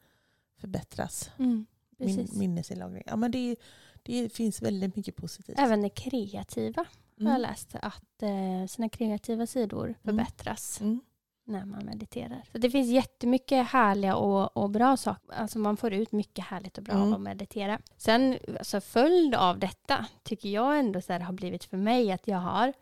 förbättras. 0.56 1.30
Mm. 1.38 1.66
Min, 1.98 2.28
minnesinlagring. 2.32 3.02
Ja, 3.06 3.16
men 3.16 3.30
det, 3.30 3.56
det 4.02 4.32
finns 4.32 4.62
väldigt 4.62 4.96
mycket 4.96 5.16
positivt. 5.16 5.58
Även 5.58 5.82
det 5.82 5.88
kreativa 5.88 6.82
har 6.82 6.86
jag 7.16 7.28
Mm. 7.28 7.40
läst. 7.40 7.74
Att 7.82 8.22
eh, 8.22 8.66
sina 8.68 8.88
kreativa 8.88 9.46
sidor 9.46 9.94
förbättras 10.04 10.80
Mm. 10.80 11.00
när 11.44 11.64
man 11.64 11.84
mediterar. 11.84 12.42
Så 12.52 12.58
det 12.58 12.70
finns 12.70 12.88
jättemycket 12.90 13.66
härliga 13.66 14.16
och, 14.16 14.56
och 14.56 14.70
bra 14.70 14.96
saker. 14.96 15.34
Alltså 15.34 15.58
man 15.58 15.76
får 15.76 15.92
ut 15.92 16.12
mycket 16.12 16.44
härligt 16.44 16.78
och 16.78 16.84
bra 16.84 16.94
Mm. 16.94 17.08
av 17.08 17.14
att 17.14 17.20
meditera. 17.20 17.80
Sen 17.96 18.38
alltså 18.58 18.80
följd 18.80 19.34
av 19.34 19.58
detta 19.58 20.06
tycker 20.22 20.48
jag 20.48 20.78
ändå 20.78 21.00
så 21.00 21.12
här 21.12 21.20
har 21.20 21.32
blivit 21.32 21.64
för 21.64 21.76
mig 21.76 22.12
att 22.12 22.28
jag 22.28 22.38
har 22.38 22.72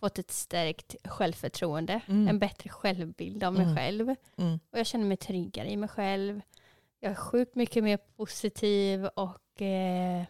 fått 0.00 0.18
ett 0.18 0.30
stärkt 0.30 0.96
självförtroende. 1.04 2.00
Mm. 2.08 2.28
En 2.28 2.38
bättre 2.38 2.70
självbild 2.70 3.44
av 3.44 3.52
mig 3.52 3.62
Mm. 3.62 3.76
själv. 3.76 4.14
Mm. 4.36 4.58
Och 4.70 4.78
jag 4.78 4.86
känner 4.86 5.04
mig 5.04 5.16
tryggare 5.16 5.70
i 5.70 5.76
mig 5.76 5.88
själv. 5.88 6.40
Jag 7.04 7.10
är 7.10 7.14
sjukt 7.16 7.54
mycket 7.54 7.84
mer 7.84 7.96
positiv 7.96 9.06
och 9.06 9.62
eh, 9.62 10.24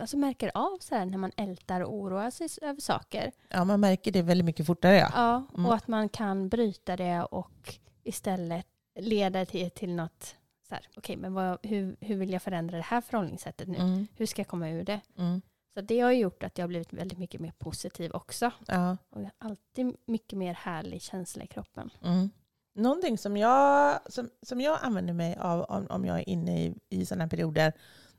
alltså 0.00 0.16
märker 0.16 0.50
av 0.54 0.78
så 0.80 0.94
här 0.94 1.06
när 1.06 1.18
man 1.18 1.30
ältar 1.36 1.80
och 1.80 1.94
oroar 1.94 2.30
sig 2.30 2.48
över 2.62 2.80
saker. 2.80 3.32
Ja, 3.48 3.64
man 3.64 3.80
märker 3.80 4.12
det 4.12 4.22
väldigt 4.22 4.44
mycket 4.44 4.66
fortare. 4.66 4.96
Ja. 4.96 5.10
Ja, 5.14 5.44
Mm. 5.54 5.66
och 5.66 5.74
att 5.74 5.88
man 5.88 6.08
kan 6.08 6.48
bryta 6.48 6.96
det 6.96 7.22
och 7.24 7.74
istället 8.02 8.66
leda 8.98 9.46
till, 9.46 9.70
till 9.70 9.94
något 9.94 10.36
så 10.68 10.74
här, 10.74 10.88
okej, 10.96 11.16
men 11.16 11.34
vad, 11.34 11.58
hur, 11.62 11.96
hur 12.00 12.16
vill 12.16 12.30
jag 12.32 12.42
förändra 12.42 12.76
det 12.76 12.82
här 12.82 13.00
förhållningssättet 13.00 13.68
nu? 13.68 13.78
Mm. 13.78 14.06
Hur 14.16 14.26
ska 14.26 14.40
jag 14.40 14.48
komma 14.48 14.68
ur 14.70 14.84
det? 14.84 15.00
Mm. 15.18 15.42
Så 15.74 15.80
det 15.80 16.00
har 16.00 16.12
gjort 16.12 16.42
att 16.42 16.58
jag 16.58 16.62
har 16.62 16.68
blivit 16.68 16.92
väldigt 16.92 17.18
mycket 17.18 17.40
mer 17.40 17.52
positiv 17.58 18.12
också. 18.12 18.50
Ja. 18.66 18.96
Och 19.10 19.20
jag 19.22 19.30
har 19.38 19.48
alltid 19.50 19.96
mycket 20.06 20.38
mer 20.38 20.54
härlig 20.54 21.02
känsla 21.02 21.44
i 21.44 21.46
kroppen. 21.46 21.90
Mm. 22.04 22.30
Någonting 22.74 23.18
som 23.18 23.36
jag, 23.36 24.00
som, 24.06 24.30
som 24.42 24.60
jag 24.60 24.78
använder 24.82 25.12
mig 25.14 25.36
av 25.40 25.62
om, 25.62 25.86
om 25.86 26.04
jag 26.04 26.18
är 26.18 26.28
inne 26.28 26.64
i, 26.64 26.74
i 26.88 27.06
sådana 27.06 27.28
perioder 27.28 27.72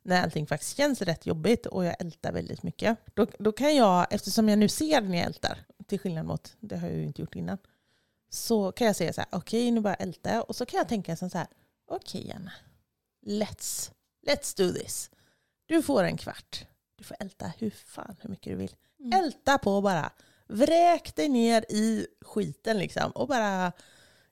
när 0.03 0.23
allting 0.23 0.47
faktiskt 0.47 0.77
känns 0.77 1.01
rätt 1.01 1.25
jobbigt 1.25 1.65
och 1.65 1.85
jag 1.85 1.95
ältar 1.99 2.31
väldigt 2.31 2.63
mycket. 2.63 2.97
Då, 3.13 3.27
då 3.39 3.51
kan 3.51 3.75
jag, 3.75 4.07
eftersom 4.09 4.49
jag 4.49 4.59
nu 4.59 4.69
ser 4.69 5.01
när 5.01 5.17
jag 5.17 5.25
ältar, 5.25 5.57
till 5.87 5.99
skillnad 5.99 6.25
mot, 6.25 6.55
det 6.59 6.77
har 6.77 6.87
jag 6.87 6.97
ju 6.97 7.03
inte 7.03 7.21
gjort 7.21 7.35
innan, 7.35 7.57
så 8.29 8.71
kan 8.71 8.87
jag 8.87 8.95
säga 8.95 9.13
så 9.13 9.21
här, 9.21 9.27
okej 9.31 9.71
nu 9.71 9.81
bara 9.81 9.93
ältar 9.93 10.33
jag. 10.33 10.49
Och 10.49 10.55
så 10.55 10.65
kan 10.65 10.77
jag 10.77 10.87
tänka 10.87 11.15
så 11.15 11.29
här, 11.33 11.47
okej 11.87 12.33
Anna, 12.35 12.51
let's, 13.25 13.91
let's 14.27 14.57
do 14.57 14.73
this. 14.73 15.11
Du 15.65 15.83
får 15.83 16.03
en 16.03 16.17
kvart. 16.17 16.65
Du 16.95 17.03
får 17.03 17.17
älta 17.19 17.51
hur 17.57 17.69
fan 17.69 18.15
hur 18.21 18.29
mycket 18.29 18.51
du 18.51 18.55
vill. 18.55 18.75
Mm. 18.99 19.19
Älta 19.19 19.57
på 19.57 19.81
bara. 19.81 20.11
Vräk 20.47 21.15
dig 21.15 21.29
ner 21.29 21.65
i 21.69 22.07
skiten 22.21 22.77
liksom 22.77 23.11
och 23.11 23.27
bara 23.27 23.71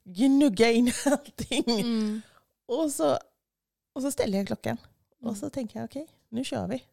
gnugga 0.04 0.72
in 0.72 0.92
allting. 1.06 1.64
Mm. 1.82 2.22
Och, 2.66 2.92
så, 2.92 3.18
och 3.94 4.02
så 4.02 4.12
ställer 4.12 4.38
jag 4.38 4.48
klockan 4.48 4.78
Mm. 5.22 5.32
och 5.32 5.38
så 5.38 5.50
tänker 5.50 5.80
jag 5.80 5.86
okej, 5.86 6.08
nu 6.30 6.44
kör 6.44 6.68
vi. 6.68 6.84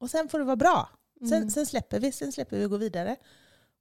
Och 0.00 0.10
sen 0.10 0.28
får 0.28 0.38
det 0.38 0.44
vara 0.44 0.56
bra. 0.56 0.88
Sen, 1.18 1.32
Mm. 1.32 1.50
sen 1.50 1.66
släpper 1.66 2.00
vi, 2.00 2.12
sen 2.12 2.32
släpper 2.32 2.58
vi 2.58 2.64
och 2.64 2.70
går 2.70 2.78
vidare. 2.78 3.16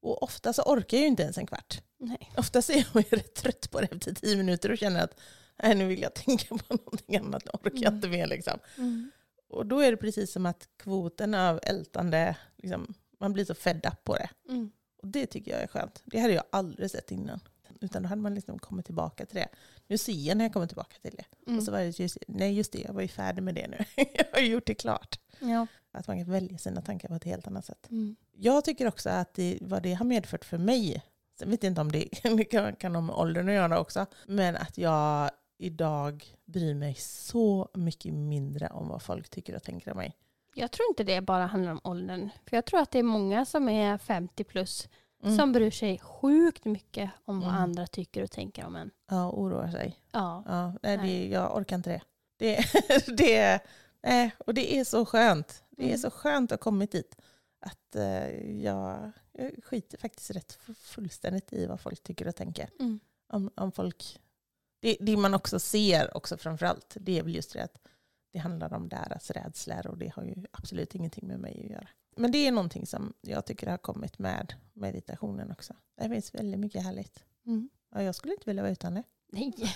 Och 0.01 0.23
ofta 0.23 0.53
så 0.53 0.61
orkar 0.61 0.97
jag 0.97 1.01
ju 1.01 1.07
inte 1.07 1.23
ens 1.23 1.37
en 1.37 1.45
kvart. 1.47 1.81
Nej. 1.99 2.31
Ofta 2.37 2.61
så 2.61 2.71
är 2.71 2.87
jag 2.93 3.05
rätt 3.13 3.33
trött 3.33 3.71
på 3.71 3.81
det 3.81 3.87
efter 3.91 4.13
tio 4.13 4.35
minuter 4.37 4.71
och 4.71 4.77
känner 4.77 5.03
att 5.03 5.19
nej, 5.63 5.75
nu 5.75 5.87
vill 5.87 6.01
jag 6.01 6.13
tänka 6.13 6.57
på 6.57 6.63
någonting 6.75 7.17
annat, 7.17 7.45
nu 7.45 7.51
orkar 7.53 7.69
jag 7.77 7.81
Mm. 7.83 7.95
inte 7.95 8.07
mer. 8.07 8.27
Liksom. 8.27 8.59
Mm. 8.77 9.11
Och 9.49 9.65
då 9.65 9.79
är 9.79 9.91
det 9.91 9.97
precis 9.97 10.31
som 10.31 10.45
att 10.45 10.69
kvoten 10.77 11.33
av 11.33 11.59
ältande, 11.63 12.35
liksom, 12.57 12.93
man 13.19 13.33
blir 13.33 13.45
så 13.45 13.53
fed 13.55 13.85
up 13.85 14.03
på 14.03 14.15
det. 14.15 14.29
Mm. 14.49 14.71
Och 15.01 15.07
det 15.07 15.25
tycker 15.25 15.51
jag 15.51 15.61
är 15.61 15.67
skönt. 15.67 16.01
Det 16.05 16.19
hade 16.19 16.33
jag 16.33 16.43
aldrig 16.49 16.91
sett 16.91 17.11
innan. 17.11 17.39
Utan 17.81 18.03
då 18.03 18.09
hade 18.09 18.21
man 18.21 18.35
liksom 18.35 18.59
kommit 18.59 18.85
tillbaka 18.85 19.25
till 19.25 19.35
det. 19.35 19.47
Nu 19.87 19.97
ser 19.97 20.13
jag 20.13 20.37
när 20.37 20.45
jag 20.45 20.53
kommer 20.53 20.67
tillbaka 20.67 20.95
till 21.01 21.15
det. 21.17 21.25
Mm. 21.47 21.57
Och 21.57 21.63
så 21.63 21.71
var 21.71 21.79
det 21.79 21.99
just, 21.99 22.17
nej 22.27 22.53
just 22.53 22.71
det, 22.71 22.79
jag 22.79 22.93
var 22.93 23.01
ju 23.01 23.07
färdig 23.07 23.43
med 23.43 23.55
det 23.55 23.67
nu. 23.67 23.77
jag 24.13 24.25
har 24.33 24.39
gjort 24.39 24.65
det 24.65 24.75
klart. 24.75 25.19
Ja. 25.39 25.67
Att 25.91 26.07
man 26.07 26.17
kan 26.17 26.31
välja 26.31 26.57
sina 26.57 26.81
tankar 26.81 27.07
på 27.07 27.15
ett 27.15 27.23
helt 27.23 27.47
annat 27.47 27.65
sätt. 27.65 27.87
Mm. 27.89 28.15
Jag 28.31 28.65
tycker 28.65 28.87
också 28.87 29.09
att 29.09 29.33
det, 29.33 29.57
vad 29.61 29.83
det 29.83 29.93
har 29.93 30.05
medfört 30.05 30.45
för 30.45 30.57
mig, 30.57 31.03
sen 31.39 31.49
vet 31.49 31.63
jag 31.63 31.71
inte 31.71 31.81
om 31.81 31.91
det, 31.91 32.09
det 32.37 32.43
kan, 32.45 32.75
kan 32.75 32.95
ha 32.95 33.01
med 33.01 33.15
åldern 33.15 33.49
att 33.49 33.55
göra 33.55 33.79
också, 33.79 34.05
men 34.25 34.55
att 34.55 34.77
jag 34.77 35.31
idag 35.57 36.25
bryr 36.45 36.73
mig 36.73 36.95
så 36.99 37.69
mycket 37.73 38.13
mindre 38.13 38.67
om 38.67 38.87
vad 38.87 39.01
folk 39.01 39.29
tycker 39.29 39.55
och 39.55 39.63
tänker 39.63 39.91
om 39.91 39.97
mig. 39.97 40.15
Jag 40.53 40.71
tror 40.71 40.85
inte 40.89 41.03
det 41.03 41.21
bara 41.21 41.45
handlar 41.45 41.71
om 41.71 41.81
åldern. 41.83 42.29
För 42.45 42.57
jag 42.57 42.65
tror 42.65 42.79
att 42.79 42.91
det 42.91 42.99
är 42.99 43.03
många 43.03 43.45
som 43.45 43.69
är 43.69 43.97
50 43.97 44.43
plus 44.43 44.89
Mm. 45.23 45.37
som 45.37 45.51
bryr 45.51 45.71
sig 45.71 45.99
sjukt 45.99 46.65
mycket 46.65 47.11
om 47.25 47.39
vad 47.39 47.49
Mm. 47.49 47.61
andra 47.61 47.87
tycker 47.87 48.23
och 48.23 48.31
tänker 48.31 48.65
om 48.65 48.75
en. 48.75 48.91
Ja, 49.09 49.31
oroar 49.31 49.71
sig. 49.71 49.99
Ja. 50.11 50.43
Ja, 50.47 50.73
nej, 50.83 50.97
det, 50.97 51.27
jag 51.27 51.57
orkar 51.57 51.75
inte 51.75 51.89
det. 51.89 52.01
Det, 52.37 52.65
det, 53.17 53.59
nej, 54.03 54.31
och 54.37 54.53
det 54.53 54.75
är 54.75 54.83
så 54.83 55.05
skönt. 55.05 55.63
Det 55.69 55.83
är 55.83 55.87
Mm. 55.87 55.97
så 55.99 56.09
skönt 56.09 56.51
att 56.51 56.59
ha 56.59 56.63
kommit 56.63 56.91
dit. 56.91 57.15
Att 57.59 57.95
eh, 57.95 58.27
jag, 58.61 59.11
jag 59.31 59.63
skiter 59.63 59.97
faktiskt 59.97 60.31
rätt 60.31 60.59
fu- 60.65 60.73
fullständigt 60.73 61.53
i 61.53 61.65
vad 61.65 61.79
folk 61.79 62.03
tycker 62.03 62.27
och 62.27 62.35
tänker. 62.35 62.69
Mm. 62.79 62.99
Om, 63.33 63.51
om 63.55 63.71
folk, 63.71 64.19
det, 64.79 64.97
det 64.99 65.17
man 65.17 65.33
också 65.33 65.59
ser 65.59 66.17
också 66.17 66.37
framförallt, 66.37 66.97
det 66.99 67.19
är 67.19 67.23
väl 67.23 67.35
just 67.35 67.53
det 67.53 67.63
att 67.63 67.81
det 68.33 68.39
handlar 68.39 68.73
om 68.73 68.89
deras 68.89 69.31
rädslor 69.31 69.87
och 69.87 69.97
det 69.97 70.11
har 70.15 70.23
ju 70.23 70.35
absolut 70.51 70.95
ingenting 70.95 71.27
med 71.27 71.39
mig 71.39 71.61
att 71.65 71.71
göra. 71.71 71.87
Men 72.17 72.31
det 72.31 72.47
är 72.47 72.51
någonting 72.51 72.85
som 72.85 73.13
jag 73.21 73.45
tycker 73.45 73.67
har 73.67 73.77
kommit 73.77 74.19
med 74.19 74.53
meditationen 74.73 75.51
också. 75.51 75.73
Det 75.97 76.09
finns 76.09 76.35
väldigt 76.35 76.59
mycket 76.59 76.83
härligt. 76.83 77.23
Mm. 77.45 77.69
Ja, 77.91 78.03
jag 78.03 78.15
skulle 78.15 78.33
inte 78.33 78.49
vilja 78.49 78.63
vara 78.63 78.71
utan 78.71 78.93
det. 78.93 79.03
Nej. 79.31 79.53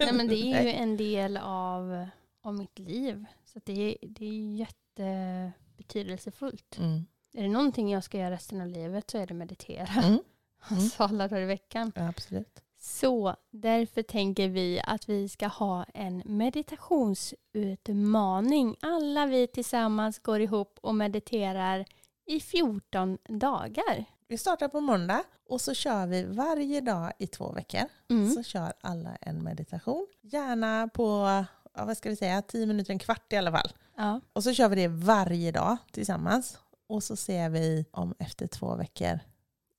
Nej, 0.00 0.12
men 0.12 0.28
det 0.28 0.52
är 0.52 0.62
ju 0.62 0.72
en 0.72 0.96
del 0.96 1.36
av, 1.36 2.06
av 2.42 2.54
mitt 2.54 2.78
liv. 2.78 3.24
Så 3.44 3.60
det, 3.64 3.72
är, 3.72 3.96
det 4.08 4.26
är 4.26 4.56
jättebetydelsefullt. 4.56 6.78
Mm. 6.78 7.06
Är 7.32 7.42
det 7.42 7.48
någonting 7.48 7.90
jag 7.90 8.04
ska 8.04 8.18
göra 8.18 8.30
resten 8.30 8.60
av 8.60 8.66
livet 8.66 9.10
så 9.10 9.18
är 9.18 9.26
det 9.26 9.34
meditera. 9.34 10.02
Mm. 10.02 10.18
Mm. 10.70 10.82
Alltså 10.82 11.02
alla 11.02 11.28
dagar 11.28 11.42
i 11.42 11.46
veckan. 11.46 11.92
Ja, 11.94 12.08
absolut. 12.08 12.62
Så 12.82 13.36
därför 13.50 14.02
tänker 14.02 14.48
vi 14.48 14.80
att 14.84 15.08
vi 15.08 15.28
ska 15.28 15.46
ha 15.46 15.84
en 15.94 16.22
meditationsutmaning. 16.24 18.76
Alla 18.80 19.26
vi 19.26 19.46
tillsammans 19.46 20.18
går 20.18 20.40
ihop 20.40 20.78
och 20.82 20.94
mediterar 20.94 21.84
i 22.26 22.40
14 22.40 23.18
dagar. 23.28 24.04
Vi 24.28 24.38
startar 24.38 24.68
på 24.68 24.80
måndag 24.80 25.22
och 25.48 25.60
så 25.60 25.74
kör 25.74 26.06
vi 26.06 26.24
varje 26.24 26.80
dag 26.80 27.12
i 27.18 27.26
två 27.26 27.52
veckor. 27.52 27.82
Mm. 28.10 28.30
Så 28.30 28.42
kör 28.42 28.72
alla 28.80 29.16
en 29.20 29.44
meditation. 29.44 30.06
Gärna 30.20 30.88
på, 30.88 31.44
ja, 31.74 31.84
vad 31.84 31.96
ska 31.96 32.10
vi 32.10 32.16
säga, 32.16 32.42
tio 32.42 32.66
minuter, 32.66 32.92
en 32.92 32.98
kvart 32.98 33.32
i 33.32 33.36
alla 33.36 33.52
fall. 33.52 33.72
Ja. 33.96 34.20
Och 34.32 34.44
så 34.44 34.52
kör 34.52 34.68
vi 34.68 34.76
det 34.76 34.88
varje 34.88 35.52
dag 35.52 35.76
tillsammans. 35.90 36.58
Och 36.88 37.02
så 37.02 37.16
ser 37.16 37.48
vi 37.48 37.84
om 37.90 38.14
efter 38.18 38.46
två 38.46 38.74
veckor, 38.74 39.20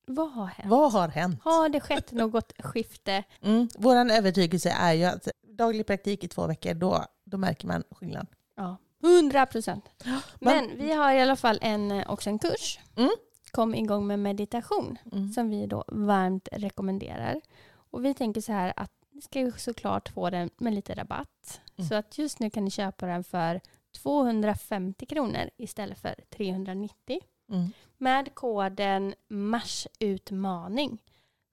Vad 0.06 0.32
har 0.32 0.46
hänt? 0.46 0.70
vad 0.70 0.92
har 0.92 1.08
hänt? 1.08 1.42
Har 1.44 1.70
det 1.70 1.80
skett 1.80 2.12
något 2.12 2.54
skifte? 2.60 3.24
Mm. 3.42 3.70
Vår 3.78 3.96
övertygelse 3.96 4.70
är 4.70 4.94
ju 4.94 5.04
att 5.04 5.28
daglig 5.44 5.88
praktik 5.88 6.24
i 6.24 6.28
två 6.28 6.48
veckor, 6.48 6.74
då, 6.74 7.06
då 7.24 7.38
märker 7.38 7.68
man 7.68 7.84
skillnad. 7.92 8.28
Ja, 8.56 8.78
100 9.04 9.46
procent. 9.46 9.86
Men 10.40 10.78
vi 10.78 10.94
har 10.94 11.14
i 11.14 11.22
alla 11.22 11.36
fall 11.36 11.60
en, 11.62 11.92
eh, 11.92 12.12
också 12.12 12.30
en 12.30 12.40
kurs. 12.40 12.80
Mm. 12.96 13.12
Kom 13.52 13.76
igång 13.76 14.08
med 14.08 14.20
meditation. 14.20 14.98
Mm. 15.12 15.34
som 15.34 15.50
vi 15.50 15.66
då 15.66 15.84
varmt 15.88 16.48
rekommenderar. 16.52 17.42
Och 17.92 18.06
vi 18.06 18.14
tänker 18.14 18.42
så 18.42 18.52
här 18.52 18.74
att 18.76 18.92
ni 19.12 19.22
ska 19.22 19.40
ju 19.40 19.52
såklart 19.52 20.10
få 20.10 20.30
den 20.30 20.50
med 20.58 20.74
lite 20.74 20.94
rabatt. 20.94 21.62
Mm. 21.78 21.90
Så 21.90 21.96
att 21.96 22.18
just 22.18 22.40
nu 22.40 22.50
kan 22.50 22.66
ni 22.66 22.72
köpa 22.72 23.06
den 23.06 23.24
för 23.24 23.62
250 24.02 25.06
kronor 25.06 25.50
istället 25.58 26.00
för 26.00 26.16
390. 26.30 27.20
Mm. 27.52 27.72
Med 27.98 28.36
koden 28.36 29.14
marsutmaning 29.28 30.98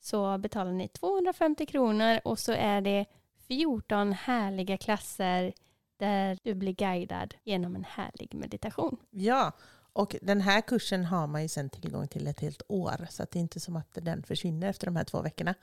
så 0.01 0.39
betalar 0.39 0.73
ni 0.73 0.89
250 0.89 1.67
kronor 1.67 2.21
och 2.25 2.39
så 2.39 2.53
är 2.53 2.81
det 2.81 3.07
14 3.49 4.13
härliga 4.13 4.77
klasser 4.77 5.53
där 5.97 6.39
du 6.43 6.55
blir 6.55 6.73
guidad 6.73 7.35
genom 7.45 7.77
en 7.77 7.85
härlig 7.85 8.35
meditation. 8.35 8.97
Ja, 9.11 9.53
och 9.93 10.17
den 10.23 10.41
här 10.41 10.61
kursen 10.61 11.05
har 11.05 11.27
man 11.27 11.43
ju 11.43 11.49
sen 11.49 11.71
tillgång 11.71 12.09
till 12.09 12.27
ett 12.27 12.41
helt 12.41 12.63
år. 12.69 13.07
Så 13.11 13.23
att 13.23 13.31
det 13.31 13.39
är 13.39 13.41
inte 13.41 13.61
som 13.61 13.77
att 13.77 13.89
den 13.93 14.23
försvinner 14.23 14.69
efter 14.69 14.87
de 14.87 14.97
här 14.97 15.05
två 15.05 15.23
veckorna. 15.23 15.55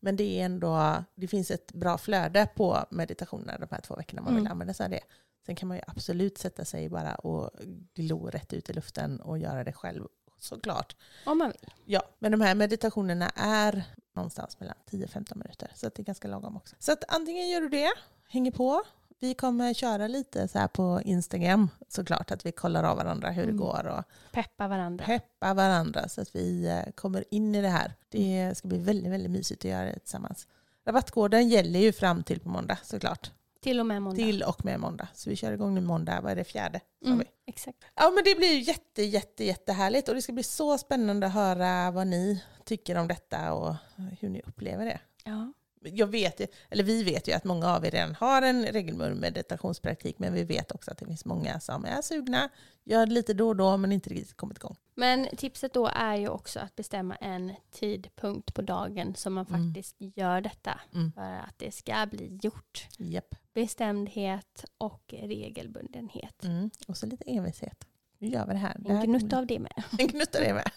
Men 0.00 0.16
det 0.16 0.40
är 0.40 0.44
ändå, 0.44 1.04
det 1.14 1.28
finns 1.28 1.50
ett 1.50 1.72
bra 1.72 1.98
flöde 1.98 2.48
på 2.54 2.86
meditationer 2.90 3.58
de 3.58 3.66
här 3.70 3.80
två 3.80 3.96
veckorna 3.96 4.22
man 4.22 4.34
vill 4.34 4.40
Mm. 4.40 4.52
använda 4.52 4.74
sig 4.74 4.84
av 4.84 4.90
det. 4.90 5.00
Sen 5.46 5.56
kan 5.56 5.68
man 5.68 5.76
ju 5.76 5.82
absolut 5.86 6.38
sätta 6.38 6.64
sig 6.64 6.88
bara 6.88 7.14
och 7.14 7.50
glo 7.94 8.26
rätt 8.30 8.52
ut 8.52 8.70
i 8.70 8.72
luften 8.72 9.20
och 9.20 9.38
göra 9.38 9.64
det 9.64 9.72
själv 9.72 10.06
såklart. 10.38 10.96
Om 11.26 11.38
man 11.38 11.48
vill. 11.48 11.70
Ja, 11.84 12.02
men 12.18 12.32
de 12.32 12.40
här 12.40 12.54
meditationerna 12.54 13.30
är 13.36 13.84
någonstans 14.12 14.60
mellan 14.60 14.76
10-15 14.90 15.34
minuter. 15.38 15.70
Så 15.74 15.86
det 15.86 15.98
är 15.98 16.04
ganska 16.04 16.28
lagom 16.28 16.56
också. 16.56 16.76
Så 16.78 16.92
att 16.92 17.04
antingen 17.08 17.48
gör 17.48 17.60
du 17.60 17.68
det, 17.68 17.90
hänger 18.28 18.50
på. 18.50 18.82
Vi 19.20 19.34
kommer 19.34 19.74
köra 19.74 20.06
lite 20.08 20.48
så 20.48 20.58
här 20.58 20.68
på 20.68 21.00
Instagram 21.04 21.68
såklart, 21.88 22.30
att 22.30 22.46
vi 22.46 22.52
kollar 22.52 22.84
av 22.84 22.96
varandra 22.96 23.30
hur 23.30 23.42
Mm. 23.42 23.56
det 23.56 23.62
går 23.62 23.86
och 23.86 24.04
Peppa 24.32 24.68
varandra. 24.68 25.04
peppa 25.04 25.54
varandra 25.54 26.08
så 26.08 26.20
att 26.20 26.36
vi 26.36 26.66
eh, 26.66 26.92
kommer 26.92 27.24
in 27.30 27.54
i 27.54 27.62
det 27.62 27.68
här. 27.68 27.92
Det 28.08 28.54
ska 28.56 28.68
bli 28.68 28.78
väldigt, 28.78 29.12
väldigt 29.12 29.30
mysigt 29.30 29.64
att 29.64 29.70
göra 29.70 29.84
det 29.84 29.98
tillsammans. 29.98 30.46
Rabattkoden 30.86 31.48
gäller 31.48 31.80
ju 31.80 31.92
fram 31.92 32.22
till 32.22 32.40
på 32.40 32.48
måndag 32.48 32.78
såklart. 32.82 33.30
Till 33.64 33.80
och 33.80 33.86
med 33.86 34.02
måndag. 34.02 34.16
Till 34.16 34.42
och 34.42 34.64
med 34.64 34.80
måndag. 34.80 35.08
Så 35.14 35.30
vi 35.30 35.36
kör 35.36 35.52
igång 35.52 35.74
nu 35.74 35.80
måndag, 35.80 36.20
vad 36.20 36.32
är 36.32 36.36
det, 36.36 36.44
fjärde? 36.44 36.80
Mm, 37.04 37.22
exakt. 37.46 37.78
Ja 37.94 38.10
men 38.14 38.24
det 38.24 38.34
blir 38.34 38.48
ju 38.52 38.60
jätte, 38.60 39.02
jätte, 39.02 39.44
jättehärligt 39.44 40.08
och 40.08 40.14
det 40.14 40.22
ska 40.22 40.32
bli 40.32 40.42
så 40.42 40.78
spännande 40.78 41.26
att 41.26 41.32
höra 41.32 41.90
vad 41.90 42.06
ni 42.06 42.44
tycker 42.64 42.96
om 42.96 43.08
detta 43.08 43.52
och 43.52 43.74
hur 44.20 44.28
ni 44.28 44.42
upplever 44.46 44.84
det. 44.84 45.00
Ja. 45.24 45.52
Jag 45.86 46.06
vet, 46.06 46.40
eller 46.70 46.84
vi 46.84 47.02
vet 47.04 47.28
ju 47.28 47.32
att 47.32 47.44
många 47.44 47.74
av 47.76 47.86
er 47.86 47.90
redan 47.90 48.14
har 48.14 48.42
en 48.42 48.66
regelbunden 48.66 49.18
meditationspraktik 49.20 50.18
men 50.18 50.32
vi 50.34 50.44
vet 50.44 50.72
också 50.72 50.90
att 50.90 50.98
det 50.98 51.06
finns 51.06 51.24
många 51.24 51.60
som 51.60 51.84
är 51.84 52.02
sugna, 52.02 52.48
gör 52.84 53.06
lite 53.06 53.34
då 53.34 53.48
och 53.48 53.56
då 53.56 53.76
men 53.76 53.92
inte 53.92 54.10
riktigt 54.10 54.36
kommit 54.36 54.56
igång. 54.58 54.76
Men 54.94 55.28
tipset 55.36 55.74
då 55.74 55.86
är 55.86 56.16
ju 56.16 56.28
också 56.28 56.60
att 56.60 56.76
bestämma 56.76 57.14
en 57.14 57.52
tidpunkt 57.70 58.54
på 58.54 58.62
dagen 58.62 59.14
som 59.14 59.34
man 59.34 59.46
Mm. 59.46 59.66
faktiskt 59.74 59.96
gör 59.98 60.40
detta. 60.40 60.80
Mm. 60.94 61.12
För 61.12 61.22
att 61.22 61.58
det 61.58 61.74
ska 61.74 62.06
bli 62.10 62.38
gjort. 62.42 62.86
Japp. 62.98 63.34
Bestämdhet 63.54 64.64
och 64.78 65.14
regelbundenhet. 65.22 66.44
Mm. 66.44 66.70
Och 66.88 66.96
så 66.96 67.06
lite 67.06 67.24
envishet. 67.26 67.84
Nu 68.18 68.28
gör 68.28 68.46
vi 68.46 68.52
det 68.52 68.58
här. 68.58 68.76
Det 68.78 68.90
En 68.92 69.00
gnutta 69.06 69.38
av 69.38 69.46
det 69.46 69.58
med. 69.58 69.82
En 69.98 70.06
gnutta 70.06 70.40
det 70.40 70.54
med. 70.54 70.70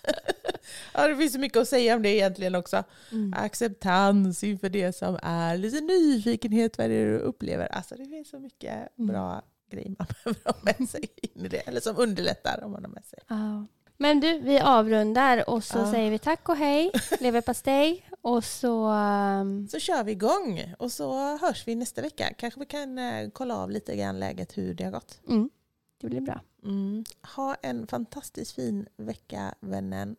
ja, 0.93 1.07
det 1.07 1.15
finns 1.15 1.33
så 1.33 1.39
mycket 1.39 1.57
att 1.61 1.67
säga 1.67 1.95
om 1.95 2.01
det 2.01 2.09
egentligen 2.09 2.55
också. 2.55 2.83
Mm. 3.11 3.33
Acceptans 3.37 4.43
inför 4.43 4.69
det 4.69 4.93
som 4.95 5.19
är, 5.23 5.57
lite 5.57 5.81
nyfikenhet 5.81 6.77
vad 6.77 6.89
det 6.89 6.95
är 6.95 7.05
du 7.05 7.17
upplever. 7.17 7.67
Alltså 7.67 7.95
det 7.95 8.05
finns 8.05 8.29
så 8.29 8.39
mycket 8.39 8.97
Mm. 8.97 9.07
bra 9.07 9.41
grejer 9.71 9.95
man 9.99 10.07
behöver 10.23 10.41
ha 10.45 10.55
med 10.79 10.89
sig 10.89 11.07
in 11.21 11.45
i 11.45 11.47
det. 11.47 11.57
Eller 11.67 11.79
som 11.81 11.97
underlättar 11.97 12.63
om 12.63 12.71
man 12.71 12.83
har 12.85 12.91
med 12.91 13.05
sig. 13.05 13.19
Ja. 13.27 13.65
Men 13.97 14.19
du, 14.19 14.39
vi 14.39 14.59
avrundar 14.59 15.49
och 15.49 15.63
så 15.63 15.77
Ja. 15.77 15.91
säger 15.91 16.11
vi 16.11 16.19
tack 16.19 16.49
och 16.49 16.55
hej, 16.57 16.91
leverpastej 17.19 18.06
och 18.21 18.43
så... 18.43 18.89
um, 18.89 19.67
Så 19.67 19.79
kör 19.79 20.03
vi 20.03 20.11
igång 20.11 20.73
och 20.79 20.91
så 20.91 21.37
hörs 21.37 21.67
vi 21.67 21.75
nästa 21.75 22.01
vecka. 22.01 22.33
Kanske 22.37 22.59
vi 22.59 22.65
kan 22.65 22.97
eh, 22.99 23.29
kolla 23.29 23.55
av 23.55 23.71
lite 23.71 23.95
grann 23.95 24.19
läget 24.19 24.57
hur 24.57 24.73
det 24.73 24.83
har 24.83 24.91
gått. 24.91 25.21
Mm, 25.27 25.49
det 25.97 26.07
blir 26.07 26.21
bra. 26.21 26.41
Mm. 26.63 27.05
Ha 27.35 27.55
en 27.55 27.87
fantastiskt 27.87 28.51
fin 28.51 28.87
vecka 28.97 29.55
vännen. 29.59 30.15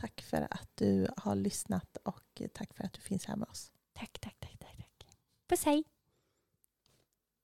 Tack 0.00 0.22
för 0.22 0.46
att 0.50 0.68
du 0.74 1.08
har 1.16 1.34
lyssnat 1.34 1.96
och 2.02 2.42
tack 2.52 2.74
för 2.74 2.84
att 2.84 2.92
du 2.92 3.00
finns 3.00 3.24
här 3.26 3.36
med 3.36 3.48
oss. 3.48 3.72
Tack, 3.92 4.18
tack, 4.20 4.36
tack, 4.40 4.58
tack. 4.58 4.76
tack. 4.98 5.16
Puss 5.48 5.64
hej! 5.64 5.84